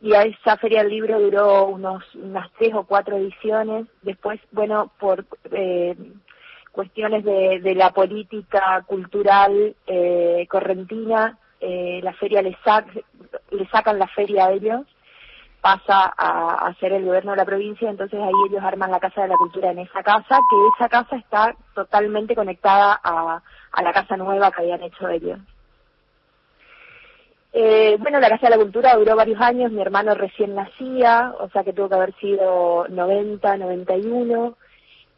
Y 0.00 0.14
a 0.14 0.22
esa 0.22 0.56
feria 0.56 0.82
del 0.82 0.90
libro 0.90 1.20
duró 1.20 1.66
unos, 1.66 2.02
unas 2.16 2.50
tres 2.58 2.74
o 2.74 2.82
cuatro 2.84 3.16
ediciones. 3.16 3.86
Después, 4.02 4.40
bueno, 4.50 4.90
por 4.98 5.24
eh, 5.52 5.94
cuestiones 6.72 7.24
de, 7.24 7.60
de, 7.60 7.74
la 7.76 7.92
política 7.92 8.82
cultural 8.84 9.76
eh, 9.86 10.44
correntina, 10.50 11.38
eh, 11.62 12.00
la 12.02 12.12
feria 12.14 12.42
le, 12.42 12.56
sac, 12.64 12.86
le 13.50 13.68
sacan 13.68 13.98
la 13.98 14.08
feria 14.08 14.46
a 14.46 14.52
ellos 14.52 14.82
pasa 15.62 16.12
a, 16.18 16.66
a, 16.66 16.74
ser 16.74 16.92
el 16.92 17.04
gobierno 17.04 17.30
de 17.30 17.36
la 17.36 17.44
provincia, 17.44 17.88
entonces 17.88 18.20
ahí 18.20 18.32
ellos 18.50 18.64
arman 18.64 18.90
la 18.90 18.98
Casa 18.98 19.22
de 19.22 19.28
la 19.28 19.36
Cultura 19.36 19.70
en 19.70 19.78
esa 19.78 20.02
casa, 20.02 20.40
que 20.50 20.56
esa 20.76 20.88
casa 20.88 21.16
está 21.16 21.54
totalmente 21.72 22.34
conectada 22.34 23.00
a, 23.02 23.40
a 23.70 23.82
la 23.82 23.92
casa 23.92 24.16
nueva 24.16 24.50
que 24.50 24.62
habían 24.62 24.82
hecho 24.82 25.08
ellos. 25.08 25.38
Eh, 27.52 27.96
bueno, 28.00 28.18
la 28.18 28.28
Casa 28.28 28.48
de 28.48 28.56
la 28.56 28.62
Cultura 28.62 28.96
duró 28.96 29.14
varios 29.14 29.40
años, 29.40 29.70
mi 29.70 29.80
hermano 29.80 30.14
recién 30.14 30.54
nacía, 30.56 31.32
o 31.38 31.48
sea 31.50 31.62
que 31.62 31.72
tuvo 31.72 31.88
que 31.88 31.94
haber 31.94 32.14
sido 32.16 32.86
90, 32.88 33.56
91. 33.56 34.56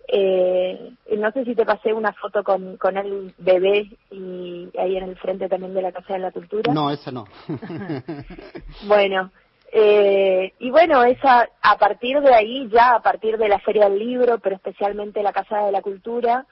Eh, 0.07 0.93
no 1.17 1.33
sé 1.33 1.45
si 1.45 1.55
te 1.55 1.65
pasé 1.65 1.93
una 1.93 2.13
foto 2.13 2.43
con, 2.43 2.77
con 2.77 2.97
el 2.97 3.35
bebé 3.39 3.91
y 4.11 4.69
ahí 4.79 4.97
en 4.97 5.05
el 5.05 5.17
frente 5.17 5.49
también 5.49 5.75
de 5.75 5.83
la 5.83 5.93
Casa 5.93 6.15
de 6.15 6.21
la 6.21 6.31
Cultura. 6.31 6.73
No, 6.73 6.91
esa 6.91 7.11
no. 7.11 7.25
bueno, 8.87 9.31
eh, 9.73 10.53
y 10.59 10.71
bueno, 10.71 11.03
esa, 11.03 11.49
a 11.63 11.77
partir 11.79 12.21
de 12.21 12.35
ahí, 12.35 12.69
ya 12.71 12.95
a 12.95 13.03
partir 13.03 13.39
de 13.39 13.49
la 13.49 13.59
Feria 13.59 13.89
del 13.89 13.99
Libro, 13.99 14.39
pero 14.39 14.57
especialmente 14.57 15.23
la 15.23 15.33
Casa 15.33 15.65
de 15.65 15.73
la 15.73 15.83
Cultura, 15.83 16.47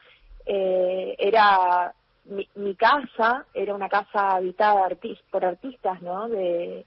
eh, 0.44 1.14
era 1.18 1.92
mi, 2.24 2.48
mi, 2.56 2.74
casa, 2.74 3.46
era 3.54 3.74
una 3.74 3.88
casa 3.88 4.30
habitada 4.36 4.86
artist, 4.86 5.22
por 5.30 5.44
artistas, 5.44 6.02
¿no? 6.02 6.28
De, 6.28 6.84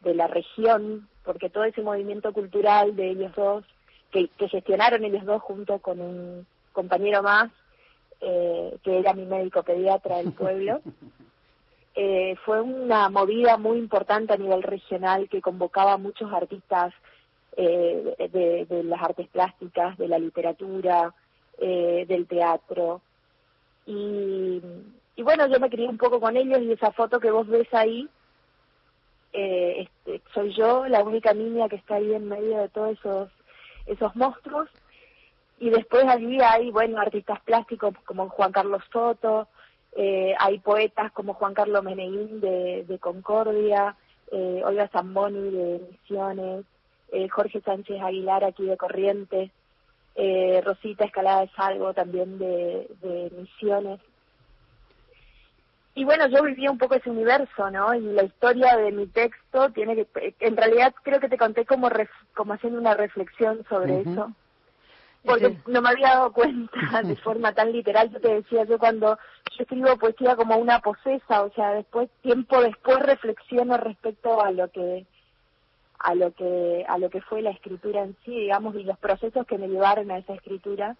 de 0.00 0.14
la 0.14 0.26
región, 0.26 1.08
porque 1.24 1.48
todo 1.48 1.64
ese 1.64 1.82
movimiento 1.82 2.32
cultural 2.32 2.96
de 2.96 3.10
ellos 3.10 3.32
dos, 3.34 3.64
que, 4.10 4.28
que 4.28 4.48
gestionaron 4.48 5.04
ellos 5.04 5.24
dos 5.24 5.42
junto 5.42 5.78
con 5.78 6.00
un 6.00 6.46
compañero 6.72 7.22
más, 7.22 7.50
eh, 8.20 8.76
que 8.82 8.98
era 8.98 9.14
mi 9.14 9.24
médico 9.24 9.62
pediatra 9.62 10.18
del 10.18 10.32
pueblo, 10.32 10.80
eh, 11.94 12.36
fue 12.44 12.60
una 12.60 13.08
movida 13.08 13.56
muy 13.56 13.78
importante 13.78 14.32
a 14.32 14.36
nivel 14.36 14.62
regional 14.62 15.28
que 15.28 15.40
convocaba 15.40 15.94
a 15.94 15.98
muchos 15.98 16.32
artistas 16.32 16.92
eh, 17.56 18.14
de, 18.32 18.66
de, 18.66 18.84
las 18.84 19.02
artes 19.02 19.28
plásticas, 19.28 19.98
de 19.98 20.08
la 20.08 20.18
literatura, 20.18 21.12
eh, 21.58 22.06
del 22.08 22.26
teatro. 22.26 23.02
Y, 23.86 24.62
y, 25.16 25.22
bueno, 25.22 25.46
yo 25.48 25.58
me 25.58 25.68
crié 25.68 25.88
un 25.88 25.98
poco 25.98 26.20
con 26.20 26.36
ellos 26.36 26.60
y 26.60 26.72
esa 26.72 26.92
foto 26.92 27.18
que 27.18 27.30
vos 27.30 27.46
ves 27.48 27.68
ahí, 27.74 28.08
eh, 29.32 29.86
este, 30.06 30.22
soy 30.32 30.52
yo, 30.54 30.86
la 30.88 31.02
única 31.02 31.34
niña 31.34 31.68
que 31.68 31.76
está 31.76 31.96
ahí 31.96 32.14
en 32.14 32.28
medio 32.28 32.58
de 32.58 32.68
todos 32.68 32.98
esos, 32.98 33.30
esos 33.86 34.14
monstruos. 34.16 34.68
Y 35.58 35.70
después 35.70 36.04
allí 36.06 36.40
hay, 36.40 36.70
bueno, 36.70 36.98
artistas 37.00 37.40
plásticos 37.40 37.94
como 38.06 38.28
Juan 38.30 38.52
Carlos 38.52 38.82
Soto, 38.92 39.48
eh, 39.96 40.34
hay 40.38 40.58
poetas 40.60 41.12
como 41.12 41.34
Juan 41.34 41.54
Carlos 41.54 41.82
Meneín 41.82 42.40
de, 42.40 42.98
Concordia, 43.00 43.96
eh, 44.30 44.62
Olga 44.64 44.88
Zamboni 44.88 45.50
de 45.50 45.80
Misiones, 45.90 46.64
eh, 47.12 47.28
Jorge 47.28 47.60
Sánchez 47.60 48.00
Aguilar 48.00 48.44
aquí 48.44 48.64
de 48.64 48.76
Corrientes, 48.76 49.50
eh, 50.14 50.60
Rosita 50.64 51.04
Escalada 51.04 51.42
de 51.42 51.50
Salvo 51.56 51.92
también 51.92 52.38
de 52.38 53.30
Misiones. 53.36 54.00
Y 56.00 56.04
bueno, 56.04 56.26
yo 56.28 56.42
vivía 56.42 56.70
un 56.70 56.78
poco 56.78 56.94
ese 56.94 57.10
universo, 57.10 57.70
¿no? 57.70 57.94
Y 57.94 58.00
la 58.00 58.22
historia 58.22 58.74
de 58.74 58.90
mi 58.90 59.06
texto 59.06 59.68
tiene 59.70 59.94
que, 59.96 60.34
en 60.40 60.56
realidad 60.56 60.94
creo 61.02 61.20
que 61.20 61.28
te 61.28 61.36
conté 61.36 61.66
como, 61.66 61.90
ref, 61.90 62.08
como 62.34 62.54
haciendo 62.54 62.80
una 62.80 62.94
reflexión 62.94 63.62
sobre 63.68 63.92
uh 63.92 64.04
-huh. 64.04 64.12
eso 64.12 64.32
porque 65.22 65.50
sí. 65.50 65.58
no 65.66 65.82
me 65.82 65.90
había 65.90 66.14
dado 66.14 66.32
cuenta 66.32 66.72
de 67.02 67.16
forma 67.26 67.52
tan 67.52 67.70
literal. 67.70 68.10
Yo 68.10 68.18
te 68.18 68.34
decía, 68.34 68.64
yo 68.64 68.78
cuando 68.78 69.18
yo 69.58 69.62
escribo 69.62 69.94
poesía 69.98 70.36
como 70.36 70.56
una 70.56 70.80
posesa, 70.80 71.42
o 71.42 71.50
sea, 71.52 71.72
después, 71.72 72.08
tiempo 72.22 72.62
después 72.62 72.98
reflexiono 73.00 73.76
respecto 73.76 74.42
a 74.42 74.50
lo 74.52 74.68
que 74.68 75.06
a 75.98 76.14
lo 76.14 76.32
que 76.32 76.86
a 76.88 76.96
lo 76.96 77.10
que 77.10 77.20
fue 77.20 77.42
la 77.42 77.50
escritura 77.50 78.02
en 78.04 78.16
sí, 78.24 78.30
digamos, 78.30 78.74
y 78.74 78.84
los 78.84 78.98
procesos 78.98 79.46
que 79.46 79.58
me 79.58 79.68
llevaron 79.68 80.10
a 80.10 80.16
esa 80.16 80.32
escritura. 80.32 80.96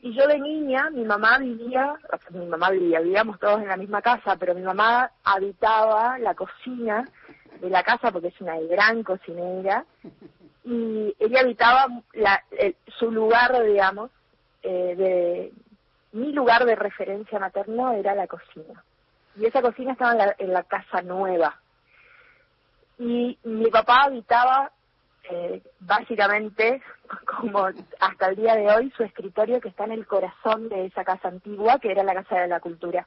Y 0.00 0.14
yo 0.14 0.26
de 0.26 0.38
niña, 0.38 0.90
mi 0.90 1.04
mamá 1.04 1.38
vivía, 1.38 1.94
o 2.12 2.18
sea, 2.18 2.30
mi 2.30 2.46
mamá 2.46 2.70
vivía, 2.70 3.00
vivíamos 3.00 3.38
todos 3.38 3.60
en 3.60 3.68
la 3.68 3.76
misma 3.76 4.02
casa, 4.02 4.36
pero 4.36 4.54
mi 4.54 4.62
mamá 4.62 5.10
habitaba 5.24 6.18
la 6.18 6.34
cocina 6.34 7.04
de 7.60 7.70
la 7.70 7.82
casa 7.82 8.10
porque 8.12 8.28
es 8.28 8.40
una 8.40 8.58
gran 8.60 9.02
cocinera 9.02 9.84
y 10.64 11.14
ella 11.18 11.40
habitaba 11.40 11.86
la, 12.12 12.42
eh, 12.50 12.74
su 12.98 13.10
lugar, 13.10 13.62
digamos, 13.64 14.10
eh, 14.62 14.94
de 14.96 15.52
mi 16.12 16.32
lugar 16.32 16.64
de 16.64 16.74
referencia 16.74 17.38
materno 17.38 17.92
era 17.92 18.14
la 18.14 18.26
cocina. 18.26 18.82
Y 19.36 19.46
esa 19.46 19.62
cocina 19.62 19.92
estaba 19.92 20.12
en 20.12 20.18
la, 20.18 20.34
en 20.38 20.52
la 20.52 20.62
casa 20.64 21.02
nueva. 21.02 21.60
Y 22.98 23.38
mi 23.44 23.70
papá 23.70 24.04
habitaba 24.04 24.72
eh, 25.30 25.62
básicamente, 25.80 26.82
como 27.26 27.68
hasta 28.00 28.28
el 28.28 28.36
día 28.36 28.54
de 28.54 28.68
hoy, 28.68 28.92
su 28.96 29.02
escritorio 29.02 29.60
que 29.60 29.68
está 29.68 29.84
en 29.84 29.92
el 29.92 30.06
corazón 30.06 30.68
de 30.68 30.86
esa 30.86 31.04
casa 31.04 31.28
antigua, 31.28 31.78
que 31.78 31.90
era 31.90 32.02
la 32.02 32.14
Casa 32.14 32.40
de 32.40 32.48
la 32.48 32.60
Cultura. 32.60 33.06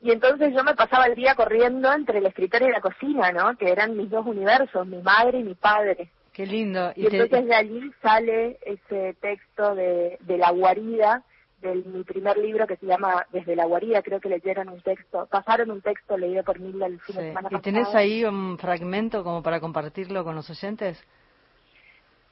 Y 0.00 0.10
entonces 0.10 0.52
yo 0.54 0.62
me 0.64 0.74
pasaba 0.74 1.06
el 1.06 1.14
día 1.14 1.34
corriendo 1.34 1.90
entre 1.90 2.18
el 2.18 2.26
escritorio 2.26 2.68
y 2.68 2.72
la 2.72 2.80
cocina, 2.82 3.32
¿no? 3.32 3.56
Que 3.56 3.70
eran 3.70 3.96
mis 3.96 4.10
dos 4.10 4.26
universos, 4.26 4.86
mi 4.86 5.00
madre 5.00 5.38
y 5.38 5.44
mi 5.44 5.54
padre. 5.54 6.10
Qué 6.34 6.44
lindo. 6.44 6.92
Y, 6.94 7.06
y 7.06 7.08
te... 7.08 7.16
entonces 7.16 7.46
de 7.48 7.54
allí 7.54 7.92
sale 8.02 8.58
ese 8.66 9.16
texto 9.20 9.74
de, 9.74 10.18
de 10.20 10.36
La 10.36 10.50
Guarida, 10.50 11.22
de 11.68 11.82
mi 11.88 12.04
primer 12.04 12.36
libro 12.36 12.66
que 12.66 12.76
se 12.76 12.86
llama 12.86 13.26
Desde 13.32 13.56
la 13.56 13.64
Guarida, 13.64 14.02
creo 14.02 14.20
que 14.20 14.28
leyeron 14.28 14.68
un 14.68 14.80
texto, 14.80 15.26
pasaron 15.30 15.70
un 15.70 15.80
texto 15.80 16.16
leído 16.16 16.42
por 16.44 16.60
mí 16.60 16.72
el 16.82 17.00
fin 17.00 17.14
sí. 17.16 17.20
de 17.20 17.28
semana 17.28 17.48
¿Y 17.50 17.58
tenés 17.60 17.94
ahí 17.94 18.24
un 18.24 18.58
fragmento 18.58 19.24
como 19.24 19.42
para 19.42 19.60
compartirlo 19.60 20.24
con 20.24 20.34
los 20.34 20.48
oyentes? 20.50 21.02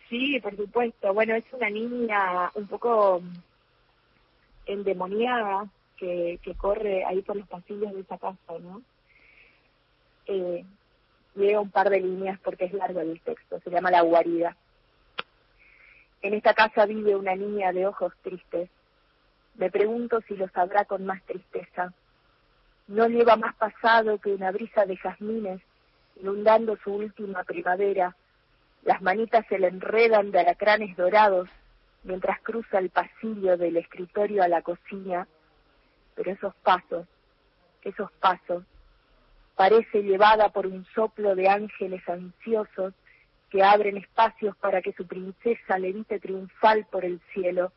Sí, 0.08 0.38
por 0.40 0.54
supuesto. 0.56 1.14
Bueno, 1.14 1.34
es 1.34 1.44
una 1.52 1.70
niña 1.70 2.50
un 2.54 2.66
poco 2.66 3.22
endemoniada, 4.66 5.66
que, 5.96 6.38
que, 6.42 6.54
corre 6.54 7.04
ahí 7.04 7.22
por 7.22 7.36
los 7.36 7.48
pasillos 7.48 7.94
de 7.94 8.00
esa 8.00 8.18
casa, 8.18 8.58
¿no? 8.60 8.82
Eh, 10.26 10.64
leo 11.34 11.62
un 11.62 11.70
par 11.70 11.90
de 11.90 12.00
líneas 12.00 12.38
porque 12.40 12.66
es 12.66 12.72
largo 12.72 13.00
el 13.00 13.20
texto, 13.20 13.60
se 13.60 13.70
llama 13.70 13.90
La 13.90 14.02
guarida. 14.02 14.56
En 16.20 16.34
esta 16.34 16.54
casa 16.54 16.86
vive 16.86 17.16
una 17.16 17.34
niña 17.34 17.72
de 17.72 17.86
ojos 17.86 18.12
tristes. 18.22 18.68
Me 19.56 19.70
pregunto 19.70 20.20
si 20.22 20.36
lo 20.36 20.48
sabrá 20.48 20.84
con 20.84 21.04
más 21.04 21.22
tristeza. 21.22 21.92
No 22.88 23.06
lleva 23.08 23.36
más 23.36 23.54
pasado 23.54 24.18
que 24.18 24.34
una 24.34 24.50
brisa 24.50 24.86
de 24.86 24.96
jazmines 24.96 25.60
inundando 26.20 26.76
su 26.76 26.92
última 26.92 27.44
primavera. 27.44 28.16
Las 28.84 29.00
manitas 29.02 29.46
se 29.48 29.58
le 29.58 29.68
enredan 29.68 30.30
de 30.30 30.40
alacranes 30.40 30.96
dorados 30.96 31.48
mientras 32.02 32.40
cruza 32.40 32.78
el 32.78 32.90
pasillo 32.90 33.56
del 33.56 33.76
escritorio 33.76 34.42
a 34.42 34.48
la 34.48 34.62
cocina 34.62 35.26
pero 36.14 36.32
esos 36.32 36.54
pasos, 36.56 37.06
esos 37.82 38.10
pasos, 38.12 38.64
parece 39.56 40.02
llevada 40.02 40.48
por 40.50 40.66
un 40.66 40.86
soplo 40.94 41.34
de 41.34 41.48
ángeles 41.48 42.06
ansiosos 42.08 42.94
que 43.50 43.62
abren 43.62 43.96
espacios 43.96 44.56
para 44.56 44.80
que 44.80 44.92
su 44.92 45.06
princesa 45.06 45.78
levite 45.78 46.18
triunfal 46.18 46.86
por 46.90 47.04
el 47.04 47.20
cielo. 47.32 47.72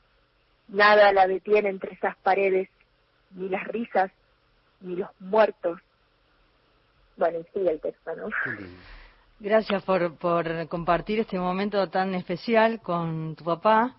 Nada 0.68 1.12
la 1.14 1.28
detiene 1.28 1.70
entre 1.70 1.94
esas 1.94 2.16
paredes, 2.18 2.70
ni 3.32 3.50
las 3.50 3.68
risas, 3.68 4.12
ni 4.82 4.96
los 4.96 5.10
muertos. 5.20 5.80
Bueno, 7.18 7.40
sigue 7.54 7.72
el 7.72 7.80
texto, 7.80 8.16
¿no? 8.16 8.30
Gracias 9.40 9.84
por, 9.84 10.16
por 10.18 10.68
compartir 10.68 11.20
este 11.20 11.38
momento 11.38 11.90
tan 11.90 12.16
especial 12.16 12.82
con 12.82 13.36
tu 13.36 13.44
papá. 13.44 13.96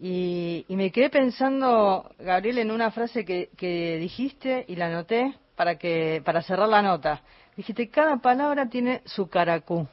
Y, 0.00 0.64
y, 0.66 0.76
me 0.76 0.90
quedé 0.90 1.10
pensando, 1.10 2.10
Gabriel, 2.18 2.58
en 2.58 2.70
una 2.70 2.90
frase 2.90 3.24
que, 3.24 3.50
que 3.58 3.98
dijiste 3.98 4.64
y 4.66 4.76
la 4.76 4.86
anoté 4.86 5.34
para, 5.56 5.76
que, 5.76 6.22
para 6.24 6.40
cerrar 6.40 6.70
la 6.70 6.80
nota. 6.80 7.20
Dijiste, 7.54 7.90
cada 7.90 8.16
palabra 8.16 8.70
tiene 8.70 9.02
su 9.04 9.28
caracú. 9.28 9.86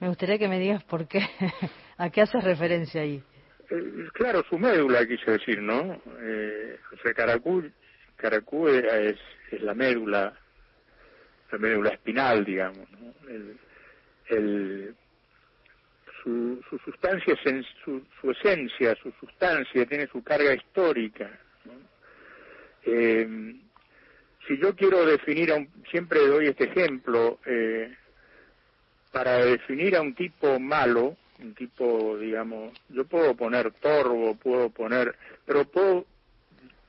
Me 0.00 0.08
gustaría 0.08 0.38
que 0.38 0.48
me 0.48 0.58
digas 0.58 0.82
por 0.82 1.06
qué, 1.06 1.20
a 1.96 2.10
qué 2.10 2.22
haces 2.22 2.42
referencia 2.42 3.02
ahí. 3.02 3.22
Eh, 3.70 4.08
claro, 4.12 4.44
su 4.48 4.58
médula, 4.58 5.06
quise 5.06 5.32
decir, 5.32 5.60
¿no? 5.60 6.00
Eh, 6.20 6.78
o 6.92 7.02
sea, 7.02 7.12
caracú, 7.12 7.64
caracú 8.16 8.68
es, 8.68 9.18
es, 9.50 9.62
la 9.62 9.74
médula, 9.74 10.32
la 11.52 11.58
médula 11.58 11.90
espinal, 11.90 12.44
digamos, 12.44 12.90
¿no? 12.92 13.14
El, 14.28 14.94
su, 16.22 16.62
su 16.68 16.78
sustancia, 16.78 17.34
su, 17.84 18.02
su, 18.20 18.30
esencia, 18.30 18.94
su 19.02 19.12
sustancia, 19.20 19.86
tiene 19.86 20.06
su 20.06 20.22
carga 20.22 20.54
histórica. 20.54 21.30
Eh, 22.84 23.54
si 24.46 24.58
yo 24.58 24.74
quiero 24.74 25.04
definir 25.04 25.52
a 25.52 25.56
un, 25.56 25.68
siempre 25.90 26.26
doy 26.26 26.48
este 26.48 26.64
ejemplo, 26.64 27.38
eh, 27.44 27.94
para 29.12 29.44
definir 29.44 29.96
a 29.96 30.02
un 30.02 30.14
tipo 30.14 30.58
malo, 30.58 31.16
un 31.40 31.54
tipo, 31.54 32.16
digamos, 32.18 32.72
yo 32.88 33.04
puedo 33.04 33.34
poner 33.34 33.72
torvo, 33.72 34.34
puedo 34.36 34.70
poner, 34.70 35.14
pero 35.44 35.64
puedo, 35.64 36.04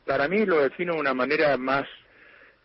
para 0.05 0.27
mí 0.27 0.45
lo 0.45 0.63
defino 0.63 0.93
de 0.93 0.99
una 0.99 1.13
manera 1.13 1.55
más 1.57 1.87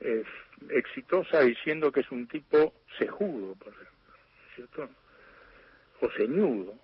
eh, 0.01 0.25
exitosa 0.71 1.41
diciendo 1.41 1.93
que 1.93 2.01
es 2.01 2.11
un 2.11 2.27
tipo 2.27 2.73
cejudo, 2.99 3.55
por 3.57 3.73
ejemplo, 3.73 4.15
¿cierto? 4.55 4.89
O 6.01 6.11
ceñudo. 6.17 6.75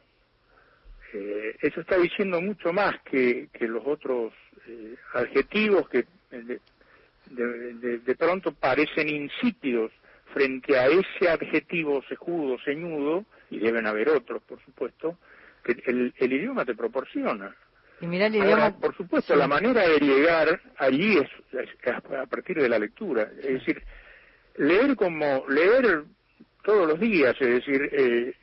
Eh, 1.12 1.57
eso 1.61 1.80
está 1.80 1.96
diciendo 1.96 2.40
mucho 2.40 2.72
más 2.72 3.01
que, 3.03 3.48
que 3.53 3.66
los 3.66 3.84
otros 3.84 4.32
eh, 4.68 4.94
adjetivos 5.14 5.88
que 5.88 6.07
de, 6.30 6.61
de, 7.30 7.98
de, 7.98 8.14
pronto 8.16 8.53
parecen 8.53 9.09
insípidos 9.09 9.90
frente 10.33 10.78
a 10.78 10.87
ese 10.87 11.28
adjetivo 11.28 12.03
cejudo, 12.09 12.59
ceñudo, 12.64 13.24
y 13.51 13.59
deben 13.59 13.87
haber 13.87 14.09
otros, 14.11 14.43
por 14.43 14.62
supuesto, 14.64 15.18
que 15.64 15.76
el, 15.87 16.14
el 16.16 16.33
idioma 16.33 16.64
te 16.64 16.74
proporciona. 16.74 17.55
Y 18.01 18.07
mira 18.07 18.26
el 18.26 18.37
idioma... 18.37 18.76
por 18.78 18.97
supuesto, 18.97 19.37
la 19.37 19.47
manera 19.47 19.87
de 19.87 19.99
llegar 19.99 20.61
allí 20.78 21.18
es, 21.18 21.28
a 21.87 22.26
partir 22.26 22.57
de 22.57 22.68
la 22.68 22.78
lectura. 22.78 23.31
Es 23.43 23.55
decir, 23.55 23.83
leer 24.57 24.97
como 24.97 25.45
leer 25.49 26.05
todos 26.62 26.89
los 26.89 27.01
días, 27.01 27.37
es 27.41 27.49
decir, 27.49 27.89
eh, 27.93 28.35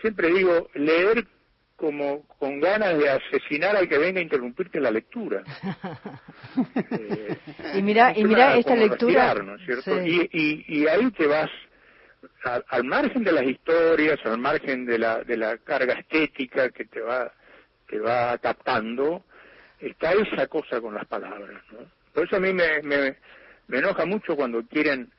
siempre 0.00 0.28
digo, 0.28 0.68
leer 0.74 1.26
como 1.76 2.26
con 2.38 2.60
ganas 2.60 2.98
de 2.98 3.10
asesinar 3.10 3.76
al 3.76 3.88
que 3.88 3.98
venga 3.98 4.20
a 4.20 4.22
interrumpirte 4.22 4.80
la 4.80 4.90
lectura. 4.90 5.42
eh, 6.90 7.36
y 7.74 7.82
mira, 7.82 8.12
y 8.16 8.24
mira 8.24 8.56
esta 8.56 8.76
lectura, 8.76 9.34
¿no 9.34 9.56
es 9.56 9.64
cierto? 9.64 10.02
Sí. 10.02 10.28
Y, 10.32 10.38
y, 10.40 10.82
y, 10.82 10.86
ahí 10.86 11.10
te 11.10 11.26
vas 11.26 11.50
al, 12.44 12.64
al, 12.68 12.84
margen 12.84 13.24
de 13.24 13.32
las 13.32 13.44
historias, 13.44 14.18
al 14.24 14.38
margen 14.38 14.86
de 14.86 14.98
la 14.98 15.24
de 15.24 15.36
la 15.36 15.58
carga 15.58 15.94
estética 15.94 16.70
que 16.70 16.84
te 16.84 17.00
va 17.00 17.32
que 17.86 17.98
va 17.98 18.38
captando, 18.38 19.24
está 19.80 20.12
esa 20.12 20.46
cosa 20.46 20.80
con 20.80 20.94
las 20.94 21.06
palabras. 21.06 21.62
¿no? 21.72 21.78
Por 22.12 22.24
eso 22.24 22.36
a 22.36 22.40
mí 22.40 22.52
me, 22.52 22.80
me, 22.82 23.16
me 23.66 23.78
enoja 23.78 24.06
mucho 24.06 24.36
cuando 24.36 24.62
quieren 24.62 25.10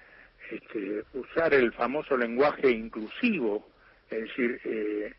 este, 0.51 1.03
usar 1.13 1.53
el 1.53 1.71
famoso 1.73 2.15
lenguaje 2.17 2.69
inclusivo, 2.69 3.67
es 4.09 4.21
decir, 4.21 4.61
eh, 4.63 5.13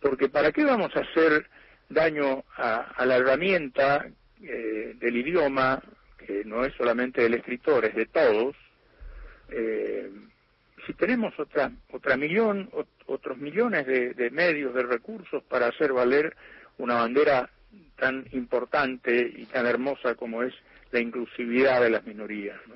porque 0.00 0.28
¿para 0.28 0.52
qué 0.52 0.64
vamos 0.64 0.94
a 0.96 1.00
hacer 1.00 1.46
daño 1.88 2.44
a, 2.56 2.92
a 2.96 3.06
la 3.06 3.16
herramienta 3.16 4.06
eh, 4.42 4.94
del 4.98 5.16
idioma, 5.16 5.82
que 6.18 6.44
no 6.44 6.64
es 6.64 6.74
solamente 6.74 7.22
del 7.22 7.34
escritor, 7.34 7.84
es 7.84 7.94
de 7.94 8.06
todos? 8.06 8.56
Eh, 9.50 10.10
si 10.86 10.92
tenemos 10.94 11.38
otra, 11.38 11.70
otra 11.92 12.16
millón, 12.16 12.68
ot 12.72 12.88
otros 13.08 13.38
millones 13.38 13.86
de, 13.86 14.14
de 14.14 14.30
medios, 14.30 14.74
de 14.74 14.82
recursos 14.82 15.42
para 15.44 15.68
hacer 15.68 15.92
valer 15.92 16.36
una 16.78 16.96
bandera 16.96 17.48
tan 17.96 18.26
importante 18.32 19.32
y 19.36 19.46
tan 19.46 19.64
hermosa 19.64 20.16
como 20.16 20.42
es 20.42 20.52
la 20.90 21.00
inclusividad 21.00 21.80
de 21.80 21.90
las 21.90 22.04
minorías. 22.04 22.58
¿no? 22.66 22.74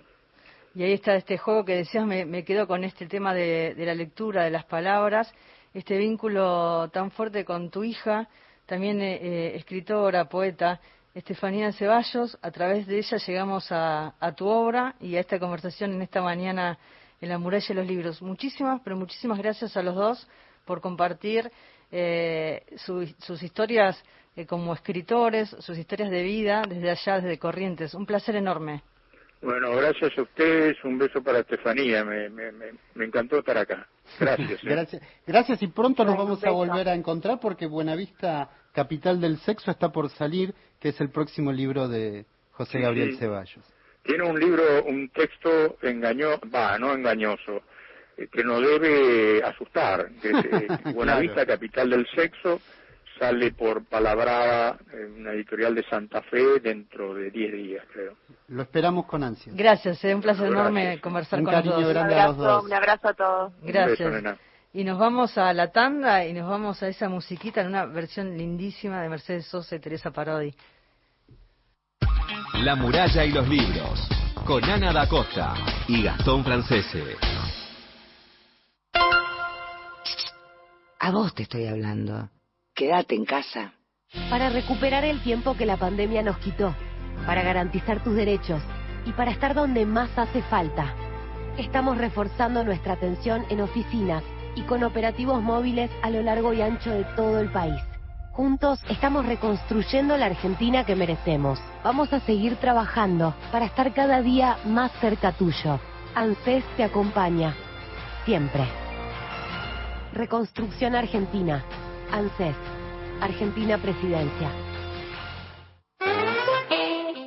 Y 0.74 0.84
ahí 0.84 0.92
está 0.92 1.16
este 1.16 1.36
juego 1.36 1.64
que 1.64 1.76
decías, 1.76 2.06
me, 2.06 2.24
me 2.24 2.44
quedo 2.44 2.66
con 2.66 2.84
este 2.84 3.06
tema 3.06 3.34
de, 3.34 3.74
la 3.76 3.94
lectura, 3.94 4.44
de 4.44 4.50
las 4.50 4.64
palabras, 4.64 5.32
este 5.74 5.96
vínculo 5.98 6.88
tan 6.92 7.10
fuerte 7.10 7.44
con 7.44 7.70
tu 7.70 7.84
hija, 7.84 8.28
también 8.66 9.00
eh, 9.00 9.56
escritora, 9.56 10.28
poeta, 10.28 10.80
Estefanía 11.14 11.72
Ceballos. 11.72 12.38
A 12.42 12.50
través 12.50 12.86
de 12.86 12.98
ella 12.98 13.18
llegamos 13.18 13.70
a, 13.72 14.14
a 14.20 14.32
tu 14.32 14.46
obra 14.46 14.94
y 15.00 15.16
a 15.16 15.20
esta 15.20 15.38
conversación 15.38 15.92
en 15.92 16.02
esta 16.02 16.22
mañana 16.22 16.78
en 17.20 17.28
la 17.28 17.38
muralla 17.38 17.66
de 17.68 17.74
los 17.74 17.86
libros. 17.86 18.22
Muchísimas, 18.22 18.80
pero 18.82 18.96
muchísimas 18.96 19.38
gracias 19.38 19.76
a 19.76 19.82
los 19.82 19.94
dos 19.94 20.28
por 20.64 20.80
compartir 20.80 21.50
eh, 21.90 22.64
su, 22.76 23.06
sus 23.18 23.42
historias 23.42 24.02
eh, 24.36 24.46
como 24.46 24.72
escritores, 24.72 25.50
sus 25.58 25.76
historias 25.76 26.10
de 26.10 26.22
vida 26.22 26.62
desde 26.68 26.90
allá, 26.90 27.20
desde 27.20 27.38
Corrientes. 27.38 27.94
Un 27.94 28.06
placer 28.06 28.36
enorme. 28.36 28.82
Bueno, 29.42 29.74
gracias 29.74 30.16
a 30.18 30.22
ustedes, 30.22 30.76
un 30.84 30.98
beso 30.98 31.22
para 31.22 31.40
Estefanía, 31.40 32.04
me, 32.04 32.28
me, 32.28 32.52
me, 32.52 32.66
me 32.94 33.04
encantó 33.06 33.38
estar 33.38 33.56
acá. 33.56 33.88
Gracias. 34.18 34.50
¿eh? 34.52 34.58
gracias. 34.62 35.02
Gracias 35.26 35.62
y 35.62 35.68
pronto 35.68 36.04
nos 36.04 36.16
vamos 36.16 36.44
a 36.44 36.50
volver 36.50 36.88
a 36.88 36.94
encontrar 36.94 37.38
porque 37.40 37.66
Buenavista, 37.66 38.50
Capital 38.72 39.20
del 39.20 39.38
Sexo, 39.38 39.70
está 39.70 39.90
por 39.90 40.10
salir, 40.10 40.54
que 40.78 40.90
es 40.90 41.00
el 41.00 41.10
próximo 41.10 41.52
libro 41.52 41.88
de 41.88 42.26
José 42.52 42.78
sí, 42.78 42.82
Gabriel 42.82 43.12
sí. 43.12 43.18
Ceballos. 43.18 43.64
Tiene 44.02 44.24
un 44.24 44.38
libro, 44.40 44.62
un 44.84 45.08
texto 45.10 45.76
engañoso, 45.82 46.40
va, 46.52 46.78
no 46.78 46.92
engañoso, 46.92 47.62
eh, 48.16 48.28
que 48.32 48.42
nos 48.42 48.60
debe 48.60 49.42
asustar, 49.42 50.10
que 50.22 50.30
es 50.30 50.44
eh, 50.44 50.66
Buenavista, 50.94 51.34
claro. 51.34 51.48
Capital 51.48 51.90
del 51.90 52.06
Sexo, 52.14 52.60
sale 53.20 53.52
por 53.52 53.84
Palabrada, 53.84 54.78
en 54.94 55.20
una 55.20 55.32
editorial 55.32 55.74
de 55.74 55.84
Santa 55.84 56.22
Fe, 56.22 56.58
dentro 56.60 57.12
de 57.12 57.30
10 57.30 57.52
días, 57.52 57.84
creo. 57.92 58.14
Lo 58.48 58.62
esperamos 58.62 59.04
con 59.04 59.22
ansia. 59.22 59.52
Gracias, 59.54 60.02
es 60.02 60.14
un 60.14 60.22
placer 60.22 60.46
Gracias. 60.46 60.60
enorme 60.60 61.00
conversar 61.00 61.38
un 61.38 61.44
con 61.44 61.62
todos. 61.62 61.84
Un 61.84 61.96
abrazo, 61.98 62.62
un 62.62 62.72
abrazo 62.72 63.08
a 63.08 63.14
todos. 63.14 63.52
Gracias. 63.62 64.10
Beso, 64.10 64.36
y 64.72 64.84
nos 64.84 64.98
vamos 64.98 65.36
a 65.36 65.52
la 65.52 65.70
tanda 65.70 66.24
y 66.24 66.32
nos 66.32 66.48
vamos 66.48 66.82
a 66.82 66.88
esa 66.88 67.08
musiquita 67.08 67.60
en 67.60 67.68
una 67.68 67.84
versión 67.86 68.38
lindísima 68.38 69.02
de 69.02 69.08
Mercedes 69.10 69.46
Sosa 69.46 69.76
y 69.76 69.80
Teresa 69.80 70.10
Parodi. 70.10 70.54
La 72.62 72.74
muralla 72.74 73.24
y 73.24 73.32
los 73.32 73.46
libros, 73.48 74.08
con 74.46 74.64
Ana 74.64 74.92
da 74.92 75.06
Costa 75.08 75.54
y 75.88 76.02
Gastón 76.04 76.42
Francese. 76.42 77.16
A 81.00 81.10
vos 81.10 81.34
te 81.34 81.42
estoy 81.42 81.66
hablando. 81.66 82.30
Quédate 82.80 83.14
en 83.14 83.26
casa. 83.26 83.74
Para 84.30 84.48
recuperar 84.48 85.04
el 85.04 85.22
tiempo 85.22 85.54
que 85.54 85.66
la 85.66 85.76
pandemia 85.76 86.22
nos 86.22 86.38
quitó, 86.38 86.74
para 87.26 87.42
garantizar 87.42 88.02
tus 88.02 88.14
derechos 88.14 88.62
y 89.04 89.12
para 89.12 89.32
estar 89.32 89.52
donde 89.52 89.84
más 89.84 90.08
hace 90.16 90.40
falta. 90.44 90.94
Estamos 91.58 91.98
reforzando 91.98 92.64
nuestra 92.64 92.94
atención 92.94 93.44
en 93.50 93.60
oficinas 93.60 94.24
y 94.54 94.62
con 94.62 94.82
operativos 94.82 95.42
móviles 95.42 95.90
a 96.00 96.08
lo 96.08 96.22
largo 96.22 96.54
y 96.54 96.62
ancho 96.62 96.90
de 96.90 97.04
todo 97.16 97.38
el 97.40 97.52
país. 97.52 97.78
Juntos 98.32 98.80
estamos 98.88 99.26
reconstruyendo 99.26 100.16
la 100.16 100.24
Argentina 100.24 100.86
que 100.86 100.96
merecemos. 100.96 101.60
Vamos 101.84 102.10
a 102.14 102.20
seguir 102.20 102.56
trabajando 102.56 103.34
para 103.52 103.66
estar 103.66 103.92
cada 103.92 104.22
día 104.22 104.56
más 104.64 104.90
cerca 105.02 105.32
tuyo. 105.32 105.78
ANSES 106.14 106.64
te 106.78 106.84
acompaña. 106.84 107.54
Siempre. 108.24 108.64
Reconstrucción 110.14 110.94
Argentina. 110.94 111.62
ANSES. 112.12 112.56
Argentina 113.20 113.78
Presidencia. 113.78 114.50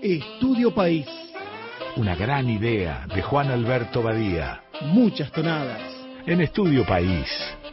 Estudio 0.02 0.74
País. 0.74 1.08
Una 1.96 2.16
gran 2.16 2.50
idea 2.50 3.06
de 3.14 3.22
Juan 3.22 3.52
Alberto 3.52 4.02
Badía. 4.02 4.64
Muchas 4.82 5.32
tonadas. 5.32 5.82
En 6.26 6.42
Estudio 6.42 6.86
País. 6.86 7.28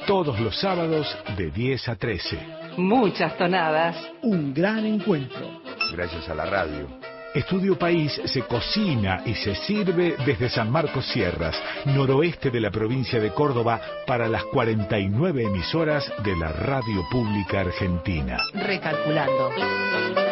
Todos 0.07 0.39
los 0.41 0.61
sábados 0.61 1.07
de 1.37 1.51
10 1.51 1.89
a 1.89 1.97
13. 1.97 2.39
Muchas 2.77 3.37
tonadas. 3.39 3.97
Un 4.23 4.53
gran 4.53 4.85
encuentro. 4.85 5.63
Gracias 5.93 6.29
a 6.29 6.35
la 6.35 6.45
radio. 6.45 7.00
Estudio 7.35 7.79
País 7.79 8.21
se 8.25 8.43
cocina 8.43 9.23
y 9.25 9.35
se 9.35 9.55
sirve 9.55 10.17
desde 10.27 10.49
San 10.49 10.71
Marcos 10.71 11.07
Sierras, 11.07 11.57
noroeste 11.87 12.51
de 12.51 12.61
la 12.61 12.71
provincia 12.71 13.21
de 13.21 13.31
Córdoba, 13.31 13.81
para 14.07 14.27
las 14.27 14.45
49 14.45 15.45
emisoras 15.45 16.13
de 16.25 16.37
la 16.37 16.49
Radio 16.49 17.05
Pública 17.11 17.61
Argentina. 17.61 18.37
Recalculando. 18.53 20.30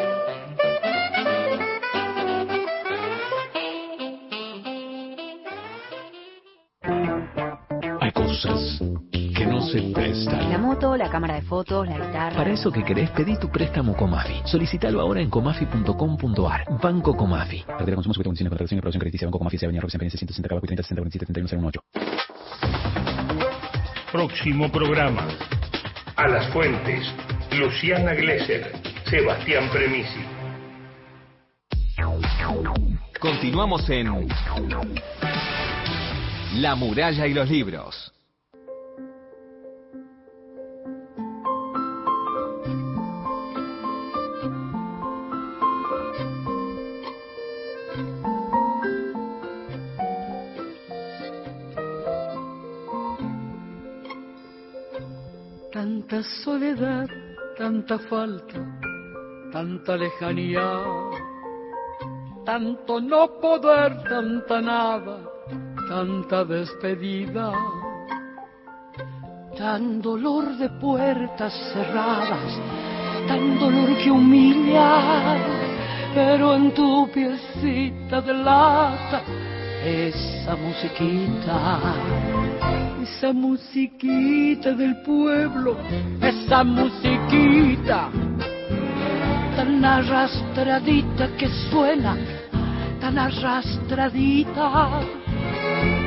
Cosas 8.18 8.78
que 9.12 9.46
no 9.46 9.60
se 9.60 9.80
prestan. 9.94 10.50
La 10.50 10.58
moto, 10.58 10.96
la 10.96 11.08
cámara 11.08 11.34
de 11.34 11.42
fotos, 11.42 11.86
la 11.86 11.96
guitarra. 11.96 12.36
Para 12.36 12.52
eso 12.52 12.72
que 12.72 12.82
querés, 12.82 13.10
pedí 13.10 13.38
tu 13.38 13.48
préstamo 13.48 13.94
Comafi. 13.96 14.42
Solicítalo 14.44 15.00
ahora 15.00 15.20
en 15.20 15.30
comafi.com.ar. 15.30 16.64
Banco 16.82 17.16
Comafi. 17.16 17.62
Cartera 17.62 17.94
consumo 17.94 18.14
sujeta 18.14 18.28
condiciones 18.28 18.50
de 18.50 18.50
contratación 18.50 18.76
y 18.76 18.80
aprobación 18.80 19.00
crediticia. 19.00 19.26
Banco 19.26 19.38
Comafi, 19.38 19.58
Avenida 19.64 19.82
Roxen 19.82 20.00
PNC 20.00 20.18
160 20.18 20.48
Cabaco 20.48 20.66
30 20.66 20.82
60 20.82 21.00
47 21.02 21.32
31 21.32 21.68
08. 21.68 21.80
Próximo 24.10 24.72
programa. 24.72 25.28
A 26.16 26.26
las 26.26 26.48
fuentes. 26.48 27.06
Luciana 27.52 28.14
Glesser. 28.14 28.72
Sebastián 29.04 29.68
Premisi. 29.70 30.20
Continuamos 33.20 33.88
en 33.90 34.08
la 36.54 36.74
muralla 36.74 37.26
y 37.26 37.34
los 37.34 37.48
libros. 37.50 38.12
Tanta 55.70 56.22
soledad, 56.42 57.06
tanta 57.58 57.98
falta, 57.98 58.80
tanta 59.52 59.96
lejanía, 59.96 60.82
tanto 62.46 63.00
no 63.00 63.38
poder, 63.38 64.02
tanta 64.04 64.60
nada 64.62 65.17
tanta 65.88 66.44
despedida, 66.44 67.50
tan 69.56 70.02
dolor 70.02 70.56
de 70.58 70.68
puertas 70.68 71.54
cerradas, 71.72 72.60
tan 73.26 73.58
dolor 73.58 73.96
que 73.96 74.10
humilla, 74.10 75.36
pero 76.14 76.54
en 76.54 76.74
tu 76.74 77.08
piecita 77.10 78.20
de 78.20 78.34
lata, 78.34 79.22
esa 79.82 80.56
musiquita, 80.56 81.80
esa 83.02 83.32
musiquita 83.32 84.72
del 84.72 85.00
pueblo, 85.02 85.78
esa 86.20 86.64
musiquita 86.64 88.10
tan 89.56 89.84
arrastradita 89.84 91.28
que 91.38 91.48
suena, 91.70 92.14
tan 93.00 93.18
arrastradita, 93.18 95.00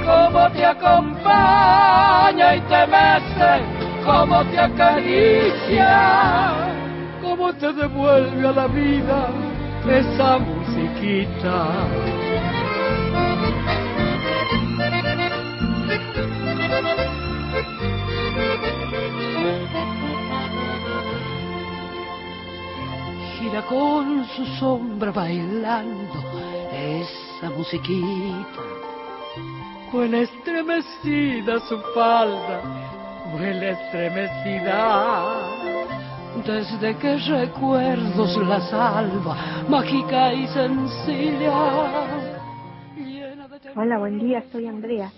como 0.05 0.51
te 0.51 0.65
acompaña 0.65 2.55
y 2.55 2.61
te 2.61 2.87
mece, 2.87 3.61
como 4.05 4.43
te 4.45 4.59
acaricia, 4.59 6.53
como 7.21 7.53
te 7.53 7.73
devuelve 7.73 8.47
a 8.47 8.51
la 8.51 8.67
vida 8.67 9.29
esa 9.87 10.37
musiquita. 10.37 11.67
gira 23.39 23.61
con 23.63 24.25
su 24.35 24.45
sombra 24.59 25.11
bailando 25.11 26.19
esa 26.71 27.49
musiquita. 27.49 28.80
Huele 29.93 30.21
estremecida 30.21 31.59
su 31.67 31.77
falda, 31.93 32.61
huele 33.33 33.71
estremecida. 33.71 35.35
Desde 36.45 36.95
que 36.95 37.17
recuerdos 37.17 38.37
la 38.37 38.61
salva, 38.61 39.35
mágica 39.67 40.33
y 40.33 40.47
sencilla. 40.47 42.31
Hola, 43.75 43.97
buen 43.99 44.19
día, 44.19 44.43
soy 44.51 44.67
Andrea. 44.67 45.11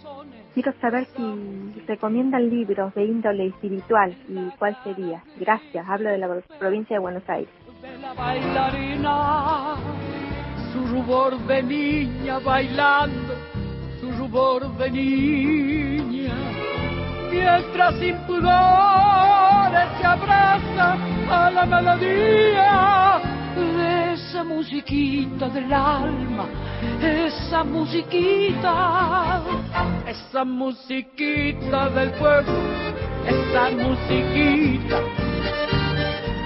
Quiero 0.56 0.74
saber 0.82 1.08
si 1.16 1.84
recomiendan 1.88 2.50
libros 2.50 2.96
de 2.96 3.06
índole 3.06 3.48
espiritual 3.48 4.16
y 4.28 4.50
cuál 4.58 4.76
sería. 4.84 5.24
Gracias, 5.40 5.88
hablo 5.88 6.10
de 6.10 6.18
la 6.18 6.28
provincia 6.60 6.96
de 6.96 7.00
Buenos 7.00 7.28
Aires. 7.28 7.54
la 8.02 8.14
bailarina, 8.14 9.76
su 10.72 10.86
rubor 10.88 11.38
de 11.46 11.62
niña 11.64 12.40
bailando, 12.40 13.36
rubor 14.12 14.78
de 14.78 14.92
niña, 14.92 16.36
mientras 17.32 17.96
sin 17.96 18.16
pudores 18.28 19.90
se 20.00 20.06
abraza 20.06 20.98
a 21.30 21.50
la 21.52 21.66
melodía 21.66 23.22
de 23.56 24.14
esa 24.14 24.44
musiquita 24.44 25.50
del 25.50 25.74
alma, 25.74 26.46
esa 27.02 27.64
musiquita, 27.64 29.42
esa 30.06 30.44
musiquita 30.44 31.90
del 31.90 32.12
pueblo, 32.12 32.54
esa 33.26 33.72
musiquita 33.72 35.00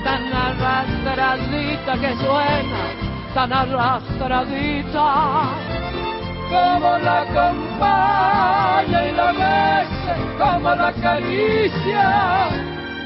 tan 0.03 0.34
arrastradita 0.34 1.97
que 1.99 2.16
suena, 2.16 2.93
tan 3.34 3.51
arrastradita, 3.51 5.76
como 6.50 6.98
la 6.98 7.22
acompaña 7.22 9.06
y 9.06 9.12
la 9.14 9.32
besa, 9.32 10.16
como 10.38 10.76
la 10.76 10.88
acaricia, 10.88 12.50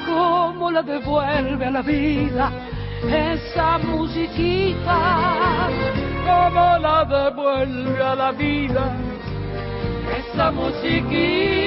como 0.06 0.72
la 0.72 0.82
devuelve 0.82 1.66
a 1.66 1.72
la 1.72 1.82
vida 1.82 2.52
esa 3.10 3.78
musiquita, 3.80 5.70
como 6.26 6.78
la 6.80 7.06
devuelve 7.06 8.04
a 8.04 8.16
la 8.16 8.32
vida 8.32 8.96
esa 10.18 10.52
musiquita. 10.52 11.62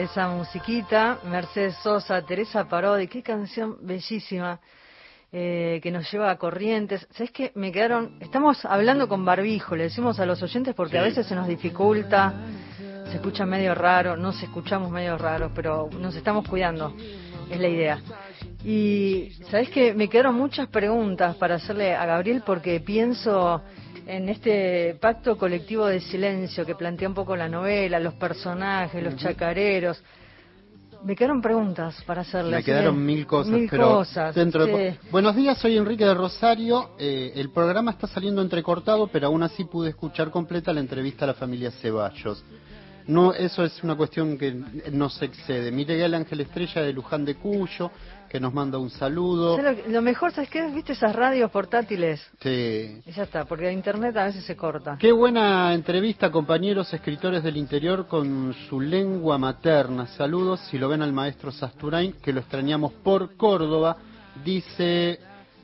Esa 0.00 0.28
musiquita, 0.28 1.18
Mercedes 1.24 1.76
Sosa, 1.82 2.22
Teresa 2.22 2.66
Parodi, 2.66 3.06
qué 3.06 3.22
canción 3.22 3.76
bellísima 3.82 4.58
eh, 5.30 5.78
que 5.82 5.90
nos 5.90 6.10
lleva 6.10 6.30
a 6.30 6.38
corrientes. 6.38 7.06
¿Sabes 7.10 7.30
qué? 7.32 7.52
Me 7.54 7.70
quedaron. 7.70 8.16
Estamos 8.18 8.64
hablando 8.64 9.08
con 9.08 9.26
barbijo, 9.26 9.76
le 9.76 9.84
decimos 9.84 10.18
a 10.18 10.24
los 10.24 10.42
oyentes 10.42 10.74
porque 10.74 10.96
a 10.96 11.02
veces 11.02 11.26
se 11.26 11.34
nos 11.34 11.46
dificulta, 11.46 12.32
se 13.10 13.16
escucha 13.16 13.44
medio 13.44 13.74
raro, 13.74 14.16
nos 14.16 14.42
escuchamos 14.42 14.90
medio 14.90 15.18
raro, 15.18 15.52
pero 15.54 15.90
nos 15.92 16.16
estamos 16.16 16.48
cuidando, 16.48 16.96
es 17.50 17.60
la 17.60 17.68
idea. 17.68 18.00
Y 18.64 19.32
sabes 19.50 19.68
que 19.68 19.92
me 19.92 20.08
quedaron 20.08 20.34
muchas 20.34 20.68
preguntas 20.68 21.36
para 21.36 21.56
hacerle 21.56 21.94
a 21.94 22.06
Gabriel 22.06 22.42
porque 22.46 22.80
pienso 22.80 23.62
en 24.10 24.28
este 24.28 24.96
pacto 25.00 25.38
colectivo 25.38 25.86
de 25.86 26.00
silencio 26.00 26.66
que 26.66 26.74
plantea 26.74 27.08
un 27.08 27.14
poco 27.14 27.36
la 27.36 27.48
novela, 27.48 28.00
los 28.00 28.14
personajes, 28.14 29.02
los 29.02 29.16
chacareros. 29.16 30.02
Me 31.04 31.16
quedaron 31.16 31.40
preguntas 31.40 32.02
para 32.04 32.22
hacerle. 32.22 32.56
Me 32.56 32.62
quedaron 32.62 33.02
mil 33.04 33.26
cosas, 33.26 33.52
mil 33.52 33.68
pero 33.70 33.90
cosas, 33.90 34.34
dentro 34.34 34.66
sí. 34.66 34.98
Buenos 35.10 35.34
días, 35.36 35.56
soy 35.56 35.78
Enrique 35.78 36.04
de 36.04 36.14
Rosario. 36.14 36.90
Eh, 36.98 37.32
el 37.36 37.50
programa 37.50 37.92
está 37.92 38.06
saliendo 38.06 38.42
entrecortado, 38.42 39.06
pero 39.06 39.28
aún 39.28 39.42
así 39.42 39.64
pude 39.64 39.90
escuchar 39.90 40.30
completa 40.30 40.72
la 40.72 40.80
entrevista 40.80 41.24
a 41.24 41.28
la 41.28 41.34
familia 41.34 41.70
Ceballos. 41.70 42.44
No, 43.06 43.32
eso 43.32 43.64
es 43.64 43.82
una 43.82 43.96
cuestión 43.96 44.36
que 44.36 44.52
no 44.92 45.08
se 45.08 45.24
excede. 45.24 45.72
Miguel 45.72 46.14
Ángel 46.14 46.40
Estrella 46.40 46.82
de 46.82 46.92
Luján 46.92 47.24
de 47.24 47.36
Cuyo, 47.36 47.90
que 48.30 48.38
nos 48.38 48.54
manda 48.54 48.78
un 48.78 48.90
saludo. 48.90 49.56
¿Sabes 49.56 49.88
Lo, 49.88 50.00
mejor, 50.00 50.30
¿sabes 50.32 50.48
qué? 50.48 50.64
¿Viste 50.68 50.92
esas 50.92 51.14
radios 51.14 51.50
portátiles? 51.50 52.24
Sí. 52.40 53.02
Y 53.04 53.10
ya 53.10 53.24
está, 53.24 53.44
porque 53.44 53.72
internet 53.72 54.16
a 54.16 54.26
veces 54.26 54.44
se 54.44 54.56
corta. 54.56 54.96
Qué 54.98 55.10
buena 55.10 55.74
entrevista, 55.74 56.30
compañeros 56.30 56.94
escritores 56.94 57.42
del 57.42 57.56
interior 57.56 58.06
con 58.06 58.54
su 58.68 58.80
lengua 58.80 59.36
materna. 59.36 60.06
Saludos, 60.06 60.60
si 60.70 60.78
lo 60.78 60.88
ven 60.88 61.02
al 61.02 61.12
maestro 61.12 61.50
Sasturain, 61.50 62.12
que 62.22 62.32
lo 62.32 62.38
extrañamos 62.38 62.92
por 62.92 63.36
Córdoba, 63.36 63.96
dice 64.44 65.18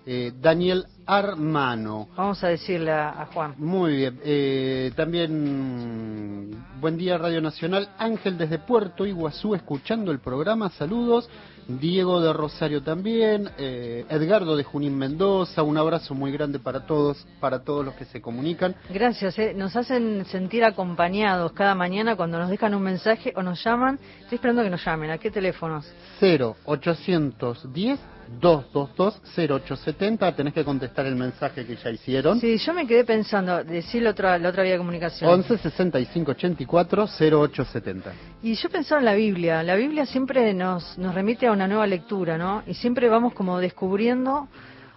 eh, 0.04 0.32
Daniel 0.40 0.86
Armano. 1.06 2.08
Vamos 2.16 2.42
a 2.42 2.48
decirle 2.48 2.90
a, 2.90 3.22
a 3.22 3.26
Juan. 3.26 3.54
Muy 3.58 3.94
bien. 3.94 4.20
Eh, 4.24 4.90
también, 4.96 6.64
buen 6.80 6.96
día 6.98 7.16
Radio 7.16 7.40
Nacional. 7.40 7.90
Ángel 7.96 8.36
desde 8.36 8.58
Puerto 8.58 9.06
Iguazú, 9.06 9.54
escuchando 9.54 10.10
el 10.10 10.18
programa. 10.18 10.68
Saludos. 10.70 11.30
Diego 11.68 12.20
de 12.20 12.32
Rosario 12.32 12.82
también. 12.82 13.50
eh, 13.58 14.04
Edgardo 14.08 14.56
de 14.56 14.64
Junín 14.64 14.96
Mendoza. 14.96 15.62
Un 15.62 15.76
abrazo 15.78 16.14
muy 16.14 16.30
grande 16.32 16.58
para 16.58 16.86
todos, 16.86 17.26
para 17.40 17.64
todos 17.64 17.84
los 17.84 17.94
que 17.94 18.04
se 18.04 18.20
comunican. 18.20 18.74
Gracias, 18.90 19.38
eh. 19.38 19.52
nos 19.54 19.74
hacen 19.76 20.24
sentir 20.26 20.64
acompañados 20.64 21.52
cada 21.52 21.74
mañana 21.74 22.16
cuando 22.16 22.38
nos 22.38 22.50
dejan 22.50 22.74
un 22.74 22.82
mensaje 22.82 23.32
o 23.36 23.42
nos 23.42 23.62
llaman. 23.64 23.98
Estoy 24.20 24.36
esperando 24.36 24.62
que 24.62 24.70
nos 24.70 24.84
llamen. 24.84 25.10
¿A 25.10 25.18
qué 25.18 25.30
teléfonos? 25.30 25.86
0810 26.20 27.34
222 27.38 28.15
0870 28.40 30.36
tenés 30.36 30.54
que 30.54 30.64
contestar 30.64 31.06
el 31.06 31.16
mensaje 31.16 31.66
que 31.66 31.76
ya 31.76 31.90
hicieron. 31.90 32.40
Sí, 32.40 32.58
yo 32.58 32.74
me 32.74 32.86
quedé 32.86 33.04
pensando, 33.04 33.62
decir 33.64 34.02
la 34.02 34.10
otra, 34.10 34.38
la 34.38 34.48
otra 34.48 34.62
vía 34.62 34.72
de 34.72 34.78
comunicación. 34.78 35.30
11 35.30 35.58
65 35.58 36.30
84 36.32 37.06
0870. 37.06 38.12
Y 38.42 38.54
yo 38.54 38.68
pensaba 38.68 39.00
en 39.00 39.04
la 39.04 39.14
Biblia. 39.14 39.62
La 39.62 39.76
Biblia 39.76 40.06
siempre 40.06 40.52
nos, 40.54 40.98
nos 40.98 41.14
remite 41.14 41.46
a 41.46 41.52
una 41.52 41.66
nueva 41.68 41.86
lectura, 41.86 42.36
¿no? 42.36 42.62
Y 42.66 42.74
siempre 42.74 43.08
vamos 43.08 43.34
como 43.34 43.58
descubriendo 43.58 44.48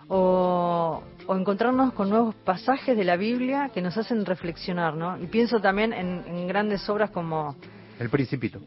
o, 0.07 1.03
o 1.27 1.35
encontrarnos 1.35 1.93
con 1.93 2.09
nuevos 2.09 2.35
pasajes 2.35 2.97
de 2.97 3.03
la 3.03 3.15
Biblia 3.15 3.69
que 3.73 3.81
nos 3.81 3.95
hacen 3.97 4.25
reflexionar, 4.25 4.95
¿no? 4.95 5.21
Y 5.21 5.27
pienso 5.27 5.59
también 5.59 5.93
en, 5.93 6.23
en 6.27 6.47
grandes 6.47 6.87
obras 6.89 7.11
como 7.11 7.55
El 7.99 8.09
Principito. 8.09 8.59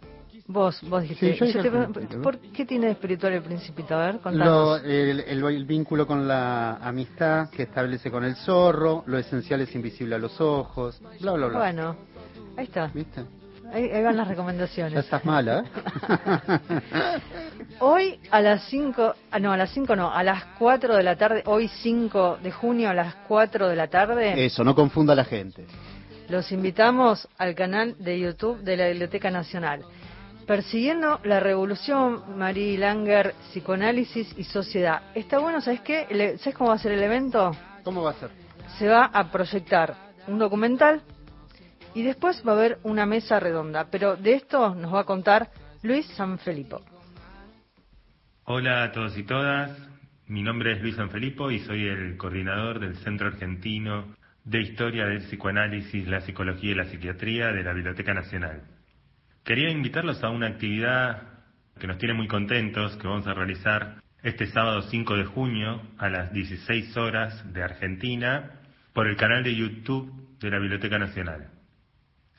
Vos, 0.47 0.81
vos 0.89 1.03
dijiste. 1.03 1.33
Sí, 1.35 1.39
yo 1.39 1.47
dije 1.63 2.07
te. 2.09 2.19
¿Por 2.19 2.39
qué 2.39 2.65
tiene 2.67 2.87
de 2.87 2.93
espiritual 2.93 3.33
el 3.35 3.43
Principito? 3.43 3.95
A 3.95 4.07
ver, 4.07 4.15
Lo- 4.17 4.21
contanos. 4.23 4.83
el, 4.85 5.21
el- 5.21 5.45
el 5.45 5.65
vínculo 5.65 6.07
con 6.07 6.27
la 6.29 6.77
amistad 6.77 7.49
que 7.51 7.63
establece 7.65 8.11
con 8.11 8.25
el 8.25 8.37
zorro, 8.37 9.03
lo 9.07 9.19
esencial 9.19 9.61
es 9.61 9.75
invisible 9.75 10.15
a 10.15 10.19
los 10.19 10.41
ojos, 10.41 11.01
bla, 11.21 11.33
bla, 11.33 11.47
bla. 11.49 11.59
Bueno, 11.59 11.97
ahí 12.57 12.65
está. 12.65 12.91
¿Viste? 12.93 13.25
Ahí, 13.73 13.85
ahí 13.91 14.03
van 14.03 14.17
las 14.19 14.27
Ya 14.27 14.33
recomendaciones. 14.33 14.99
estás 14.99 15.25
mala, 15.25 15.61
¿eh? 15.65 16.61
Hoy 17.81 18.21
a 18.31 18.41
las 18.41 18.65
5, 18.69 19.15
ah, 19.31 19.39
no, 19.39 19.51
a 19.53 19.57
las 19.57 19.71
5 19.71 19.97
no, 19.97 20.13
a 20.13 20.23
las 20.23 20.45
4 20.59 20.95
de 20.97 21.03
la 21.03 21.17
tarde, 21.17 21.43
hoy 21.47 21.69
5 21.69 22.39
de 22.43 22.51
junio 22.53 22.91
a 22.91 22.95
las 22.95 23.15
4 23.29 23.69
de 23.69 23.77
la 23.77 23.89
tarde. 23.89 24.45
Eso, 24.45 24.63
no 24.63 24.75
confunda 24.75 25.15
a 25.15 25.17
la 25.17 25.25
gente. 25.25 25.65
Los 26.29 26.53
invitamos 26.53 27.27
al 27.39 27.55
canal 27.55 27.97
de 27.99 28.19
YouTube 28.21 28.59
de 28.63 28.77
la 28.77 28.89
Biblioteca 28.89 29.31
Nacional. 29.31 29.83
Persiguiendo 30.47 31.21
la 31.25 31.39
revolución, 31.41 32.37
Marie 32.37 32.77
Langer, 32.77 33.35
psicoanálisis 33.51 34.35
y 34.37 34.45
sociedad. 34.45 35.03
Está 35.15 35.39
bueno, 35.39 35.61
¿sabes 35.61 35.81
qué? 35.83 36.37
¿Sabes 36.39 36.57
cómo 36.57 36.71
va 36.71 36.77
a 36.77 36.79
ser 36.79 36.93
el 36.93 37.03
evento? 37.03 37.53
¿Cómo 37.85 38.03
va 38.03 38.11
a 38.11 38.15
ser? 38.15 38.31
Se 38.79 38.89
va 38.89 39.05
a 39.05 39.31
proyectar 39.31 39.95
un 40.27 40.39
documental 40.39 41.03
y 41.95 42.03
después 42.03 42.43
va 42.47 42.53
a 42.53 42.57
haber 42.57 42.79
una 42.83 43.07
mesa 43.07 43.39
redonda. 43.39 43.87
Pero 43.91 44.17
de 44.17 44.35
esto 44.35 44.75
nos 44.75 44.93
va 44.93 45.01
a 45.01 45.05
contar 45.05 45.51
Luis 45.83 46.07
Sanfilippo. 46.17 46.81
Hola 48.45 48.85
a 48.85 48.93
todos 48.93 49.17
y 49.17 49.23
todas. 49.23 49.71
Mi 50.27 50.43
nombre 50.43 50.73
es 50.73 50.83
Luis 50.83 50.97
Sanfilippo 50.97 51.51
y 51.51 51.61
soy 51.61 51.87
el 51.87 52.17
coordinador 52.17 52.81
del 52.81 52.97
Centro 52.97 53.29
Argentino 53.29 54.17
de 54.45 54.61
Historia 54.61 55.07
del 55.07 55.19
Psicoanálisis, 55.19 56.09
la 56.09 56.21
Psicología 56.21 56.73
y 56.73 56.75
la 56.75 56.85
Psiquiatría 56.87 57.53
de 57.53 57.63
la 57.63 57.73
Biblioteca 57.73 58.13
Nacional. 58.13 58.63
Quería 59.45 59.71
invitarlos 59.71 60.23
a 60.23 60.31
una 60.31 60.47
actividad 60.47 61.23
que 61.81 61.89
nos 61.89 61.99
tiene 61.99 62.15
muy 62.15 62.29
contentos, 62.29 62.97
que 62.97 63.09
vamos 63.09 63.27
a 63.27 63.35
realizar 63.35 64.01
este 64.23 64.47
sábado 64.47 64.83
5 64.83 65.17
de 65.17 65.25
junio 65.25 65.83
a 65.99 66.09
las 66.09 66.33
16 66.33 66.97
horas 66.97 67.53
de 67.53 67.61
Argentina 67.61 68.61
por 68.93 69.09
el 69.09 69.17
canal 69.17 69.43
de 69.43 69.57
YouTube 69.57 70.39
de 70.39 70.49
la 70.49 70.61
Biblioteca 70.61 70.97
Nacional. 70.97 71.51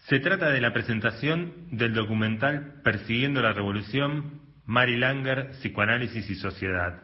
Se 0.07 0.19
trata 0.19 0.49
de 0.49 0.61
la 0.61 0.71
presentación 0.71 1.53
del 1.71 1.93
documental 1.93 2.75
Persiguiendo 2.85 3.41
la 3.41 3.51
Revolución, 3.51 4.39
Mary 4.65 4.95
Langer, 4.95 5.49
Psicoanálisis 5.51 6.29
y 6.29 6.35
Sociedad, 6.35 7.03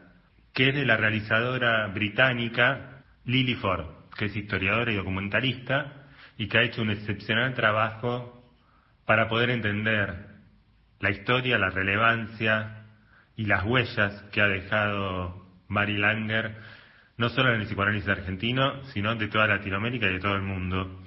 que 0.53 0.69
es 0.69 0.75
de 0.75 0.85
la 0.85 0.95
realizadora 0.95 1.87
británica 1.87 3.03
Lily 3.25 3.55
Ford, 3.55 3.85
que 4.17 4.25
es 4.25 4.35
historiadora 4.35 4.93
y 4.93 4.95
documentalista 4.95 6.07
y 6.37 6.47
que 6.47 6.57
ha 6.57 6.63
hecho 6.63 6.81
un 6.81 6.91
excepcional 6.91 7.53
trabajo 7.53 8.38
para 9.10 9.28
poder 9.28 9.49
entender 9.49 10.28
la 10.99 11.10
historia, 11.10 11.57
la 11.57 11.72
relevancia 11.72 12.86
y 13.36 13.47
las 13.47 13.66
huellas 13.66 14.22
que 14.32 14.39
ha 14.39 14.47
dejado 14.47 15.47
Mary 15.68 15.97
Langer, 15.97 16.55
no 17.18 17.30
solo 17.30 17.51
en 17.51 17.62
el 17.62 17.66
psicoanálisis 17.66 18.07
argentino, 18.07 18.84
sino 18.93 19.16
de 19.16 19.28
toda 19.28 19.47
Latinoamérica 19.47 20.05
y 20.05 20.14
de 20.14 20.20
todo 20.20 20.36
el 20.36 20.43
mundo, 20.43 21.01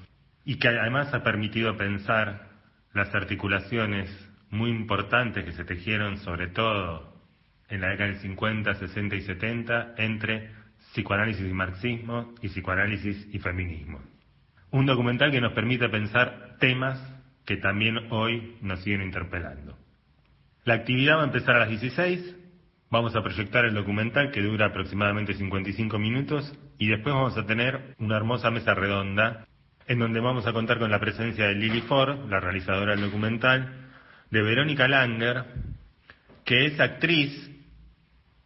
y 0.44 0.58
que 0.58 0.66
además 0.66 1.14
ha 1.14 1.22
permitido 1.22 1.76
pensar 1.76 2.48
las 2.92 3.14
articulaciones 3.14 4.10
muy 4.50 4.70
importantes 4.70 5.44
que 5.44 5.52
se 5.52 5.64
tejieron, 5.64 6.16
sobre 6.16 6.48
todo 6.48 7.22
en 7.68 7.82
la 7.82 7.90
década 7.90 8.10
del 8.10 8.18
50, 8.18 8.74
60 8.74 9.14
y 9.14 9.20
70, 9.20 9.94
entre 9.98 10.50
psicoanálisis 10.90 11.48
y 11.48 11.54
marxismo 11.54 12.34
y 12.42 12.48
psicoanálisis 12.48 13.28
y 13.32 13.38
feminismo. 13.38 14.02
Un 14.72 14.86
documental 14.86 15.30
que 15.30 15.40
nos 15.40 15.52
permite 15.52 15.88
pensar 15.88 16.56
temas 16.58 17.11
que 17.44 17.56
también 17.56 17.98
hoy 18.10 18.56
nos 18.60 18.82
siguen 18.82 19.02
interpelando. 19.02 19.76
La 20.64 20.74
actividad 20.74 21.16
va 21.16 21.22
a 21.22 21.26
empezar 21.26 21.56
a 21.56 21.60
las 21.60 21.68
16, 21.68 22.36
vamos 22.90 23.16
a 23.16 23.22
proyectar 23.22 23.64
el 23.64 23.74
documental 23.74 24.30
que 24.30 24.42
dura 24.42 24.66
aproximadamente 24.66 25.34
55 25.34 25.98
minutos 25.98 26.56
y 26.78 26.88
después 26.88 27.14
vamos 27.14 27.36
a 27.36 27.46
tener 27.46 27.94
una 27.98 28.16
hermosa 28.16 28.50
mesa 28.50 28.74
redonda 28.74 29.46
en 29.88 29.98
donde 29.98 30.20
vamos 30.20 30.46
a 30.46 30.52
contar 30.52 30.78
con 30.78 30.90
la 30.90 31.00
presencia 31.00 31.48
de 31.48 31.54
Lily 31.54 31.80
Ford, 31.82 32.30
la 32.30 32.38
realizadora 32.38 32.92
del 32.92 33.06
documental, 33.06 33.90
de 34.30 34.42
Verónica 34.42 34.86
Langer, 34.86 35.44
que 36.44 36.66
es 36.66 36.78
actriz 36.78 37.50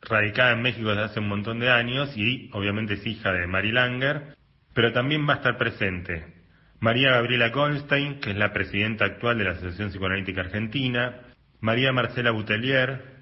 radicada 0.00 0.52
en 0.52 0.62
México 0.62 0.88
desde 0.88 1.04
hace 1.04 1.20
un 1.20 1.28
montón 1.28 1.58
de 1.58 1.70
años 1.70 2.16
y 2.16 2.48
obviamente 2.52 2.94
es 2.94 3.06
hija 3.06 3.32
de 3.32 3.46
Mary 3.46 3.72
Langer, 3.72 4.36
pero 4.72 4.92
también 4.92 5.28
va 5.28 5.34
a 5.34 5.36
estar 5.36 5.58
presente 5.58 6.35
María 6.80 7.12
Gabriela 7.12 7.48
Goldstein, 7.48 8.20
que 8.20 8.30
es 8.30 8.36
la 8.36 8.52
presidenta 8.52 9.04
actual 9.04 9.38
de 9.38 9.44
la 9.44 9.52
Asociación 9.52 9.90
Psicoanalítica 9.90 10.42
Argentina, 10.42 11.22
María 11.60 11.92
Marcela 11.92 12.30
Butelier, 12.30 13.16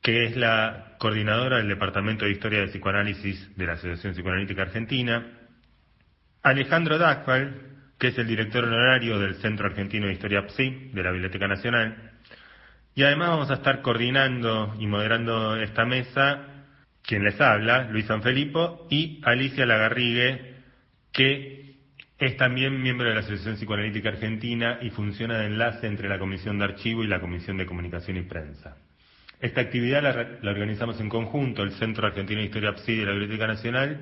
que 0.00 0.26
es 0.26 0.36
la 0.36 0.96
coordinadora 0.98 1.58
del 1.58 1.68
Departamento 1.68 2.24
de 2.24 2.32
Historia 2.32 2.60
de 2.60 2.68
Psicoanálisis 2.68 3.56
de 3.56 3.66
la 3.66 3.72
Asociación 3.72 4.12
Psicoanalítica 4.12 4.62
Argentina, 4.62 5.26
Alejandro 6.42 6.98
Dagfal, 6.98 7.62
que 7.98 8.08
es 8.08 8.18
el 8.18 8.28
director 8.28 8.64
honorario 8.64 9.18
del 9.18 9.34
Centro 9.36 9.66
Argentino 9.66 10.06
de 10.06 10.12
Historia 10.12 10.46
PSI 10.48 10.90
de 10.94 11.02
la 11.02 11.10
Biblioteca 11.10 11.48
Nacional, 11.48 12.12
y 12.94 13.02
además 13.02 13.30
vamos 13.30 13.50
a 13.50 13.54
estar 13.54 13.82
coordinando 13.82 14.74
y 14.78 14.86
moderando 14.86 15.56
esta 15.56 15.84
mesa 15.84 16.58
quien 17.02 17.24
les 17.24 17.40
habla, 17.40 17.84
Luis 17.90 18.06
Sanfilippo, 18.06 18.86
y 18.90 19.20
Alicia 19.24 19.64
Lagarrigue, 19.64 20.56
que 21.12 21.57
es 22.18 22.36
también 22.36 22.82
miembro 22.82 23.08
de 23.08 23.14
la 23.14 23.20
Asociación 23.20 23.54
Psicoanalítica 23.54 24.08
Argentina 24.08 24.78
y 24.82 24.90
funciona 24.90 25.38
de 25.38 25.46
enlace 25.46 25.86
entre 25.86 26.08
la 26.08 26.18
Comisión 26.18 26.58
de 26.58 26.64
Archivo 26.64 27.04
y 27.04 27.06
la 27.06 27.20
Comisión 27.20 27.56
de 27.56 27.66
Comunicación 27.66 28.16
y 28.16 28.22
Prensa. 28.22 28.76
Esta 29.40 29.60
actividad 29.60 30.02
la, 30.02 30.50
organizamos 30.50 31.00
en 31.00 31.08
conjunto 31.08 31.62
el 31.62 31.72
Centro 31.72 32.08
Argentino 32.08 32.40
de 32.40 32.46
Historia 32.46 32.74
PSI 32.76 32.96
de 32.96 33.06
la 33.06 33.12
Biblioteca 33.12 33.46
Nacional 33.46 34.00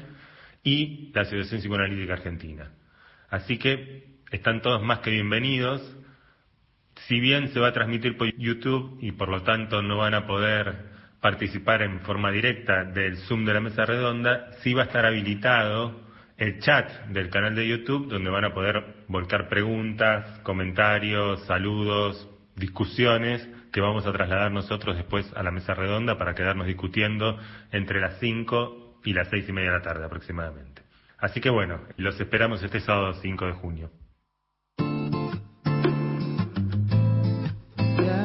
y 0.64 1.12
la 1.14 1.22
Asociación 1.22 1.60
Psicoanalítica 1.60 2.14
Argentina. 2.14 2.70
Así 3.28 3.58
que 3.58 4.16
están 4.30 4.62
todos 4.62 4.82
más 4.82 5.00
que 5.00 5.10
bienvenidos. 5.10 5.82
Si 7.06 7.20
bien 7.20 7.48
se 7.48 7.60
va 7.60 7.68
a 7.68 7.72
transmitir 7.74 8.16
por 8.16 8.34
YouTube 8.34 8.98
y 9.02 9.12
por 9.12 9.28
lo 9.28 9.42
tanto 9.42 9.82
no 9.82 9.98
van 9.98 10.14
a 10.14 10.26
poder 10.26 10.96
participar 11.20 11.82
en 11.82 12.00
forma 12.00 12.30
directa 12.30 12.84
del 12.84 13.18
Zoom 13.18 13.44
de 13.44 13.52
la 13.52 13.60
mesa 13.60 13.84
redonda, 13.84 14.52
sí 14.62 14.72
va 14.72 14.84
a 14.84 14.86
estar 14.86 15.04
habilitado 15.04 16.05
el 16.36 16.60
chat 16.60 16.90
del 17.08 17.30
canal 17.30 17.54
de 17.54 17.66
YouTube 17.66 18.08
donde 18.08 18.30
van 18.30 18.44
a 18.44 18.52
poder 18.52 19.04
volcar 19.08 19.48
preguntas, 19.48 20.38
comentarios, 20.40 21.44
saludos, 21.46 22.28
discusiones 22.54 23.46
que 23.72 23.80
vamos 23.80 24.06
a 24.06 24.12
trasladar 24.12 24.52
nosotros 24.52 24.96
después 24.96 25.30
a 25.34 25.42
la 25.42 25.50
mesa 25.50 25.74
redonda 25.74 26.18
para 26.18 26.34
quedarnos 26.34 26.66
discutiendo 26.66 27.38
entre 27.72 28.00
las 28.00 28.18
5 28.20 29.00
y 29.04 29.12
las 29.12 29.28
6 29.28 29.48
y 29.48 29.52
media 29.52 29.72
de 29.72 29.78
la 29.78 29.82
tarde 29.82 30.04
aproximadamente. 30.04 30.82
Así 31.18 31.40
que 31.40 31.50
bueno, 31.50 31.80
los 31.96 32.20
esperamos 32.20 32.62
este 32.62 32.80
sábado 32.80 33.14
5 33.14 33.46
de 33.46 33.52
junio. 33.52 33.90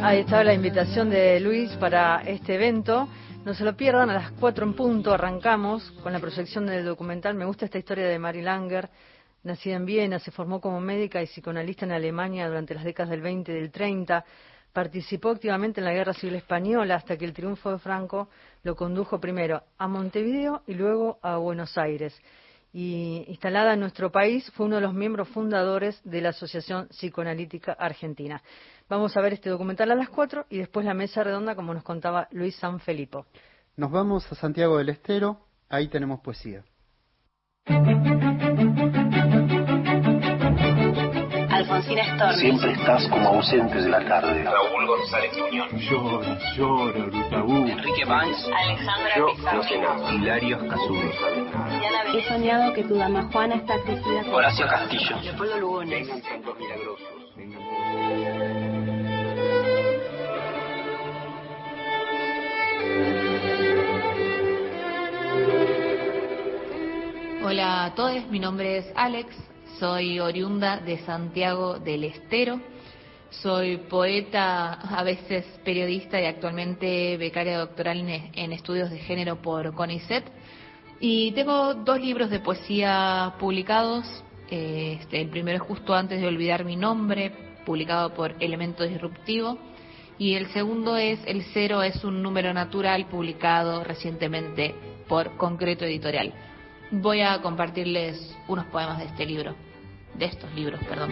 Ahí 0.03 0.21
estaba 0.21 0.43
la 0.43 0.53
invitación 0.53 1.09
de 1.09 1.39
Luis 1.39 1.71
para 1.73 2.23
este 2.23 2.55
evento. 2.55 3.07
No 3.43 3.55
se 3.55 3.63
lo 3.63 3.75
pierdan, 3.75 4.11
a 4.11 4.13
las 4.13 4.31
4 4.33 4.63
en 4.63 4.73
punto 4.75 5.11
arrancamos 5.11 5.91
con 6.03 6.13
la 6.13 6.19
proyección 6.19 6.67
del 6.67 6.85
documental. 6.85 7.33
Me 7.33 7.45
gusta 7.45 7.65
esta 7.65 7.79
historia 7.79 8.07
de 8.07 8.19
Mary 8.19 8.43
Langer, 8.43 8.87
nacida 9.41 9.77
en 9.77 9.85
Viena, 9.85 10.19
se 10.19 10.29
formó 10.29 10.61
como 10.61 10.79
médica 10.79 11.23
y 11.23 11.25
psicoanalista 11.25 11.85
en 11.85 11.93
Alemania 11.93 12.47
durante 12.47 12.75
las 12.75 12.83
décadas 12.83 13.09
del 13.09 13.21
20 13.21 13.51
y 13.51 13.55
del 13.55 13.71
30. 13.71 14.23
Participó 14.71 15.29
activamente 15.29 15.81
en 15.81 15.85
la 15.85 15.93
Guerra 15.93 16.13
Civil 16.13 16.35
Española 16.35 16.93
hasta 16.93 17.17
que 17.17 17.25
el 17.25 17.33
triunfo 17.33 17.71
de 17.71 17.79
Franco 17.79 18.29
lo 18.61 18.75
condujo 18.75 19.19
primero 19.19 19.63
a 19.79 19.87
Montevideo 19.87 20.61
y 20.67 20.75
luego 20.75 21.17
a 21.23 21.37
Buenos 21.37 21.75
Aires. 21.79 22.15
Y 22.73 23.25
instalada 23.27 23.73
en 23.73 23.79
nuestro 23.79 24.11
país, 24.11 24.49
fue 24.51 24.67
uno 24.67 24.75
de 24.75 24.83
los 24.83 24.93
miembros 24.93 25.27
fundadores 25.29 25.99
de 26.03 26.21
la 26.21 26.29
Asociación 26.29 26.87
Psicoanalítica 26.89 27.73
Argentina. 27.73 28.41
Vamos 28.91 29.15
a 29.15 29.21
ver 29.21 29.31
este 29.31 29.49
documental 29.49 29.89
a 29.91 29.95
las 29.95 30.09
4 30.09 30.47
y 30.49 30.57
después 30.57 30.85
la 30.85 30.93
mesa 30.93 31.23
redonda, 31.23 31.55
como 31.55 31.73
nos 31.73 31.81
contaba 31.81 32.27
Luis 32.31 32.57
San 32.57 32.81
Felipo. 32.81 33.25
Nos 33.77 33.89
vamos 33.89 34.29
a 34.29 34.35
Santiago 34.35 34.77
del 34.77 34.89
Estero, 34.89 35.37
ahí 35.69 35.87
tenemos 35.87 36.19
poesía. 36.19 36.65
Alfonsina 41.49 42.03
Storm. 42.03 42.35
Siempre 42.35 42.73
estás 42.73 43.07
como 43.07 43.29
ausente 43.29 43.81
de 43.81 43.87
la 43.87 44.05
tarde. 44.05 44.43
Raúl 44.43 44.85
González 44.85 45.37
Muñoz. 45.37 45.71
Llora, 45.89 46.37
llora, 46.57 47.05
Rutabú. 47.05 47.67
Enrique 47.67 48.03
Banks. 48.03 48.45
Alejandra 48.53 49.15
Yo, 49.15 49.27
Pizarro. 49.37 50.11
Hilario 50.11 50.67
Casume. 50.67 51.11
He 52.13 52.27
soñado 52.27 52.73
que 52.73 52.83
tu 52.83 52.95
dama 52.95 53.29
Juana 53.31 53.55
está 53.55 53.81
crecida. 53.85 54.25
Horacio 54.33 54.67
Castillo. 54.67 55.15
Leopoldo 55.21 55.57
Lugones. 55.59 56.09
Hola 67.43 67.85
a 67.85 67.95
todos, 67.95 68.27
mi 68.29 68.37
nombre 68.37 68.77
es 68.77 68.85
Alex, 68.95 69.35
soy 69.79 70.19
oriunda 70.19 70.77
de 70.77 70.99
Santiago 70.99 71.79
del 71.79 72.03
Estero, 72.03 72.61
soy 73.31 73.77
poeta, 73.77 74.73
a 74.73 75.03
veces 75.03 75.43
periodista 75.65 76.21
y 76.21 76.25
actualmente 76.25 77.17
becaria 77.17 77.57
doctoral 77.57 77.97
en 77.99 78.53
estudios 78.53 78.91
de 78.91 78.99
género 78.99 79.41
por 79.41 79.73
CONICET. 79.73 80.23
Y 80.99 81.31
tengo 81.31 81.73
dos 81.73 81.99
libros 81.99 82.29
de 82.29 82.41
poesía 82.41 83.33
publicados. 83.39 84.05
Este, 84.51 85.21
el 85.21 85.29
primero 85.29 85.57
es 85.57 85.63
justo 85.63 85.95
antes 85.95 86.21
de 86.21 86.27
olvidar 86.27 86.63
mi 86.63 86.75
nombre, 86.75 87.31
publicado 87.65 88.13
por 88.13 88.35
Elemento 88.39 88.83
Disruptivo. 88.83 89.57
y 90.19 90.35
el 90.35 90.45
segundo 90.53 90.95
es 90.95 91.19
El 91.25 91.43
cero 91.53 91.81
es 91.81 92.03
un 92.03 92.21
número 92.21 92.53
natural 92.53 93.07
publicado 93.07 93.83
recientemente 93.83 94.75
por 95.07 95.37
Concreto 95.37 95.85
Editorial. 95.85 96.50
Voy 96.91 97.21
a 97.21 97.41
compartirles 97.41 98.37
unos 98.49 98.65
poemas 98.65 98.97
de 98.97 99.05
este 99.05 99.25
libro, 99.25 99.55
de 100.13 100.25
estos 100.25 100.53
libros, 100.53 100.77
perdón. 100.83 101.11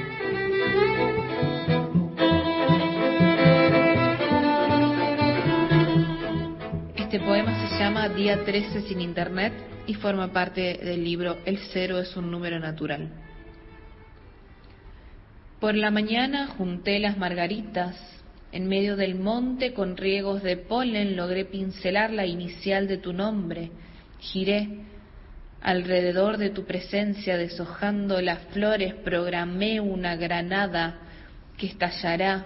Este 6.98 7.22
poema 7.22 7.70
se 7.70 7.80
llama 7.80 8.10
Día 8.10 8.44
13 8.44 8.82
sin 8.82 9.00
Internet 9.00 9.54
y 9.88 9.94
forma 9.94 10.34
parte 10.34 10.80
del 10.84 11.02
libro 11.02 11.38
El 11.46 11.58
cero 11.72 12.00
es 12.00 12.14
un 12.18 12.30
número 12.30 12.60
natural. 12.60 13.10
Por 15.62 15.76
la 15.76 15.92
mañana 15.92 16.48
junté 16.58 17.00
las 17.00 17.18
margaritas 17.18 17.96
en 18.52 18.68
medio 18.68 18.98
del 18.98 19.16
monte 19.16 19.74
con 19.74 19.96
riegos 19.96 20.44
de 20.44 20.58
polen 20.58 21.16
logré 21.16 21.46
pincelar 21.46 22.12
la 22.12 22.26
inicial 22.26 22.86
de 22.90 22.98
tu 22.98 23.14
nombre. 23.14 23.72
Giré 24.20 24.90
alrededor 25.62 26.38
de 26.38 26.50
tu 26.50 26.66
presencia 26.66 27.38
deshojando 27.38 28.22
las 28.22 28.40
flores, 28.54 28.94
programé 28.96 29.80
una 29.80 30.16
granada 30.16 31.00
que 31.58 31.68
estallará 31.68 32.46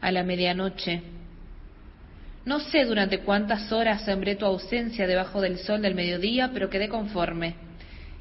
a 0.00 0.10
la 0.10 0.22
medianoche. 0.22 1.02
No 2.46 2.60
sé 2.60 2.86
durante 2.86 3.18
cuántas 3.20 3.70
horas 3.70 4.04
sembré 4.04 4.36
tu 4.36 4.46
ausencia 4.46 5.06
debajo 5.06 5.40
del 5.42 5.58
sol 5.58 5.82
del 5.82 5.94
mediodía, 5.94 6.50
pero 6.54 6.70
quedé 6.70 6.88
conforme. 6.88 7.54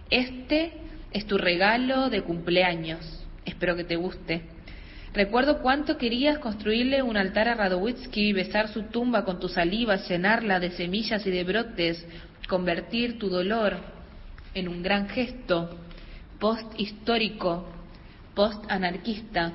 Este 0.10 0.74
es 1.12 1.26
tu 1.26 1.38
regalo 1.38 2.10
de 2.10 2.22
cumpleaños. 2.22 3.26
Espero 3.46 3.76
que 3.78 3.86
te 3.86 3.96
guste. 3.96 4.42
Recuerdo 5.14 5.62
cuánto 5.62 5.98
querías 5.98 6.38
construirle 6.38 7.02
un 7.02 7.18
altar 7.18 7.48
a 7.48 7.56
Radowitzki, 7.56 8.34
besar 8.34 8.68
su 8.68 8.84
tumba 8.84 9.24
con 9.26 9.40
tu 9.40 9.48
saliva, 9.48 9.96
llenarla 9.96 10.60
de 10.60 10.72
semillas 10.72 11.26
y 11.26 11.32
de 11.32 11.44
brotes, 11.44 12.06
convertir 12.48 13.18
tu 13.18 13.30
dolor 13.30 13.99
en 14.60 14.68
un 14.68 14.84
gran 14.84 15.10
gesto 15.10 15.70
post-histórico, 16.40 17.66
post-anarquista. 18.34 19.54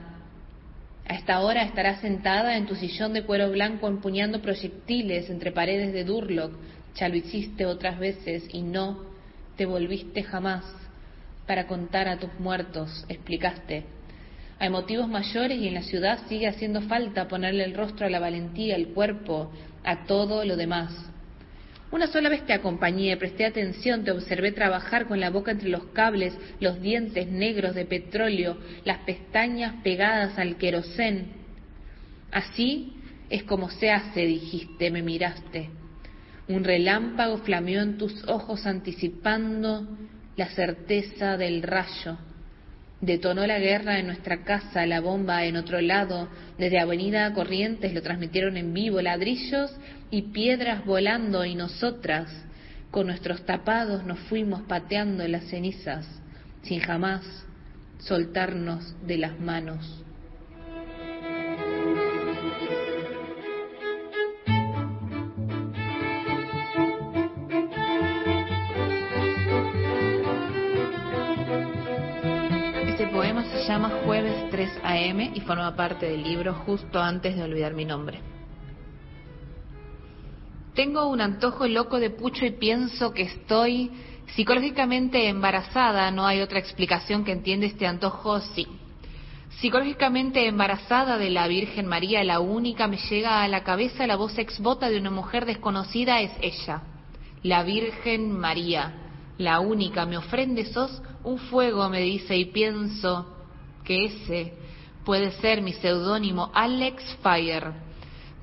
A 1.07 1.14
esta 1.14 1.40
hora 1.40 1.62
estarás 1.62 2.00
sentada 2.00 2.57
en 2.57 2.66
tu 2.66 2.74
sillón 2.74 3.12
de 3.12 3.24
cuero 3.24 3.50
blanco 3.50 3.88
empuñando 3.88 4.40
proyectiles 4.40 5.30
entre 5.30 5.52
paredes 5.52 5.92
de 5.92 6.05
Durlock. 6.05 6.52
Ya 6.96 7.09
lo 7.09 7.16
hiciste 7.16 7.66
otras 7.66 7.98
veces 7.98 8.44
y 8.52 8.62
no 8.62 9.05
te 9.57 9.66
volviste 9.66 10.22
jamás 10.22 10.64
para 11.46 11.66
contar 11.66 12.09
a 12.09 12.18
tus 12.18 12.32
muertos, 12.38 13.05
explicaste. 13.09 13.84
Hay 14.59 14.70
motivos 14.70 15.09
mayores 15.09 15.59
y 15.59 15.68
en 15.68 15.74
la 15.74 15.82
ciudad 15.82 16.20
sigue 16.28 16.48
haciendo 16.48 16.80
falta 16.82 17.28
ponerle 17.28 17.64
el 17.64 17.74
rostro 17.74 18.07
a 18.07 18.11
la 18.11 18.20
valentía, 18.20 18.76
el 18.76 18.88
cuerpo, 18.88 19.50
a 19.82 20.07
todo 20.07 20.44
lo 20.44 20.57
demás. 20.57 20.92
Una 21.95 22.09
sola 22.09 22.28
vez 22.28 22.45
te 22.45 22.53
acompañé, 22.53 23.16
presté 23.16 23.45
atención, 23.45 24.03
te 24.03 24.11
observé 24.11 24.51
trabajar 24.51 25.07
con 25.07 25.20
la 25.20 25.30
boca 25.30 25.53
entre 25.53 25.68
los 25.68 25.84
cables, 25.92 26.36
los 26.59 26.82
dientes 26.82 27.28
negros 27.28 27.76
de 27.76 27.84
petróleo, 27.84 28.59
las 28.84 28.99
pestañas 29.05 29.76
pegadas 29.84 30.36
al 30.36 30.57
querosén. 30.57 31.28
Así 32.32 32.95
es 33.30 33.45
como 33.45 33.70
se 33.70 33.92
hace, 33.92 34.26
dijiste, 34.26 34.90
me 34.90 35.03
miraste. 35.03 35.70
Un 36.49 36.64
relámpago 36.64 37.38
flameó 37.38 37.80
en 37.82 37.97
tus 37.97 38.26
ojos 38.26 38.66
anticipando 38.66 39.86
la 40.34 40.49
certeza 40.49 41.36
del 41.36 41.62
rayo. 41.62 42.18
Detonó 43.01 43.47
la 43.47 43.61
guerra 43.61 44.01
en 44.01 44.07
nuestra 44.07 44.42
casa, 44.42 44.84
la 44.84 45.01
bomba 45.01 45.45
en 45.45 45.57
otro 45.57 45.80
lado. 45.80 46.28
Desde 46.59 46.80
Avenida 46.80 47.32
Corrientes 47.34 47.95
lo 47.95 48.03
transmitieron 48.03 48.57
en 48.57 48.74
vivo, 48.74 49.01
ladrillos 49.01 49.70
y 50.14 50.22
piedras 50.22 50.86
volando 50.86 51.44
y 51.44 51.56
nosotras, 51.56 52.30
con 52.92 53.08
nuestros 53.08 53.44
tapados, 53.44 54.04
nos 54.04 54.20
fuimos 54.20 54.62
pateando 54.62 55.26
las 55.26 55.42
cenizas, 55.46 56.06
sin 56.62 56.78
jamás 56.78 57.22
soltarnos 57.98 58.94
de 59.04 59.18
las 59.18 59.40
manos. 59.40 60.04
se 73.50 73.66
llama 73.68 73.90
Jueves 74.04 74.50
3 74.50 74.70
AM 74.82 75.20
y 75.34 75.40
forma 75.40 75.74
parte 75.74 76.06
del 76.06 76.22
libro 76.22 76.54
Justo 76.54 77.00
antes 77.00 77.36
de 77.36 77.42
olvidar 77.42 77.74
mi 77.74 77.84
nombre. 77.84 78.34
Tengo 80.75 81.07
un 81.09 81.20
antojo 81.20 81.66
loco 81.66 82.01
de 82.01 82.11
pucho 82.11 82.45
y 82.45 82.51
pienso 82.51 83.12
que 83.12 83.22
estoy 83.22 83.91
psicológicamente 84.35 85.29
embarazada. 85.29 86.11
No 86.11 86.27
hay 86.27 86.41
otra 86.41 86.59
explicación 86.59 87.25
que 87.25 87.33
entiende 87.33 87.66
este 87.66 87.87
antojo, 87.87 88.41
sí. 88.41 88.66
Psicológicamente 89.61 90.47
embarazada 90.47 91.16
de 91.16 91.31
la 91.31 91.47
Virgen 91.47 91.87
María, 91.87 92.25
la 92.25 92.41
única 92.41 92.89
me 92.89 92.97
llega 92.97 93.43
a 93.43 93.49
la 93.49 93.62
cabeza 93.62 94.07
la 94.07 94.16
voz 94.16 94.37
exvota 94.39 94.91
de 94.91 94.99
una 94.99 95.11
mujer 95.11 95.47
desconocida 95.47 96.20
es 96.20 96.33
ella, 96.41 96.83
la 97.43 97.62
Virgen 97.62 98.33
María 98.33 99.05
la 99.39 99.61
única, 99.61 100.07
me 100.07 100.16
ofrende 100.16 100.64
sos 100.66 101.03
un 101.25 101.39
fuego, 101.39 101.89
me 101.89 102.01
dice, 102.01 102.37
y 102.37 102.47
pienso 102.47 103.27
que 103.85 104.07
ese 104.07 104.55
puede 105.05 105.33
ser 105.33 105.61
mi 105.61 105.72
seudónimo, 105.72 106.51
Alex 106.55 107.03
Fire. 107.22 107.84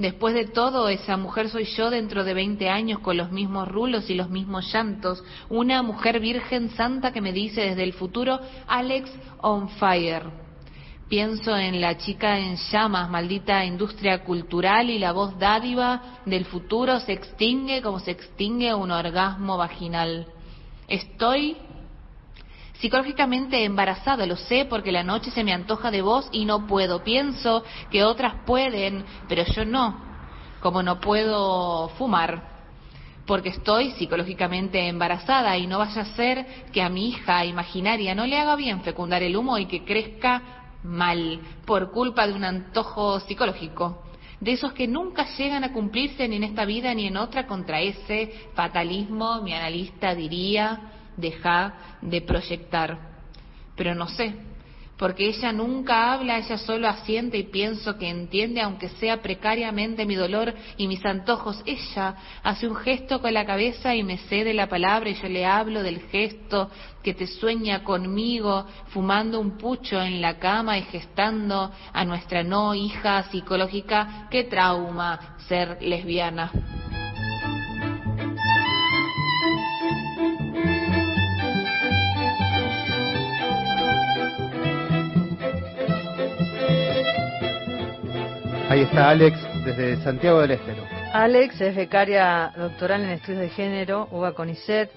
Después 0.02 0.34
de 0.34 0.46
todo, 0.46 0.90
esa 0.90 1.16
mujer 1.16 1.50
soy 1.50 1.66
yo 1.66 1.92
dentro 1.92 2.24
de 2.24 2.34
20 2.34 2.68
años 2.70 2.98
con 3.02 3.18
los 3.18 3.32
mismos 3.32 3.68
rulos 3.68 4.10
y 4.10 4.16
los 4.16 4.32
mismos 4.32 4.74
llantos, 4.74 5.24
una 5.48 5.84
mujer 5.84 6.20
virgen 6.20 6.72
santa 6.72 7.14
que 7.14 7.22
me 7.22 7.32
dice 7.32 7.62
desde 7.62 7.84
el 7.84 7.94
futuro, 7.94 8.40
Alex 8.68 9.12
on 9.42 9.70
fire. 9.70 10.24
Pienso 11.08 11.56
en 11.56 11.80
la 11.80 12.00
chica 12.00 12.40
en 12.40 12.56
llamas, 12.56 13.12
maldita 13.12 13.64
industria 13.64 14.24
cultural 14.24 14.90
y 14.90 14.98
la 14.98 15.12
voz 15.12 15.38
dádiva 15.38 16.22
del 16.26 16.46
futuro 16.46 17.00
se 17.00 17.14
extingue 17.14 17.84
como 17.84 18.00
se 18.00 18.10
extingue 18.10 18.74
un 18.74 18.90
orgasmo 18.90 19.56
vaginal. 19.56 20.26
Estoy 20.88 21.58
psicológicamente 22.82 23.64
embarazada, 23.64 24.26
lo 24.26 24.36
sé 24.36 24.66
porque 24.66 24.92
la 24.92 25.04
noche 25.04 25.30
se 25.32 25.44
me 25.44 25.54
antoja 25.54 25.92
de 25.92 26.02
vos 26.02 26.28
y 26.32 26.46
no 26.46 26.66
puedo. 26.66 27.04
Pienso 27.04 27.64
que 27.92 28.04
otras 28.04 28.44
pueden, 28.46 29.06
pero 29.30 29.46
yo 29.46 29.64
no, 29.64 30.02
como 30.60 30.82
no 30.82 31.00
puedo 31.00 31.90
fumar, 31.90 32.44
porque 33.28 33.50
estoy 33.50 33.92
psicológicamente 33.92 34.88
embarazada 34.88 35.56
y 35.58 35.68
no 35.68 35.78
vaya 35.78 36.02
a 36.02 36.16
ser 36.16 36.46
que 36.74 36.82
a 36.82 36.90
mi 36.90 37.10
hija 37.10 37.46
imaginaria 37.46 38.16
no 38.16 38.26
le 38.26 38.40
haga 38.40 38.56
bien 38.56 38.82
fecundar 38.82 39.22
el 39.22 39.38
humo 39.38 39.60
y 39.60 39.68
que 39.68 39.86
crezca 39.86 40.42
mal 40.84 41.40
por 41.66 41.92
culpa 41.92 42.26
de 42.26 42.34
un 42.34 42.44
antojo 42.44 43.20
psicológico 43.20 44.04
de 44.42 44.54
esos 44.54 44.74
que 44.74 44.88
nunca 44.88 45.28
llegan 45.38 45.64
a 45.64 45.72
cumplirse 45.72 46.28
ni 46.28 46.38
en 46.38 46.44
esta 46.44 46.66
vida 46.66 46.94
ni 46.96 47.06
en 47.06 47.16
otra 47.16 47.46
contra 47.46 47.80
ese 47.80 48.50
fatalismo, 48.56 49.40
mi 49.44 49.54
analista 49.54 50.16
diría, 50.16 51.01
deja 51.22 51.74
de 52.02 52.22
proyectar. 52.22 52.98
Pero 53.76 53.96
no 53.96 54.08
sé, 54.10 54.36
porque 55.02 55.28
ella 55.28 55.52
nunca 55.52 56.14
habla, 56.14 56.38
ella 56.38 56.60
solo 56.60 56.88
asiente 56.88 57.36
y 57.36 57.46
pienso 57.46 57.98
que 57.98 58.08
entiende, 58.08 58.62
aunque 58.62 58.88
sea 58.88 59.20
precariamente, 59.20 60.06
mi 60.06 60.14
dolor 60.14 60.54
y 60.78 60.88
mis 60.88 61.04
antojos. 61.04 61.60
Ella 61.66 62.16
hace 62.44 62.68
un 62.68 62.76
gesto 62.76 63.20
con 63.20 63.34
la 63.34 63.44
cabeza 63.44 63.96
y 63.96 64.04
me 64.04 64.20
cede 64.20 64.54
la 64.54 64.70
palabra 64.70 65.10
y 65.10 65.16
yo 65.16 65.28
le 65.28 65.44
hablo 65.44 65.82
del 65.82 66.02
gesto 66.02 66.70
que 67.02 67.16
te 67.16 67.26
sueña 67.26 67.84
conmigo, 67.84 68.68
fumando 68.90 69.40
un 69.40 69.58
pucho 69.58 70.00
en 70.00 70.22
la 70.22 70.38
cama 70.38 70.78
y 70.78 70.84
gestando 70.84 71.72
a 71.92 72.06
nuestra 72.06 72.44
no 72.44 72.76
hija 72.76 73.24
psicológica. 73.32 74.28
Qué 74.30 74.44
trauma 74.44 75.38
ser 75.48 75.82
lesbiana. 75.82 76.52
Ahí 88.72 88.84
está 88.84 89.10
Alex 89.10 89.38
desde 89.66 90.02
Santiago 90.02 90.40
del 90.40 90.52
Estero. 90.52 90.86
Alex 91.12 91.60
es 91.60 91.76
becaria 91.76 92.54
doctoral 92.56 93.04
en 93.04 93.10
estudios 93.10 93.42
de 93.42 93.50
género, 93.50 94.08
UBA 94.12 94.34
CONICET, 94.34 94.90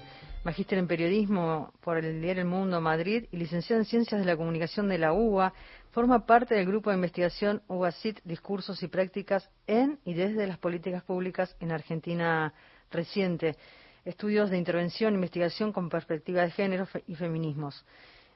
magíster 0.45 0.77
en 0.77 0.87
periodismo 0.87 1.73
por 1.81 1.97
el 1.97 2.21
diario 2.21 2.43
El 2.43 2.47
Mundo 2.47 2.79
Madrid 2.79 3.25
y 3.33 3.35
licenciada 3.35 3.81
en 3.81 3.85
ciencias 3.85 4.21
de 4.21 4.25
la 4.25 4.37
comunicación 4.37 4.87
de 4.87 4.97
la 4.97 5.11
UBA. 5.11 5.51
Forma 5.91 6.25
parte 6.25 6.55
del 6.55 6.65
grupo 6.65 6.89
de 6.89 6.95
investigación 6.95 7.63
UBA-CIT, 7.67 8.19
Discursos 8.23 8.81
y 8.81 8.87
Prácticas 8.87 9.49
en 9.67 9.99
y 10.05 10.13
desde 10.13 10.47
las 10.47 10.57
políticas 10.57 11.03
públicas 11.03 11.53
en 11.59 11.73
Argentina 11.73 12.53
reciente. 12.91 13.57
Estudios 14.05 14.51
de 14.51 14.57
intervención 14.57 15.15
investigación 15.15 15.73
con 15.73 15.89
perspectiva 15.89 16.43
de 16.43 16.51
género 16.51 16.87
y 17.07 17.15
feminismos. 17.15 17.85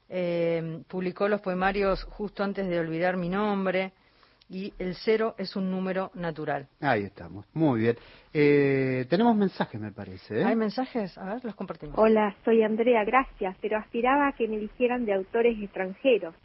Eh, 0.09 0.81
publicó 0.89 1.29
los 1.29 1.39
poemarios 1.39 2.03
Justo 2.03 2.43
antes 2.43 2.67
de 2.67 2.77
olvidar 2.77 3.15
mi 3.15 3.29
nombre, 3.29 3.93
y 4.49 4.73
el 4.79 4.95
cero 4.95 5.35
es 5.37 5.55
un 5.55 5.69
número 5.69 6.11
natural. 6.15 6.67
Ahí 6.81 7.03
estamos, 7.03 7.45
muy 7.53 7.81
bien. 7.81 7.97
Eh, 8.33 9.05
tenemos 9.09 9.35
mensajes, 9.35 9.79
me 9.79 9.91
parece. 9.91 10.41
¿eh? 10.41 10.43
¿Hay 10.43 10.55
mensajes? 10.55 11.17
A 11.17 11.35
ver, 11.35 11.45
los 11.45 11.55
compartimos. 11.55 11.97
Hola, 11.97 12.35
soy 12.43 12.63
Andrea, 12.63 13.03
gracias, 13.05 13.55
pero 13.61 13.77
aspiraba 13.77 14.29
a 14.29 14.31
que 14.33 14.47
me 14.47 14.57
dijeran 14.57 15.05
de 15.05 15.13
autores 15.13 15.55
extranjeros. 15.61 16.35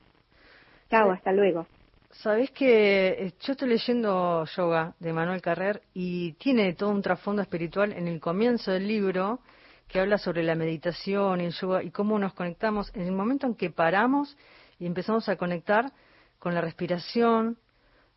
Chao, 0.91 1.11
hasta 1.11 1.33
luego. 1.33 1.67
Sabés 2.11 2.51
que 2.53 3.09
eh, 3.09 3.33
yo 3.41 3.53
estoy 3.53 3.69
leyendo 3.69 4.45
Yoga 4.57 4.95
de 5.01 5.13
Manuel 5.13 5.43
Carrer 5.43 5.83
y 5.95 6.35
tiene 6.35 6.75
todo 6.75 6.91
un 6.91 7.03
trasfondo 7.03 7.43
espiritual 7.43 7.93
en 7.93 8.07
el 8.07 8.21
comienzo 8.21 8.71
del 8.71 8.87
libro 8.87 9.41
que 9.89 10.01
habla 10.01 10.19
sobre 10.19 10.43
la 10.43 10.55
meditación 10.55 11.41
y 11.41 11.47
el 11.47 11.53
yoga 11.53 11.83
y 11.83 11.91
cómo 11.91 12.19
nos 12.19 12.33
conectamos 12.35 12.91
en 12.95 13.03
el 13.03 13.13
momento 13.13 13.47
en 13.47 13.55
que 13.55 13.71
paramos 13.71 14.37
y 14.79 14.87
empezamos 14.87 15.29
a 15.29 15.37
conectar 15.37 15.93
con 16.39 16.55
la 16.55 16.61
respiración, 16.61 17.59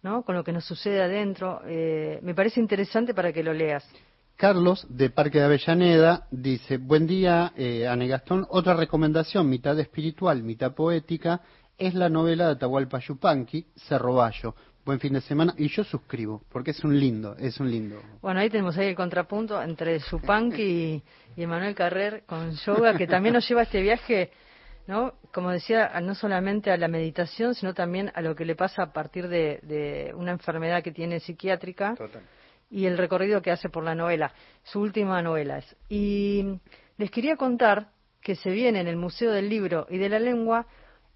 ¿no? 0.04 0.24
con 0.24 0.36
lo 0.36 0.44
que 0.44 0.52
nos 0.52 0.66
sucede 0.66 1.02
adentro. 1.02 1.62
Eh, 1.66 2.20
me 2.22 2.34
parece 2.34 2.60
interesante 2.60 3.14
para 3.14 3.32
que 3.32 3.44
lo 3.44 3.54
leas. 3.54 3.88
Carlos, 4.36 4.86
de 4.90 5.10
Parque 5.10 5.40
de 5.40 5.46
Avellaneda, 5.46 6.28
dice, 6.30 6.78
buen 6.78 7.08
día, 7.08 7.54
eh, 7.56 7.88
Ane 7.88 8.08
Gastón. 8.08 8.46
Otra 8.50 8.76
recomendación, 8.76 9.50
mitad 9.50 9.80
espiritual, 9.80 10.44
mitad 10.44 10.76
poética, 10.76 11.42
es 11.76 11.96
la 11.96 12.08
novela 12.08 12.46
de 12.46 12.52
Atahualpa 12.52 13.00
Yupanqui, 13.00 13.66
Cerro 13.76 14.14
Bayo. 14.14 14.54
Buen 14.86 15.00
fin 15.00 15.14
de 15.14 15.22
semana. 15.22 15.56
Y 15.58 15.70
yo 15.70 15.84
suscribo, 15.84 16.44
porque 16.50 16.72
es 16.72 16.84
un 16.84 16.98
lindo, 17.00 17.36
es 17.38 17.60
un 17.60 17.70
lindo. 17.70 18.00
Bueno, 18.22 18.40
ahí 18.40 18.50
tenemos 18.50 18.78
ahí 18.78 18.90
el 18.90 18.96
contrapunto 18.96 19.62
entre 19.62 20.00
Yupanqui 20.00 20.62
y, 20.62 21.04
y 21.36 21.44
Emanuel 21.44 21.74
Carrer 21.74 22.24
con 22.28 22.52
yoga, 22.52 22.96
que 22.96 23.08
también 23.08 23.34
nos 23.34 23.48
lleva 23.50 23.62
a 23.62 23.64
este 23.64 23.82
viaje 23.82 24.30
¿no? 24.88 25.14
Como 25.34 25.52
decía, 25.52 25.92
no 26.02 26.16
solamente 26.16 26.72
a 26.72 26.78
la 26.78 26.88
meditación, 26.88 27.54
sino 27.54 27.74
también 27.74 28.12
a 28.16 28.22
lo 28.22 28.36
que 28.36 28.46
le 28.46 28.56
pasa 28.56 28.84
a 28.84 28.94
partir 28.94 29.28
de, 29.28 30.14
una 30.16 30.32
enfermedad 30.32 30.82
que 30.82 30.92
tiene 30.92 31.20
psiquiátrica 31.20 31.96
y 32.70 32.86
el 32.86 32.98
recorrido 32.98 33.42
que 33.42 33.52
hace 33.52 33.70
por 33.70 33.84
la 33.84 33.96
novela, 33.96 34.34
su 34.64 34.80
última 34.80 35.22
novela. 35.22 35.60
Es. 35.60 35.76
Y 35.90 36.60
les 36.98 37.12
quería 37.12 37.36
contar 37.36 37.90
que 38.22 38.36
se 38.36 38.50
viene 38.50 38.80
en 38.80 38.88
el 38.88 38.98
Museo 38.98 39.32
del 39.32 39.50
Libro 39.50 39.88
y 39.90 39.98
de 39.98 40.10
la 40.10 40.20
Lengua 40.20 40.66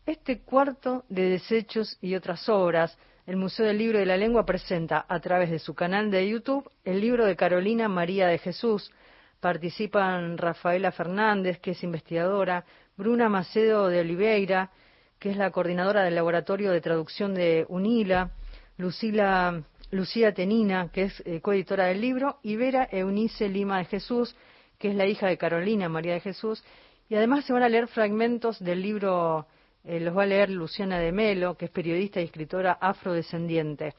este 0.05 0.41
cuarto 0.41 1.05
de 1.09 1.29
desechos 1.29 1.97
y 2.01 2.15
otras 2.15 2.47
obras. 2.49 2.97
El 3.25 3.37
Museo 3.37 3.65
del 3.65 3.77
Libro 3.77 3.97
y 3.97 4.01
de 4.01 4.07
la 4.07 4.17
Lengua 4.17 4.45
presenta 4.45 5.05
a 5.07 5.19
través 5.19 5.49
de 5.49 5.59
su 5.59 5.73
canal 5.73 6.11
de 6.11 6.27
YouTube 6.27 6.69
el 6.83 6.99
libro 6.99 7.25
de 7.25 7.35
Carolina 7.35 7.87
María 7.87 8.27
de 8.27 8.37
Jesús. 8.37 8.91
Participan 9.39 10.37
Rafaela 10.37 10.91
Fernández, 10.91 11.59
que 11.59 11.71
es 11.71 11.83
investigadora, 11.83 12.65
Bruna 12.97 13.29
Macedo 13.29 13.87
de 13.87 14.01
Oliveira, 14.01 14.71
que 15.19 15.29
es 15.29 15.37
la 15.37 15.51
coordinadora 15.51 16.03
del 16.03 16.15
Laboratorio 16.15 16.71
de 16.71 16.81
Traducción 16.81 17.33
de 17.33 17.65
UNILA, 17.69 18.31
Lucila, 18.77 19.63
Lucía 19.91 20.33
Tenina, 20.33 20.89
que 20.91 21.03
es 21.03 21.23
eh, 21.25 21.41
coeditora 21.41 21.85
del 21.85 22.01
libro, 22.01 22.39
y 22.43 22.55
Vera 22.55 22.87
Eunice 22.91 23.49
Lima 23.49 23.77
de 23.77 23.85
Jesús, 23.85 24.35
que 24.79 24.89
es 24.89 24.95
la 24.95 25.05
hija 25.05 25.27
de 25.27 25.37
Carolina 25.37 25.89
María 25.89 26.13
de 26.13 26.21
Jesús, 26.21 26.63
y 27.07 27.15
además 27.15 27.45
se 27.45 27.53
van 27.53 27.63
a 27.63 27.69
leer 27.69 27.87
fragmentos 27.87 28.59
del 28.59 28.81
libro, 28.81 29.45
eh, 29.83 29.99
los 29.99 30.17
va 30.17 30.23
a 30.23 30.25
leer 30.25 30.49
Luciana 30.49 30.97
de 30.97 31.11
Melo, 31.11 31.55
que 31.55 31.65
es 31.65 31.71
periodista 31.71 32.21
y 32.21 32.23
escritora 32.23 32.73
afrodescendiente. 32.79 33.95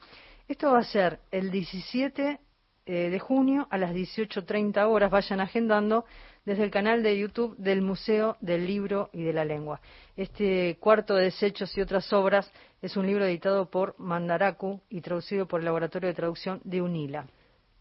Esto 0.47 0.71
va 0.71 0.79
a 0.79 0.83
ser 0.83 1.19
el 1.31 1.51
17 1.51 2.39
eh, 2.85 3.09
de 3.09 3.19
junio 3.19 3.67
a 3.69 3.77
las 3.77 3.93
18.30 3.93 4.85
horas, 4.89 5.09
vayan 5.09 5.39
agendando, 5.39 6.05
desde 6.45 6.63
el 6.63 6.71
canal 6.71 7.03
de 7.03 7.17
YouTube 7.17 7.55
del 7.57 7.81
Museo 7.81 8.37
del 8.41 8.65
Libro 8.65 9.09
y 9.13 9.23
de 9.23 9.33
la 9.33 9.45
Lengua. 9.45 9.79
Este 10.15 10.77
cuarto 10.79 11.15
de 11.15 11.25
desechos 11.25 11.77
y 11.77 11.81
otras 11.81 12.11
obras 12.13 12.51
es 12.81 12.97
un 12.97 13.07
libro 13.07 13.25
editado 13.25 13.69
por 13.69 13.95
Mandaraku 13.97 14.81
y 14.89 15.01
traducido 15.01 15.47
por 15.47 15.61
el 15.61 15.65
Laboratorio 15.65 16.09
de 16.09 16.15
Traducción 16.15 16.61
de 16.63 16.81
UNILA. 16.81 17.25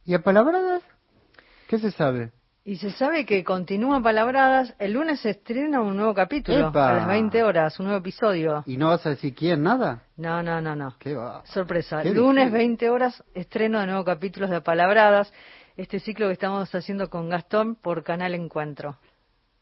¿Y 0.04 0.14
a 0.14 0.22
Palabradas? 0.22 0.82
¿Qué 1.68 1.78
se 1.78 1.90
sabe? 1.90 2.30
Y 2.64 2.76
se 2.76 2.92
sabe 2.92 3.26
que 3.26 3.42
continúa 3.42 4.00
Palabradas. 4.00 4.74
El 4.78 4.92
lunes 4.92 5.18
se 5.18 5.30
estrena 5.30 5.80
un 5.80 5.96
nuevo 5.96 6.14
capítulo 6.14 6.68
a 6.72 6.92
las 6.94 7.08
20 7.08 7.42
horas, 7.42 7.78
un 7.80 7.86
nuevo 7.86 7.98
episodio. 7.98 8.62
¿Y 8.66 8.76
no 8.76 8.88
vas 8.88 9.04
a 9.04 9.10
decir 9.10 9.34
quién, 9.34 9.64
nada? 9.64 10.04
No, 10.16 10.44
no, 10.44 10.60
no, 10.60 10.76
no. 10.76 10.94
¿Qué 11.00 11.14
va? 11.14 11.42
Sorpresa. 11.46 12.04
lunes 12.04 12.52
20 12.52 12.88
horas, 12.88 13.24
estreno 13.34 13.80
de 13.80 13.86
nuevo 13.86 14.04
capítulos 14.04 14.48
de 14.50 14.60
Palabradas 14.60 15.32
este 15.76 16.00
ciclo 16.00 16.26
que 16.26 16.34
estamos 16.34 16.74
haciendo 16.74 17.08
con 17.08 17.28
Gastón 17.28 17.76
por 17.76 18.02
Canal 18.02 18.34
Encuentro. 18.34 18.98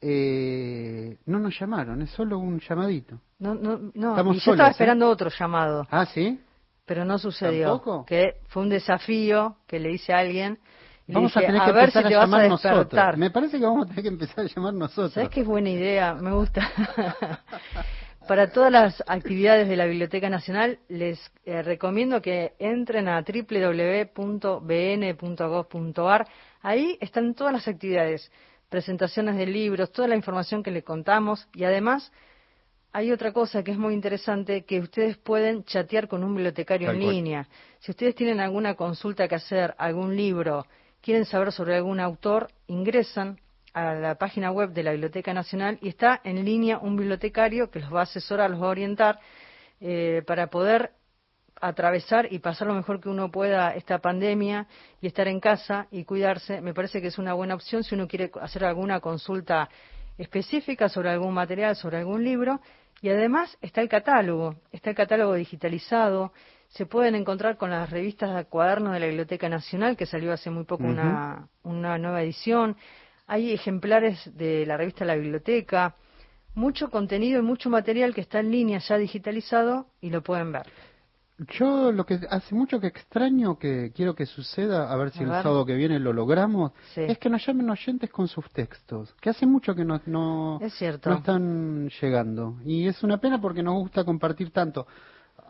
Eh, 0.01 1.19
no 1.27 1.39
nos 1.39 1.59
llamaron, 1.59 2.01
es 2.03 2.11
solo 2.11 2.39
un 2.39 2.59
llamadito. 2.61 3.21
No, 3.39 3.55
no, 3.55 3.91
no. 3.95 4.33
yo 4.33 4.53
estaba 4.53 4.69
¿eh? 4.69 4.73
esperando 4.73 5.09
otro 5.09 5.31
llamado. 5.31 5.87
Ah, 5.91 6.07
sí. 6.07 6.41
Pero 6.87 7.05
no 7.05 7.19
sucedió. 7.19 8.05
Que 8.07 8.41
fue 8.49 8.63
un 8.63 8.71
desafío 8.71 9.57
que 9.67 9.79
le 9.79 9.93
hice 9.93 10.13
a 10.13 10.19
alguien. 10.19 10.59
Y 11.07 11.13
vamos 11.13 11.37
a 11.37 11.41
tener 11.41 11.63
que 11.63 11.73
ver 11.73 11.91
si 11.91 12.03
te 12.03 12.17
vas 12.17 12.33
a 12.33 12.39
despertar. 12.39 13.17
Me 13.17 13.31
parece 13.31 13.59
que 13.59 13.65
vamos 13.65 13.87
a 13.87 13.89
tener 13.89 14.03
que 14.03 14.09
empezar 14.09 14.45
a 14.45 14.49
llamar 14.49 14.75
nosotros. 14.75 15.13
¿Sabes 15.13 15.31
qué 15.31 15.43
buena 15.43 15.71
idea? 15.71 16.15
Me 16.15 16.33
gusta. 16.33 16.69
Para 18.29 18.53
todas 18.53 18.71
las 18.71 19.03
actividades 19.07 19.69
de 19.69 19.77
la 19.77 19.87
Biblioteca 19.87 20.29
Nacional, 20.29 20.79
les 20.89 21.19
eh, 21.45 21.63
recomiendo 21.63 22.23
que 22.23 22.53
entren 22.59 23.09
a 23.09 23.23
www.bn.gov.ar. 23.23 24.17
Ahí 26.63 26.99
están 27.01 27.35
todas 27.35 27.53
las 27.53 27.67
actividades, 27.67 28.31
presentaciones 28.69 29.37
de 29.37 29.47
libros, 29.47 29.91
toda 29.91 30.07
la 30.07 30.17
información 30.17 30.63
que 30.63 30.71
les 30.71 30.85
contamos 30.85 31.49
y 31.55 31.65
además 31.65 32.13
hay 32.93 33.13
otra 33.13 33.33
cosa 33.33 33.63
que 33.63 33.71
es 33.71 33.79
muy 33.79 33.95
interesante, 33.95 34.65
que 34.65 34.81
ustedes 34.81 35.17
pueden 35.17 35.65
chatear 35.65 36.09
con 36.09 36.25
un 36.25 36.35
bibliotecario 36.35 36.91
en 36.91 36.99
línea. 37.01 37.49
Si 37.79 37.93
ustedes 37.93 38.15
tienen 38.17 38.41
alguna 38.41 38.75
consulta 38.75 39.29
que 39.29 39.37
hacer, 39.37 39.75
algún 39.79 40.17
libro, 40.17 40.67
quieren 41.01 41.25
saber 41.25 41.53
sobre 41.53 41.77
algún 41.77 42.01
autor, 42.01 42.49
ingresan 42.67 43.39
a 43.73 43.95
la 43.95 44.15
página 44.17 44.51
web 44.51 44.71
de 44.71 44.83
la 44.83 44.93
Biblioteca 44.93 45.33
Nacional 45.33 45.79
y 45.81 45.89
está 45.89 46.21
en 46.25 46.45
línea 46.45 46.79
un 46.79 46.97
bibliotecario 46.97 47.71
que 47.71 47.81
los 47.81 47.93
va 47.93 48.01
a 48.01 48.03
asesorar, 48.05 48.51
los 48.51 48.63
va 48.63 48.67
a 48.67 48.71
orientar 48.71 49.21
eh, 49.81 50.23
para 50.27 50.49
poder 50.49 50.93
atravesar 51.61 52.33
y 52.33 52.39
pasar 52.39 52.69
lo 52.69 52.75
mejor 52.75 53.01
que 53.01 53.09
uno 53.09 53.31
pueda 53.31 53.75
esta 53.75 53.99
pandemia 53.99 54.67
y 55.01 55.07
estar 55.07 55.29
en 55.29 55.41
casa 55.41 55.87
y 55.91 56.05
cuidarse. 56.05 56.61
Me 56.61 56.75
parece 56.75 57.01
que 57.01 57.09
es 57.09 57.19
una 57.19 57.35
buena 57.35 57.55
opción 57.55 57.85
si 57.85 57.95
uno 57.95 58.09
quiere 58.09 58.31
hacer 58.41 58.65
alguna 58.65 59.01
consulta 59.01 59.69
específica 60.19 60.89
sobre 60.89 61.11
algún 61.11 61.35
material, 61.35 61.77
sobre 61.77 61.99
algún 61.99 62.25
libro. 62.25 62.61
Y 63.03 63.09
además 63.09 63.57
está 63.63 63.81
el 63.81 63.89
catálogo, 63.89 64.57
está 64.73 64.91
el 64.91 64.97
catálogo 64.97 65.35
digitalizado. 65.35 66.33
Se 66.69 66.87
pueden 66.87 67.15
encontrar 67.15 67.57
con 67.57 67.71
las 67.71 67.91
revistas 67.91 68.35
de 68.35 68.45
cuadernos 68.45 68.93
de 68.93 69.01
la 69.01 69.07
Biblioteca 69.07 69.49
Nacional, 69.49 69.97
que 69.97 70.07
salió 70.07 70.33
hace 70.33 70.51
muy 70.51 70.65
poco 70.65 70.85
una, 70.85 71.49
una 71.63 71.99
nueva 71.99 72.23
edición. 72.23 72.77
Hay 73.31 73.53
ejemplares 73.53 74.37
de 74.37 74.67
la 74.67 74.77
revista 74.77 75.05
La 75.05 75.15
Biblioteca, 75.15 75.95
mucho 76.57 76.91
contenido 76.91 77.39
y 77.39 77.43
mucho 77.43 77.71
material 77.71 78.13
que 78.13 78.23
está 78.23 78.41
en 78.41 78.51
línea 78.51 78.81
ya 78.81 78.99
digitalizado 78.99 79.87
y 80.01 80.11
lo 80.11 80.21
pueden 80.21 80.51
ver. 80.51 80.67
Yo 81.53 81.93
lo 81.93 82.05
que 82.05 82.19
hace 82.29 82.57
mucho 82.57 82.81
que 82.81 82.89
extraño 82.89 83.57
que 83.57 83.93
quiero 83.95 84.17
que 84.17 84.27
suceda, 84.27 84.93
a 84.93 84.97
ver 84.97 85.13
si 85.13 85.23
el 85.23 85.29
sábado 85.29 85.65
que 85.65 85.77
viene 85.77 86.01
lo 86.01 86.13
logramos, 86.13 86.73
es 86.97 87.19
que 87.19 87.31
nos 87.31 87.47
llamen 87.47 87.71
oyentes 87.71 88.11
con 88.11 88.27
sus 88.27 88.51
textos, 88.51 89.15
que 89.21 89.31
hace 89.31 89.47
mucho 89.47 89.77
que 89.77 89.85
no, 89.85 90.01
no, 90.07 90.59
no 90.59 91.15
están 91.15 91.89
llegando. 91.89 92.57
Y 92.65 92.89
es 92.89 93.01
una 93.05 93.19
pena 93.19 93.41
porque 93.41 93.63
nos 93.63 93.75
gusta 93.75 94.03
compartir 94.03 94.51
tanto 94.51 94.89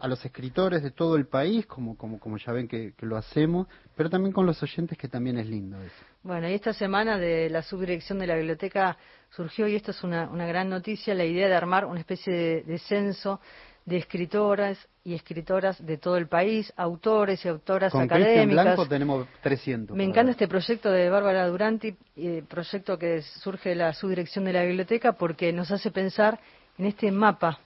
a 0.01 0.09
los 0.09 0.25
escritores 0.25 0.83
de 0.83 0.91
todo 0.91 1.17
el 1.17 1.27
país, 1.27 1.67
como, 1.67 1.97
como, 1.97 2.19
como 2.19 2.39
ya 2.39 2.53
ven 2.53 2.67
que, 2.67 2.95
lo 3.01 3.17
hacemos, 3.17 3.67
pero 3.95 4.09
también 4.09 4.33
con 4.33 4.47
los 4.47 4.63
oyentes, 4.63 4.97
que 4.97 5.09
también 5.09 5.39
es 5.39 5.47
lindo 5.47 5.81
eso. 5.81 6.05
Bueno, 6.23 6.49
y 6.49 6.55
esta 6.55 6.73
semana 6.73 7.19
de 7.19 7.51
la 7.51 7.63
subdirección 7.63 8.19
de 8.19 8.27
la 8.27 8.37
biblioteca 8.37 8.97
surgió, 9.31 9.69
y 9.69 9.77
esto 9.77 9.91
es 9.91 10.03
una, 10.03 10.29
una 10.31 10.47
gran 10.47 10.71
noticia, 10.71 11.15
la 11.15 11.25
idea 11.25 11.49
de 11.49 11.55
armar 11.55 11.85
una 11.85 12.01
especie 12.01 12.63
de, 12.65 12.79
censo 12.79 13.41
de 13.85 13.99
escritoras 13.99 14.79
y 15.05 15.15
escritoras 15.15 15.85
de 15.85 15.99
todo 15.99 16.17
el 16.17 16.29
país, 16.29 16.73
autores 16.77 17.45
y 17.45 17.49
autoras 17.49 17.93
Con 17.93 18.03
académicas. 18.03 18.65
Blanco 18.65 18.87
tenemos 18.87 19.27
300. 19.43 19.97
Me 19.97 20.05
encanta 20.05 20.33
este 20.33 20.49
proyecto 20.49 20.91
de 20.91 21.11
Bárbara 21.11 21.47
Duranti, 21.47 21.95
eh, 22.17 22.43
proyecto 22.49 22.99
que 22.99 23.21
surge 23.23 23.71
de 23.71 23.75
la 23.77 23.93
subdirección 23.93 24.45
de 24.45 24.53
la 24.55 24.63
biblioteca, 24.63 25.13
porque 25.13 25.53
nos 25.53 25.71
hace 25.71 25.91
pensar 25.91 26.41
en 26.79 26.87
este 26.87 27.11
mapa 27.11 27.61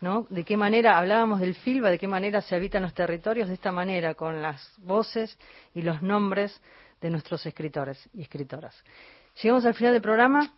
¿no? 0.00 0.26
De 0.30 0.44
qué 0.44 0.56
manera 0.56 0.98
hablábamos 0.98 1.40
del 1.40 1.54
FILBA, 1.54 1.90
de 1.90 1.98
qué 1.98 2.08
manera 2.08 2.40
se 2.42 2.54
habitan 2.54 2.82
los 2.82 2.94
territorios 2.94 3.48
de 3.48 3.54
esta 3.54 3.72
manera, 3.72 4.14
con 4.14 4.42
las 4.42 4.72
voces 4.78 5.38
y 5.74 5.82
los 5.82 6.02
nombres 6.02 6.60
de 7.00 7.10
nuestros 7.10 7.44
escritores 7.46 8.08
y 8.14 8.22
escritoras. 8.22 8.74
Llegamos 9.42 9.64
al 9.66 9.74
final 9.74 9.92
del 9.92 10.02
programa. 10.02 10.50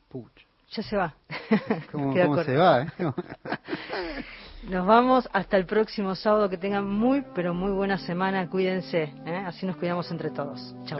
Ya 0.70 0.82
se 0.82 0.96
va. 0.96 1.14
¿Cómo, 1.92 2.12
se 2.44 2.56
va? 2.56 2.82
Eh? 2.82 2.86
Nos 4.68 4.86
vamos 4.86 5.28
hasta 5.32 5.56
el 5.56 5.64
próximo 5.66 6.14
sábado. 6.14 6.48
Que 6.48 6.58
tengan 6.58 6.86
muy, 6.86 7.24
pero 7.34 7.54
muy 7.54 7.72
buena 7.72 7.96
semana. 7.98 8.48
Cuídense. 8.48 9.14
¿eh? 9.24 9.44
Así 9.46 9.64
nos 9.64 9.76
cuidamos 9.76 10.10
entre 10.10 10.30
todos. 10.30 10.74
Chao. 10.84 10.98